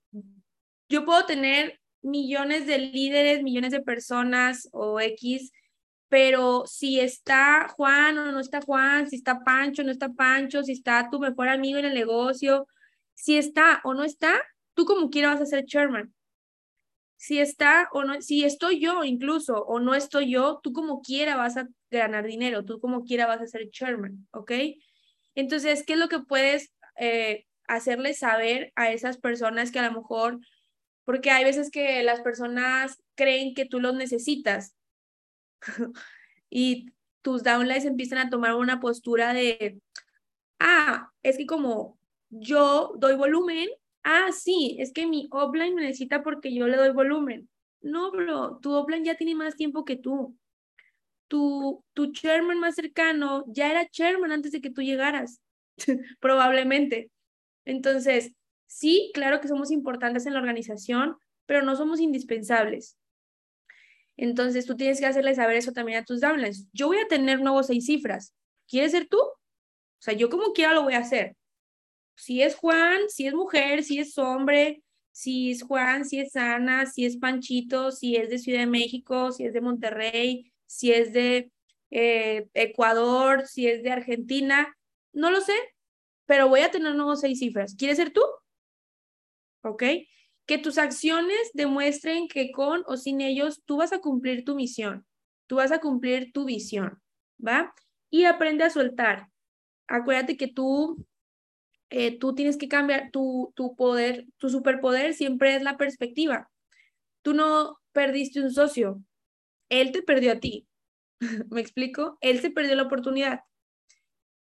yo 0.90 1.06
puedo 1.06 1.24
tener 1.28 1.80
millones 2.02 2.66
de 2.66 2.80
líderes, 2.80 3.44
millones 3.44 3.72
de 3.72 3.82
personas 3.82 4.70
o 4.72 5.00
X, 5.00 5.52
pero 6.14 6.64
si 6.68 7.00
está 7.00 7.68
Juan 7.70 8.20
o 8.20 8.32
no 8.32 8.40
está 8.40 8.62
Juan, 8.62 9.10
si 9.10 9.16
está 9.16 9.44
Pancho 9.44 9.82
o 9.82 9.86
no 9.86 9.92
está 9.92 10.14
Pancho, 10.14 10.62
si 10.62 10.74
está 10.74 11.10
tu 11.10 11.20
mejor 11.20 11.50
amigo 11.50 11.80
en 11.80 11.86
el 11.86 11.96
negocio, 11.96 12.68
si 13.16 13.36
está 13.36 13.82
o 13.84 13.96
no 13.96 14.04
está, 14.04 14.40
tú 14.76 14.86
como 14.86 15.10
quieras 15.10 15.40
vas 15.40 15.42
a 15.42 15.46
ser 15.48 15.66
chairman 15.66 16.14
si 17.18 17.40
está 17.40 17.90
o 17.94 18.04
no, 18.04 18.22
si 18.22 18.44
estoy 18.44 18.80
yo 18.80 19.04
incluso 19.04 19.56
o 19.56 19.80
no 19.80 19.96
estoy 19.96 20.30
yo, 20.30 20.60
tú 20.62 20.72
como 20.72 21.02
quiera 21.02 21.36
vas 21.36 21.58
a 21.58 21.68
ganar 21.90 22.28
dinero, 22.28 22.64
tú 22.64 22.80
como 22.80 23.06
quiera 23.06 23.26
vas 23.26 23.42
a 23.42 23.48
ser 23.48 23.72
chairman, 23.72 24.28
¿ok? 24.34 24.52
Entonces, 25.34 25.84
¿qué 25.84 25.94
es 25.94 26.00
lo 26.00 26.10
que 26.10 26.20
puedes 26.20 26.76
eh, 27.00 27.48
hacerle 27.68 28.14
saber 28.14 28.72
a 28.76 28.92
esas 28.92 29.18
personas 29.18 29.72
que 29.72 29.80
a 29.80 29.90
lo 29.90 30.00
mejor, 30.00 30.42
porque 31.06 31.32
hay 31.32 31.44
veces 31.44 31.72
que 31.72 32.04
las 32.04 32.22
personas 32.22 33.02
creen 33.16 33.56
que 33.56 33.66
tú 33.66 33.80
los 33.80 33.96
necesitas 33.96 34.76
y 36.50 36.92
tus 37.22 37.44
downlines 37.44 37.86
empiezan 37.86 38.20
a 38.20 38.30
tomar 38.30 38.56
una 38.56 38.80
postura 38.80 39.34
de, 39.34 39.82
ah, 40.60 41.12
es 41.24 41.38
que 41.38 41.46
como 41.46 41.98
yo 42.30 42.94
doy 42.98 43.16
volumen, 43.16 43.70
ah, 44.04 44.30
sí, 44.32 44.76
es 44.80 44.92
que 44.92 45.08
mi 45.08 45.28
offline 45.32 45.76
me 45.76 45.82
necesita 45.82 46.24
porque 46.24 46.54
yo 46.54 46.68
le 46.68 46.78
doy 46.78 46.92
volumen. 46.92 47.50
No, 47.82 48.12
bro, 48.12 48.60
tu 48.62 48.74
offline 48.74 49.04
ya 49.04 49.16
tiene 49.16 49.36
más 49.36 49.56
tiempo 49.56 49.86
que 49.86 49.96
tú. 49.96 50.38
Tu, 51.28 51.84
tu 51.94 52.12
chairman 52.12 52.60
más 52.60 52.76
cercano 52.76 53.44
ya 53.48 53.72
era 53.72 53.88
chairman 53.88 54.32
antes 54.32 54.52
de 54.52 54.62
que 54.62 54.70
tú 54.70 54.82
llegaras, 54.82 55.42
probablemente. 56.20 57.10
Entonces, 57.66 58.34
sí, 58.68 59.12
claro 59.14 59.42
que 59.42 59.48
somos 59.48 59.72
importantes 59.72 60.26
en 60.26 60.34
la 60.34 60.40
organización, 60.40 61.18
pero 61.46 61.64
no 61.64 61.76
somos 61.76 62.00
indispensables. 62.00 62.98
Entonces, 64.18 64.66
tú 64.66 64.76
tienes 64.76 65.00
que 65.00 65.06
hacerle 65.06 65.36
saber 65.36 65.56
eso 65.58 65.72
también 65.72 66.00
a 66.00 66.06
tus 66.06 66.22
downlines. 66.22 66.68
Yo 66.74 66.88
voy 66.88 66.98
a 66.98 67.08
tener 67.08 67.42
nuevos 67.42 67.68
seis 67.68 67.86
cifras. 67.86 68.34
¿Quieres 68.68 68.92
ser 68.92 69.08
tú? 69.08 69.18
O 69.20 69.38
sea, 70.00 70.14
yo 70.14 70.30
como 70.30 70.54
quiera 70.54 70.74
lo 70.74 70.84
voy 70.84 70.94
a 70.94 71.00
hacer. 71.00 71.36
Si 72.16 72.42
es 72.42 72.56
Juan, 72.56 73.10
si 73.10 73.28
es 73.28 73.34
mujer, 73.34 73.84
si 73.84 74.00
es 74.00 74.18
hombre, 74.18 74.84
si 75.12 75.52
es 75.52 75.64
Juan, 75.64 76.06
si 76.06 76.20
es 76.20 76.36
Ana, 76.36 76.86
si 76.86 77.06
es 77.06 77.18
Panchito, 77.18 77.92
si 77.92 78.16
es 78.16 78.30
de 78.30 78.40
Ciudad 78.40 78.60
de 78.60 78.68
México, 78.68 79.32
si 79.32 79.46
es 79.46 79.54
de 79.54 79.62
Monterrey, 79.62 80.52
si 80.66 80.92
es 80.92 81.14
de 81.14 81.52
eh, 81.92 82.48
Ecuador, 82.54 83.48
si 83.48 83.68
es 83.68 83.84
de 83.84 83.92
Argentina, 83.92 84.76
no 85.14 85.32
lo 85.32 85.42
sé, 85.42 85.54
pero 86.26 86.50
voy 86.50 86.62
a 86.62 86.72
tener 86.72 86.96
nuevos 86.96 87.22
seis 87.22 87.40
cifras. 87.40 87.76
¿Quieres 87.76 87.98
ser 87.98 88.12
tú? 88.12 88.22
¿Ok? 89.62 89.84
Que 90.46 90.58
tus 90.58 90.78
acciones 90.78 91.52
demuestren 91.54 92.28
que 92.28 92.52
con 92.52 92.84
o 92.86 92.98
sin 92.98 93.22
ellos 93.22 93.62
tú 93.66 93.78
vas 93.78 93.94
a 93.94 94.00
cumplir 94.00 94.44
tu 94.44 94.56
misión, 94.56 95.06
tú 95.48 95.56
vas 95.58 95.72
a 95.72 95.80
cumplir 95.80 96.32
tu 96.34 96.46
visión, 96.46 97.02
¿va? 97.46 97.74
Y 98.10 98.26
aprende 98.26 98.64
a 98.64 98.70
soltar. 98.70 99.30
Acuérdate 99.88 100.38
que 100.38 100.48
tú, 100.48 101.06
eh, 101.90 102.18
tú 102.18 102.36
tienes 102.36 102.58
que 102.58 102.68
cambiar 102.68 103.10
tu, 103.12 103.54
tu 103.56 103.76
poder, 103.76 104.26
tu 104.38 104.50
superpoder 104.50 105.14
siempre 105.14 105.56
es 105.56 105.64
la 105.64 105.78
perspectiva. 105.78 106.50
Tú 107.22 107.34
no 107.34 107.80
perdiste 107.94 108.42
un 108.42 108.52
socio, 108.52 109.02
él 109.70 109.92
te 109.92 110.02
perdió 110.02 110.34
a 110.34 110.40
ti. 110.40 110.68
¿Me 111.50 111.62
explico? 111.62 112.18
Él 112.22 112.40
se 112.40 112.52
perdió 112.52 112.76
la 112.76 112.84
oportunidad. 112.84 113.42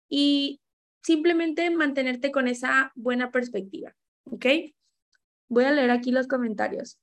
Y 0.09 0.61
simplemente 1.03 1.71
mantenerte 1.71 2.31
con 2.31 2.49
esa 2.49 2.93
buena 2.95 3.31
perspectiva, 3.31 3.95
¿ok? 4.25 4.47
Voy 5.53 5.65
a 5.67 5.71
leer 5.71 5.93
aquí 5.93 6.11
los 6.11 6.27
comentarios. 6.27 6.99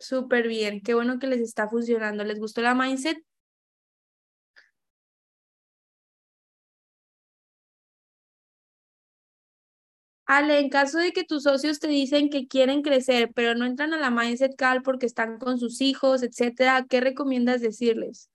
Súper 0.00 0.48
bien, 0.48 0.80
qué 0.82 0.94
bueno 0.94 1.18
que 1.20 1.26
les 1.28 1.40
está 1.40 1.68
funcionando. 1.68 2.24
¿Les 2.24 2.38
gustó 2.40 2.60
la 2.62 2.74
mindset? 2.74 3.18
Ale, 10.28 10.58
en 10.58 10.68
caso 10.68 10.98
de 10.98 11.12
que 11.12 11.24
tus 11.24 11.44
socios 11.44 11.80
te 11.80 11.88
dicen 11.88 12.28
que 12.28 12.46
quieren 12.46 12.82
crecer, 12.82 13.32
pero 13.34 13.54
no 13.54 13.64
entran 13.64 13.94
a 13.94 13.98
la 13.98 14.10
Mindset 14.10 14.56
Cal 14.56 14.82
porque 14.82 15.06
están 15.06 15.38
con 15.38 15.58
sus 15.58 15.80
hijos, 15.80 16.22
etcétera, 16.22 16.84
¿qué 16.86 17.00
recomiendas 17.00 17.62
decirles? 17.62 18.28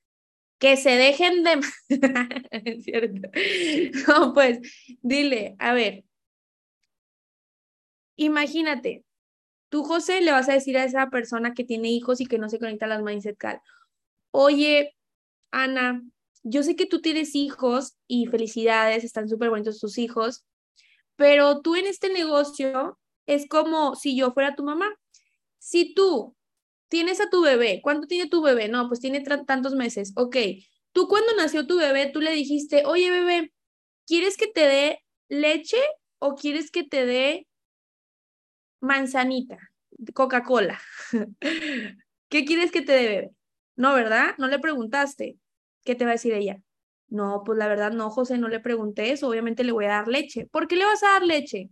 Que 0.58 0.76
se 0.76 0.89
dejen 0.89 1.44
de... 1.44 1.62
es 2.52 2.84
cierto. 2.84 3.30
No, 4.08 4.34
pues, 4.34 4.60
dile, 5.04 5.56
a 5.60 5.76
ver, 5.76 6.04
imagínate, 8.16 9.04
tú, 9.70 9.84
José, 9.84 10.22
le 10.22 10.32
vas 10.32 10.50
a 10.50 10.54
decir 10.54 10.80
a 10.80 10.86
esa 10.86 11.12
persona 11.12 11.54
que 11.54 11.64
tiene 11.64 11.89
hijos 11.89 12.22
y 12.22 12.26
que 12.26 12.39
no 12.39 12.50
se 12.50 12.58
conecta 12.58 12.86
a 12.86 12.89
las 12.89 13.04
Mindset 13.04 13.38
Cal, 13.38 13.62
oye, 14.32 14.96
Ana, 15.52 16.02
yo 16.41 16.64
sé 16.64 16.76
que 16.76 16.88
tú 16.88 17.02
tienes 17.02 17.36
hijos 17.36 17.98
y 18.08 18.26
felicidades, 18.26 19.04
están 19.04 19.30
súper 19.30 19.52
bonitos 19.52 19.80
tus 19.80 20.00
hijos, 20.00 20.44
pero 21.24 21.61
tú 21.61 21.78
en 21.78 21.88
este 21.88 22.09
negocio 22.09 22.99
es 23.28 23.47
como 23.47 23.95
si 23.95 24.13
yo 24.17 24.34
fuera 24.34 24.55
tu 24.55 24.63
mamá. 24.65 24.93
Si 25.57 25.93
tú 25.93 26.36
tienes 26.89 27.21
a 27.21 27.30
tu 27.30 27.41
bebé, 27.41 27.80
¿cuánto 27.82 28.07
tiene 28.07 28.30
tu 28.30 28.41
bebé? 28.41 28.67
No, 28.67 28.89
pues 28.89 28.99
tiene 28.99 29.21
tantos 29.21 29.74
meses. 29.74 30.11
Ok, 30.17 30.36
tú 30.91 31.07
cuando 31.07 31.34
nació 31.38 31.65
tu 31.65 31.78
bebé, 31.78 32.07
tú 32.11 32.19
le 32.19 32.34
dijiste, 32.34 32.84
oye 32.86 33.09
bebé, 33.09 33.53
¿quieres 34.05 34.36
que 34.36 34.47
te 34.47 34.67
dé 34.67 34.99
leche 35.30 35.78
o 36.19 36.36
quieres 36.36 36.71
que 36.71 36.84
te 36.84 37.05
dé 37.05 37.47
manzanita, 38.82 39.57
Coca-Cola? 40.13 40.82
¿Qué 42.28 42.43
quieres 42.43 42.69
que 42.69 42.82
te 42.82 42.91
dé 42.91 43.07
bebé? 43.07 43.32
No, 43.78 43.93
¿verdad? 43.93 44.36
No 44.39 44.47
le 44.47 44.59
preguntaste. 44.59 45.38
¿Qué 45.86 45.95
te 45.95 46.03
va 46.03 46.11
a 46.11 46.15
decir 46.15 46.34
ella? 46.34 46.61
No, 47.14 47.43
pues 47.45 47.59
la 47.59 47.68
verdad 47.68 47.91
no, 47.91 48.09
José, 48.09 48.39
no 48.39 48.47
le 48.47 48.59
pregunté 48.59 49.11
eso, 49.11 49.30
obviamente 49.30 49.64
le 49.64 49.72
voy 49.72 49.86
a 49.86 49.89
dar 49.89 50.07
leche. 50.07 50.47
¿Por 50.47 50.68
qué 50.68 50.76
le 50.76 50.86
vas 50.86 51.03
a 51.03 51.09
dar 51.09 51.24
leche? 51.24 51.70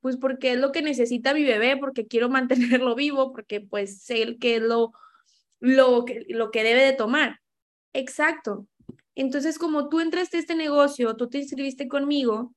Pues 0.00 0.16
porque 0.16 0.52
es 0.52 0.58
lo 0.58 0.72
que 0.72 0.80
necesita 0.80 1.34
mi 1.34 1.44
bebé, 1.44 1.76
porque 1.76 2.06
quiero 2.06 2.30
mantenerlo 2.30 2.94
vivo, 2.94 3.30
porque 3.32 3.60
pues 3.60 4.02
sé 4.02 4.38
que 4.38 4.56
es 4.56 4.62
lo, 4.62 4.92
lo, 5.60 6.06
que, 6.06 6.24
lo 6.30 6.50
que 6.50 6.64
debe 6.64 6.82
de 6.82 6.94
tomar. 6.94 7.40
Exacto. 7.92 8.68
Entonces, 9.14 9.58
como 9.58 9.90
tú 9.90 10.00
entraste 10.00 10.38
a 10.38 10.40
este 10.40 10.54
negocio, 10.54 11.14
tú 11.14 11.28
te 11.28 11.36
inscribiste 11.36 11.86
conmigo, 11.86 12.54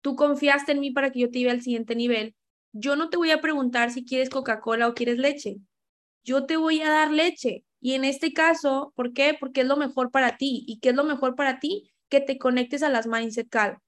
tú 0.00 0.16
confiaste 0.16 0.72
en 0.72 0.80
mí 0.80 0.92
para 0.92 1.10
que 1.10 1.20
yo 1.20 1.30
te 1.30 1.40
iba 1.40 1.52
al 1.52 1.60
siguiente 1.60 1.94
nivel, 1.94 2.34
yo 2.72 2.96
no 2.96 3.10
te 3.10 3.18
voy 3.18 3.32
a 3.32 3.42
preguntar 3.42 3.90
si 3.90 4.06
quieres 4.06 4.30
Coca-Cola 4.30 4.88
o 4.88 4.94
quieres 4.94 5.18
leche. 5.18 5.58
Yo 6.24 6.46
te 6.46 6.56
voy 6.56 6.80
a 6.80 6.88
dar 6.88 7.10
leche. 7.10 7.64
Y 7.80 7.94
en 7.94 8.04
este 8.04 8.32
caso, 8.32 8.92
¿por 8.96 9.12
qué? 9.12 9.36
Porque 9.38 9.62
es 9.62 9.66
lo 9.66 9.76
mejor 9.76 10.10
para 10.10 10.36
ti. 10.36 10.64
¿Y 10.66 10.80
qué 10.80 10.90
es 10.90 10.94
lo 10.96 11.04
mejor 11.04 11.36
para 11.36 11.60
ti? 11.60 11.90
Que 12.08 12.20
te 12.20 12.38
conectes 12.38 12.82
a 12.82 12.88
las 12.90 13.06
Mindset 13.06 13.48
Cal. 13.48 13.78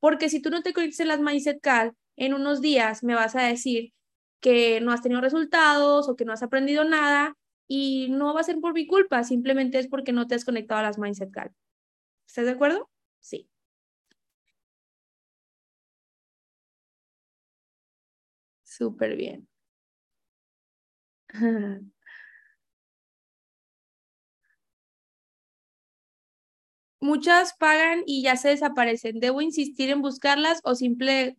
Porque 0.00 0.28
si 0.30 0.40
tú 0.42 0.50
no 0.50 0.62
te 0.62 0.72
conectes 0.74 1.00
a 1.02 1.06
las 1.06 1.20
Mindset 1.20 1.60
Cal, 1.62 1.94
en 2.16 2.34
unos 2.34 2.60
días 2.62 3.04
me 3.04 3.14
vas 3.14 3.36
a 3.36 3.42
decir 3.42 3.92
que 4.40 4.80
no 4.80 4.92
has 4.92 5.02
tenido 5.02 5.20
resultados 5.20 6.08
o 6.08 6.16
que 6.16 6.24
no 6.24 6.32
has 6.32 6.42
aprendido 6.42 6.84
nada 6.84 7.34
y 7.68 8.08
no 8.10 8.34
va 8.34 8.40
a 8.40 8.44
ser 8.44 8.60
por 8.60 8.74
mi 8.74 8.86
culpa, 8.86 9.24
simplemente 9.24 9.78
es 9.78 9.88
porque 9.88 10.12
no 10.12 10.26
te 10.28 10.34
has 10.36 10.44
conectado 10.44 10.80
a 10.80 10.84
las 10.84 10.98
Mindset 10.98 11.30
Cal. 11.32 11.52
¿Estás 12.28 12.46
de 12.46 12.52
acuerdo? 12.52 12.90
Sí. 13.20 13.48
Súper 18.68 19.16
bien. 19.16 19.48
Muchas 27.06 27.54
pagan 27.56 28.02
y 28.04 28.22
ya 28.22 28.36
se 28.36 28.48
desaparecen. 28.48 29.20
¿Debo 29.20 29.40
insistir 29.40 29.90
en 29.90 30.02
buscarlas 30.02 30.60
o 30.64 30.74
simple, 30.74 31.36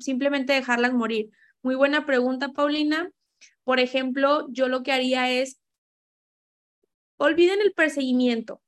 simplemente 0.00 0.54
dejarlas 0.54 0.92
morir? 0.92 1.30
Muy 1.62 1.76
buena 1.76 2.04
pregunta, 2.04 2.48
Paulina. 2.48 3.08
Por 3.62 3.78
ejemplo, 3.78 4.48
yo 4.50 4.66
lo 4.66 4.82
que 4.82 4.90
haría 4.90 5.30
es, 5.30 5.60
olviden 7.16 7.60
el 7.60 7.74
perseguimiento. 7.74 8.60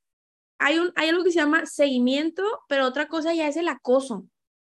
Hay, 0.57 0.79
un, 0.79 0.93
hay 0.95 1.09
algo 1.09 1.25
que 1.25 1.31
se 1.31 1.39
llama 1.39 1.65
seguimiento, 1.65 2.43
pero 2.69 2.85
otra 2.85 3.09
cosa 3.09 3.33
ya 3.33 3.49
es 3.49 3.57
el 3.57 3.67
acoso. 3.67 4.25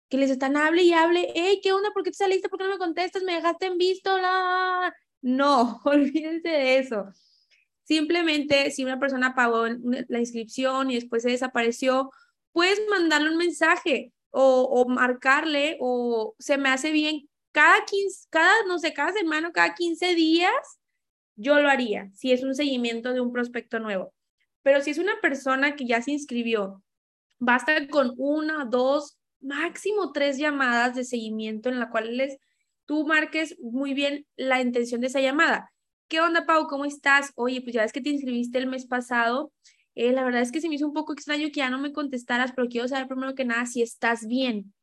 Que 0.09 0.17
les 0.17 0.31
están 0.31 0.57
hable 0.57 0.83
y 0.83 0.91
hable, 0.91 1.31
hey, 1.33 1.61
¿qué 1.63 1.71
onda? 1.71 1.91
¿Por 1.93 2.03
qué 2.03 2.11
te 2.11 2.17
saliste? 2.17 2.49
¿Por 2.49 2.59
qué 2.59 2.65
no 2.65 2.71
me 2.71 2.77
contestas? 2.77 3.23
¿Me 3.23 3.35
dejaste 3.35 3.67
en 3.67 3.77
visto? 3.77 4.17
No, 5.21 5.79
olvídense 5.85 6.49
de 6.49 6.79
eso. 6.79 7.05
Simplemente 7.83 8.71
si 8.71 8.83
una 8.83 8.99
persona 8.99 9.35
pagó 9.35 9.65
la 9.67 10.19
inscripción 10.19 10.89
y 10.89 10.95
después 10.95 11.23
se 11.23 11.31
desapareció, 11.31 12.11
puedes 12.53 12.79
mandarle 12.89 13.29
un 13.29 13.37
mensaje 13.37 14.13
o, 14.29 14.85
marcarle 14.87 15.77
o 15.79 16.35
se 16.39 16.57
me 16.57 16.69
hace 16.69 16.91
bien 16.91 17.29
cada 17.51 17.85
15, 17.85 18.27
cada, 18.29 18.65
no 18.67 18.79
sé, 18.79 18.93
cada 18.93 19.11
semana, 19.11 19.51
cada 19.51 19.75
15 19.75 20.15
días, 20.15 20.51
yo 21.35 21.59
lo 21.59 21.69
haría 21.69 22.09
si 22.13 22.31
es 22.31 22.43
un 22.43 22.55
seguimiento 22.55 23.13
de 23.13 23.21
un 23.21 23.31
prospecto 23.31 23.79
nuevo. 23.79 24.13
Pero 24.63 24.81
si 24.81 24.91
es 24.91 24.97
una 24.97 25.19
persona 25.21 25.75
que 25.75 25.85
ya 25.85 26.01
se 26.01 26.11
inscribió, 26.11 26.81
basta 27.37 27.87
con 27.89 28.13
una, 28.17 28.65
dos, 28.65 29.17
máximo 29.41 30.13
tres 30.13 30.37
llamadas 30.37 30.95
de 30.95 31.03
seguimiento 31.03 31.69
en 31.69 31.79
la 31.79 31.89
cual 31.89 32.15
les, 32.15 32.37
tú 32.85 33.05
marques 33.05 33.57
muy 33.59 33.93
bien 33.93 34.25
la 34.35 34.61
intención 34.61 35.01
de 35.01 35.07
esa 35.07 35.19
llamada. 35.19 35.72
¿Qué 36.13 36.21
onda, 36.21 36.45
Pau? 36.45 36.67
¿Cómo 36.67 36.85
estás? 36.85 37.31
Oye, 37.33 37.59
pues 37.61 37.73
ya 37.73 37.81
ves 37.81 37.91
que 37.91 37.99
te 37.99 38.11
inscribiste 38.11 38.59
el 38.59 38.67
mes 38.67 38.85
pasado. 38.85 39.51
Eh, 39.95 40.11
la 40.11 40.23
verdad 40.23 40.43
es 40.43 40.51
que 40.51 40.61
se 40.61 40.69
me 40.69 40.75
hizo 40.75 40.85
un 40.85 40.93
poco 40.93 41.11
extraño 41.11 41.47
que 41.47 41.61
ya 41.61 41.71
no 41.71 41.79
me 41.79 41.91
contestaras, 41.91 42.51
pero 42.55 42.67
quiero 42.67 42.87
saber 42.87 43.07
primero 43.07 43.33
que 43.33 43.45
nada 43.45 43.65
si 43.65 43.81
estás 43.81 44.27
bien. 44.27 44.75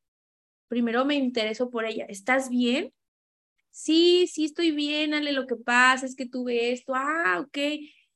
Primero 0.67 1.05
me 1.05 1.15
intereso 1.15 1.71
por 1.71 1.85
ella. 1.85 2.05
¿Estás 2.07 2.51
bien? 2.51 2.93
Sí, 3.71 4.27
sí 4.27 4.47
estoy 4.47 4.73
bien, 4.73 5.15
Ale. 5.15 5.31
Lo 5.31 5.47
que 5.47 5.55
pasa 5.55 6.05
es 6.05 6.17
que 6.17 6.27
tuve 6.27 6.73
esto. 6.73 6.95
Ah, 6.97 7.39
ok. 7.47 7.59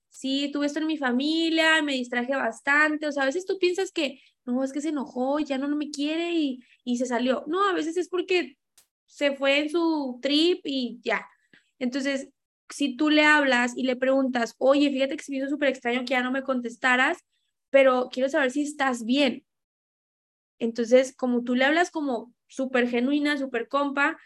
sí, 0.09 0.51
tuve 0.53 0.67
esto 0.67 0.81
en 0.81 0.89
mi 0.89 0.99
familia, 0.99 1.83
me 1.83 1.93
distraje 1.93 2.35
bastante, 2.35 3.07
o 3.07 3.13
sea, 3.13 3.23
a 3.23 3.27
veces 3.27 3.47
tú 3.47 3.59
piensas 3.61 3.93
que, 3.93 4.21
no, 4.45 4.65
es 4.65 4.73
que 4.73 4.81
se 4.81 4.89
enojó, 4.89 5.39
ya 5.39 5.57
no, 5.57 5.69
me 5.69 5.91
quiere 5.91 6.33
y, 6.33 6.65
y 6.83 6.97
se 6.97 7.07
salió. 7.07 7.45
No, 7.47 7.69
a 7.69 7.75
veces 7.75 7.97
es 7.97 8.09
porque 8.09 8.57
se 9.07 9.37
fue 9.37 9.61
en 9.61 9.71
su 9.71 10.19
trip 10.21 10.63
y 10.65 10.99
ya. 11.01 11.25
Entonces, 11.79 12.34
si 12.71 12.97
tú 12.97 13.11
le 13.11 13.25
hablas 13.25 13.77
y 13.77 13.85
le 13.85 13.97
preguntas, 13.97 14.55
oye, 14.59 14.91
fíjate 14.91 15.17
que 15.17 15.25
se 15.25 15.33
me 15.33 15.39
hizo 15.39 15.49
súper 15.49 15.69
extraño 15.69 16.01
que 16.01 16.13
ya 16.13 16.23
no 16.23 16.31
me 16.31 16.43
contestaras, 16.43 17.19
pero 17.71 18.09
quiero 18.13 18.29
saber 18.29 18.51
si 18.51 18.63
estás 18.63 19.05
bien. 19.05 19.45
Entonces, 20.59 21.15
como 21.15 21.43
tú 21.43 21.55
le 21.55 21.65
hablas 21.65 21.91
como 21.91 22.33
súper 22.47 22.89
genuina, 22.89 23.37
súper 23.37 23.69
compa, 23.69 24.19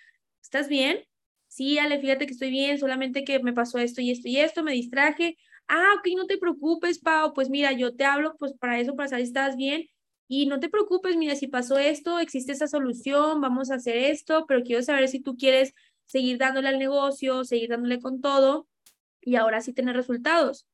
¿estás 0.43 0.69
bien? 0.69 1.05
Sí, 1.49 1.79
Ale, 1.79 1.99
fíjate 1.99 2.27
que 2.27 2.33
estoy 2.33 2.51
bien, 2.51 2.79
solamente 2.79 3.25
que 3.25 3.43
me 3.43 3.53
pasó 3.53 3.79
esto 3.79 4.01
y 4.01 4.11
esto 4.11 4.29
y 4.29 4.37
esto, 4.39 4.63
me 4.63 4.73
distraje. 4.73 5.37
Ah, 5.67 5.95
ok, 5.99 6.09
no 6.17 6.27
te 6.27 6.39
preocupes, 6.39 6.99
Pau, 6.99 7.33
pues 7.35 7.51
mira, 7.51 7.73
yo 7.73 7.97
te 7.97 8.05
hablo 8.05 8.37
pues 8.39 8.53
para 8.55 8.79
eso, 8.79 8.95
para 8.97 9.09
saber 9.09 9.25
si 9.25 9.29
estás 9.29 9.57
bien. 9.57 9.87
Y 10.29 10.47
no 10.47 10.61
te 10.61 10.69
preocupes, 10.69 11.17
mira, 11.17 11.35
si 11.37 11.49
pasó 11.49 11.79
esto, 11.79 12.19
existe 12.19 12.53
esa 12.53 12.69
solución, 12.69 13.41
vamos 13.41 13.71
a 13.71 13.77
hacer 13.77 13.97
esto, 13.97 14.45
pero 14.47 14.63
quiero 14.63 14.83
saber 14.83 15.09
si 15.09 15.21
tú 15.21 15.37
quieres 15.37 15.73
seguir 16.09 16.39
dándole 16.39 16.69
al 16.69 16.79
negocio, 16.81 17.45
seguir 17.45 17.71
dándole 17.71 18.01
con 18.01 18.21
todo 18.21 18.67
y 19.21 19.37
ahora 19.37 19.61
sí 19.61 19.73
tener 19.73 19.95
resultados. 19.95 20.67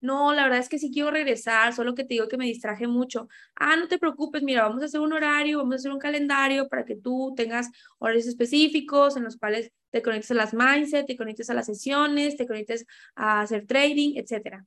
No, 0.00 0.32
la 0.32 0.44
verdad 0.44 0.60
es 0.60 0.68
que 0.68 0.78
sí 0.78 0.92
quiero 0.92 1.10
regresar, 1.10 1.74
solo 1.74 1.94
que 1.94 2.04
te 2.04 2.14
digo 2.14 2.28
que 2.28 2.36
me 2.36 2.46
distraje 2.46 2.86
mucho. 2.86 3.28
Ah, 3.56 3.76
no 3.76 3.88
te 3.88 3.98
preocupes, 3.98 4.42
mira, 4.44 4.62
vamos 4.62 4.82
a 4.82 4.86
hacer 4.86 5.00
un 5.00 5.12
horario, 5.12 5.58
vamos 5.58 5.74
a 5.74 5.76
hacer 5.76 5.92
un 5.92 5.98
calendario 5.98 6.68
para 6.68 6.84
que 6.84 6.94
tú 6.94 7.34
tengas 7.36 7.68
horarios 7.98 8.26
específicos 8.26 9.16
en 9.16 9.24
los 9.24 9.36
cuales 9.36 9.72
te 9.90 10.00
conectes 10.00 10.30
a 10.30 10.34
las 10.34 10.54
mindset, 10.54 11.06
te 11.06 11.16
conectes 11.16 11.50
a 11.50 11.54
las 11.54 11.66
sesiones, 11.66 12.36
te 12.36 12.46
conectes 12.46 12.86
a 13.16 13.40
hacer 13.40 13.66
trading, 13.66 14.14
etcétera. 14.16 14.64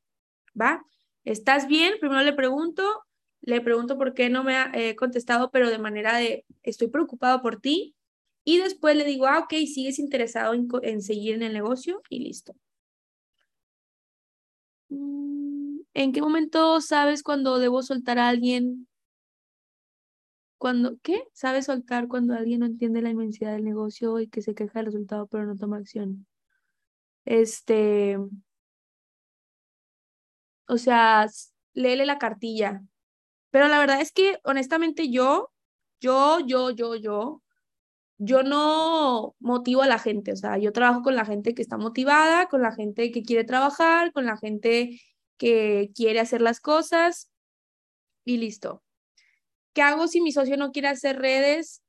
¿Va? 0.60 0.84
¿Estás 1.24 1.68
bien? 1.68 1.94
Primero 2.02 2.24
le 2.24 2.34
pregunto, 2.34 2.84
le 3.42 3.62
pregunto 3.62 3.98
por 3.98 4.14
qué 4.14 4.30
no 4.30 4.44
me 4.44 4.58
ha 4.58 4.72
eh, 4.74 4.96
contestado, 4.98 5.50
pero 5.52 5.70
de 5.70 5.80
manera 5.80 6.18
de 6.18 6.46
estoy 6.64 6.90
preocupado 6.90 7.42
por 7.42 7.62
ti. 7.62 7.96
Y 8.44 8.58
después 8.58 8.96
le 8.96 9.06
digo, 9.06 9.28
ah, 9.28 9.40
ok, 9.40 9.54
sigues 9.68 10.00
interesado 10.00 10.54
en, 10.54 11.02
seguir 11.02 11.36
en 11.36 11.44
el 11.44 11.54
negocio 11.54 12.02
y 12.10 12.20
listo. 12.20 12.56
Mm, 14.90 15.80
¿En 15.94 16.12
qué 16.12 16.22
momento 16.22 16.82
sabes 16.82 17.24
cuando 17.24 17.60
debo 17.60 17.82
soltar 17.84 18.20
a 18.20 18.30
alguien? 18.30 18.88
Cuando, 20.58 20.98
¿qué? 21.02 21.24
¿Sabes 21.34 21.66
soltar 21.66 22.08
cuando 22.08 22.34
alguien 22.34 22.60
no 22.60 22.66
entiende 22.68 23.02
la 23.02 23.10
inmensidad 23.10 23.54
del 23.54 23.64
negocio 23.64 24.20
y 24.20 24.28
que 24.28 24.42
se 24.42 24.54
queja 24.54 24.80
del 24.80 24.88
resultado 24.88 25.28
pero 25.28 25.46
no 25.46 25.56
toma 25.56 25.78
acción? 25.78 26.28
Este, 27.26 28.18
o 30.68 30.78
sea, 30.78 31.28
léele 31.74 32.06
la 32.06 32.18
cartilla. 32.18 32.82
Pero 33.52 33.68
la 33.68 33.80
verdad 33.80 34.02
es 34.02 34.12
que 34.12 34.40
honestamente 34.44 35.10
yo, 35.12 35.52
yo, 36.00 36.40
yo, 36.40 36.72
yo, 36.72 36.96
yo, 36.96 37.41
yo 38.24 38.44
no 38.44 39.36
motivo 39.40 39.82
a 39.82 39.88
la 39.88 39.98
gente, 39.98 40.32
o 40.32 40.36
sea, 40.36 40.60
yo 40.60 40.72
trabajo 40.72 41.02
con 41.02 41.16
la 41.16 41.26
gente 41.26 41.56
que 41.56 41.64
está 41.64 41.80
motivada, 41.80 42.48
con 42.50 42.62
la 42.62 42.72
gente 42.72 43.12
que 43.12 43.24
quiere 43.24 43.44
trabajar, 43.44 44.14
con 44.14 44.28
la 44.28 44.38
gente 44.38 45.02
que 45.38 45.90
quiere 45.96 46.20
hacer 46.20 46.40
las 46.40 46.60
cosas 46.60 47.32
y 48.24 48.38
listo. 48.38 48.84
¿Qué 49.74 49.82
hago 49.82 50.08
si 50.08 50.22
mi 50.22 50.32
socio 50.32 50.56
no 50.56 50.72
quiere 50.72 50.90
hacer 50.90 51.18
redes, 51.18 51.82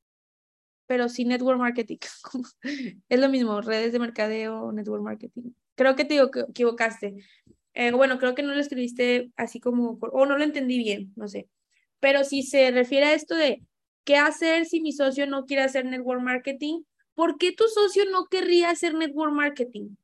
pero 0.87 1.11
sí 1.11 1.27
network 1.27 1.59
marketing? 1.59 1.99
es 3.11 3.21
lo 3.21 3.29
mismo, 3.29 3.61
redes 3.61 3.93
de 3.93 3.99
mercadeo, 3.99 4.73
network 4.73 5.03
marketing. 5.03 5.51
Creo 5.75 5.97
que 5.97 6.07
te 6.07 6.19
equivocaste. 6.19 7.15
Eh, 7.75 7.93
bueno, 7.93 8.19
creo 8.19 8.35
que 8.35 8.43
no 8.43 8.55
lo 8.55 8.61
escribiste 8.61 9.31
así 9.37 9.61
como, 9.61 9.99
o 10.01 10.25
no 10.25 10.39
lo 10.39 10.45
entendí 10.45 10.79
bien, 10.79 11.13
no 11.15 11.29
sé. 11.29 11.51
Pero 12.01 12.25
si 12.25 12.43
se 12.43 12.71
refiere 12.71 13.05
a 13.05 13.15
esto 13.15 13.35
de 13.35 13.63
¿Qué 14.05 14.17
hacer 14.17 14.67
si 14.67 14.81
mi 14.81 14.93
socio 14.93 15.27
no 15.27 15.47
quiere 15.47 15.63
hacer 15.63 15.85
network 15.85 16.21
marketing? 16.21 16.83
¿Por 17.15 17.39
qué 17.39 17.53
tu 17.53 17.65
socio 17.69 18.05
no 18.11 18.27
querría 18.27 18.71
hacer 18.71 18.95
network 18.95 19.33
marketing? 19.33 19.97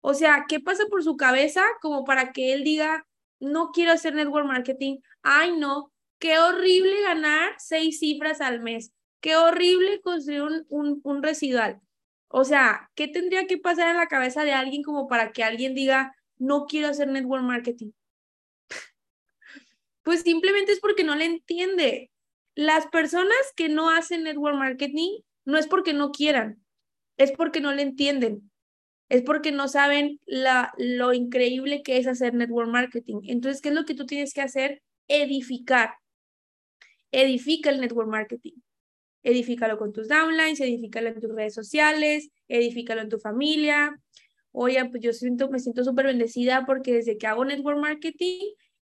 O 0.00 0.14
sea, 0.14 0.46
¿qué 0.48 0.60
pasa 0.60 0.84
por 0.90 1.02
su 1.04 1.16
cabeza 1.16 1.62
como 1.80 2.04
para 2.04 2.32
que 2.32 2.52
él 2.52 2.64
diga, 2.64 3.06
no 3.40 3.70
quiero 3.72 3.92
hacer 3.92 4.14
network 4.14 4.46
marketing? 4.46 4.98
Ay, 5.22 5.56
no, 5.56 5.92
qué 6.18 6.38
horrible 6.38 7.00
ganar 7.02 7.54
seis 7.58 8.00
cifras 8.00 8.40
al 8.40 8.60
mes. 8.60 8.92
Qué 9.20 9.36
horrible 9.36 10.00
construir 10.00 10.42
un, 10.68 11.00
un, 11.02 11.22
residual. 11.22 11.80
O 12.28 12.44
sea, 12.44 12.90
¿qué 12.94 13.08
tendría 13.08 13.46
que 13.46 13.56
pasar 13.56 13.88
en 13.88 13.96
la 13.96 14.08
cabeza 14.08 14.44
de 14.44 14.52
alguien 14.52 14.82
como 14.82 15.06
para 15.06 15.32
que 15.32 15.44
alguien 15.44 15.74
diga, 15.74 16.14
no 16.36 16.66
quiero 16.66 16.88
hacer 16.88 17.08
network 17.08 17.44
marketing? 17.44 17.92
Pues 20.02 20.20
simplemente 20.20 20.72
es 20.72 20.80
porque 20.80 21.02
no 21.02 21.14
le 21.14 21.24
entiende 21.24 22.10
las 22.54 22.86
personas 22.86 23.36
que 23.56 23.68
no 23.68 23.90
hacen 23.90 24.22
network 24.22 24.56
marketing 24.56 25.20
no 25.44 25.58
es 25.58 25.66
porque 25.66 25.92
no 25.92 26.10
quieran, 26.10 26.64
es 27.16 27.32
porque 27.32 27.60
no 27.60 27.72
le 27.72 27.82
entienden, 27.82 28.50
es 29.08 29.22
porque 29.22 29.52
no 29.52 29.68
saben 29.68 30.20
la, 30.26 30.72
lo 30.78 31.12
increíble 31.12 31.82
que 31.82 31.98
es 31.98 32.06
hacer 32.06 32.34
network 32.34 32.68
marketing. 32.68 33.20
Entonces, 33.24 33.60
¿qué 33.60 33.68
es 33.68 33.74
lo 33.74 33.84
que 33.84 33.94
tú 33.94 34.06
tienes 34.06 34.32
que 34.32 34.40
hacer? 34.40 34.82
Edificar. 35.08 35.94
Edifica 37.12 37.70
el 37.70 37.80
network 37.80 38.08
marketing. 38.08 38.54
Edifícalo 39.22 39.78
con 39.78 39.92
tus 39.92 40.08
downlines, 40.08 40.60
edifícalo 40.60 41.08
en 41.08 41.20
tus 41.20 41.34
redes 41.34 41.54
sociales, 41.54 42.30
edifícalo 42.48 43.00
en 43.00 43.08
tu 43.08 43.18
familia. 43.18 43.98
Oye, 44.52 44.84
pues 44.86 45.02
yo 45.02 45.12
siento, 45.12 45.50
me 45.50 45.58
siento 45.58 45.82
súper 45.82 46.06
bendecida 46.06 46.64
porque 46.66 46.92
desde 46.92 47.18
que 47.18 47.26
hago 47.26 47.44
network 47.44 47.78
marketing, 47.78 48.40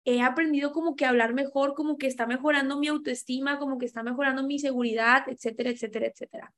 he 0.06 0.22
aprendido 0.22 0.72
como 0.72 0.96
que 0.96 1.06
hablar 1.06 1.34
mejor, 1.34 1.74
como 1.74 1.98
que 1.98 2.08
está 2.08 2.28
mejorando 2.28 2.78
mi 2.78 2.88
autoestima, 2.88 3.60
como 3.60 3.78
que 3.78 3.86
está 3.86 4.04
mejorando 4.04 4.44
mi 4.44 4.60
seguridad, 4.60 5.24
etcétera, 5.28 5.70
etcétera, 5.70 6.08
etcétera. 6.08 6.54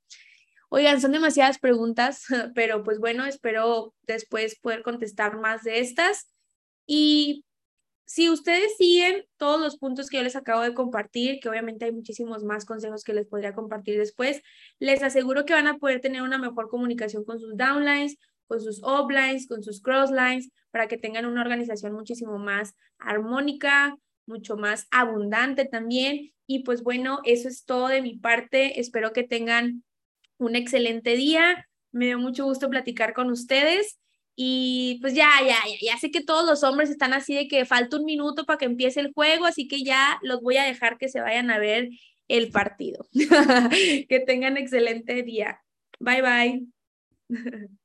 Oigan, 0.69 0.99
son 0.99 1.11
demasiadas 1.11 1.59
preguntas, 1.59 2.25
pero 2.55 2.83
pues 2.83 2.99
bueno, 2.99 3.25
espero 3.25 3.93
después 4.03 4.59
poder 4.59 4.83
contestar 4.83 5.37
más 5.37 5.63
de 5.63 5.79
estas. 5.79 6.31
Y 6.87 7.45
si 8.05 8.29
ustedes 8.29 8.77
siguen 8.77 9.25
todos 9.37 9.59
los 9.59 9.77
puntos 9.77 10.09
que 10.09 10.17
yo 10.17 10.23
les 10.23 10.35
acabo 10.35 10.61
de 10.61 10.73
compartir, 10.73 11.39
que 11.39 11.49
obviamente 11.49 11.85
hay 11.85 11.91
muchísimos 11.91 12.43
más 12.43 12.65
consejos 12.65 13.03
que 13.03 13.13
les 13.13 13.27
podría 13.27 13.53
compartir 13.53 13.97
después, 13.97 14.41
les 14.79 15.01
aseguro 15.01 15.45
que 15.45 15.53
van 15.53 15.67
a 15.67 15.77
poder 15.77 16.01
tener 16.01 16.21
una 16.21 16.37
mejor 16.37 16.69
comunicación 16.69 17.23
con 17.25 17.39
sus 17.39 17.57
downlines, 17.57 18.17
con 18.47 18.61
sus 18.61 18.81
uplines, 18.83 19.47
con 19.47 19.63
sus 19.63 19.81
crosslines, 19.81 20.51
para 20.71 20.87
que 20.87 20.97
tengan 20.97 21.25
una 21.25 21.41
organización 21.41 21.93
muchísimo 21.93 22.37
más 22.37 22.75
armónica, 22.99 23.97
mucho 24.25 24.57
más 24.57 24.87
abundante 24.91 25.65
también. 25.65 26.33
Y 26.47 26.63
pues 26.63 26.83
bueno, 26.83 27.21
eso 27.23 27.47
es 27.47 27.65
todo 27.65 27.87
de 27.87 28.01
mi 28.01 28.17
parte. 28.17 28.79
Espero 28.79 29.13
que 29.13 29.23
tengan 29.23 29.83
un 30.37 30.55
excelente 30.55 31.15
día. 31.15 31.67
Me 31.91 32.05
dio 32.05 32.19
mucho 32.19 32.45
gusto 32.45 32.69
platicar 32.69 33.13
con 33.13 33.31
ustedes. 33.31 33.99
Y 34.35 34.99
pues 35.01 35.13
ya, 35.13 35.29
ya, 35.39 35.55
ya, 35.65 35.93
ya 35.93 35.97
sé 35.97 36.11
que 36.11 36.21
todos 36.21 36.45
los 36.45 36.63
hombres 36.63 36.89
están 36.89 37.13
así 37.13 37.33
de 37.33 37.47
que 37.47 37.65
falta 37.65 37.97
un 37.97 38.05
minuto 38.05 38.45
para 38.45 38.57
que 38.57 38.65
empiece 38.65 38.99
el 38.99 39.13
juego, 39.13 39.45
así 39.45 39.67
que 39.69 39.81
ya 39.81 40.19
los 40.23 40.41
voy 40.41 40.57
a 40.57 40.65
dejar 40.65 40.97
que 40.97 41.07
se 41.07 41.21
vayan 41.21 41.49
a 41.51 41.57
ver 41.57 41.89
el 42.27 42.51
partido. 42.51 43.07
que 44.09 44.23
tengan 44.25 44.57
excelente 44.57 45.23
día. 45.23 45.61
Bye 45.99 46.21
bye. 46.21 46.67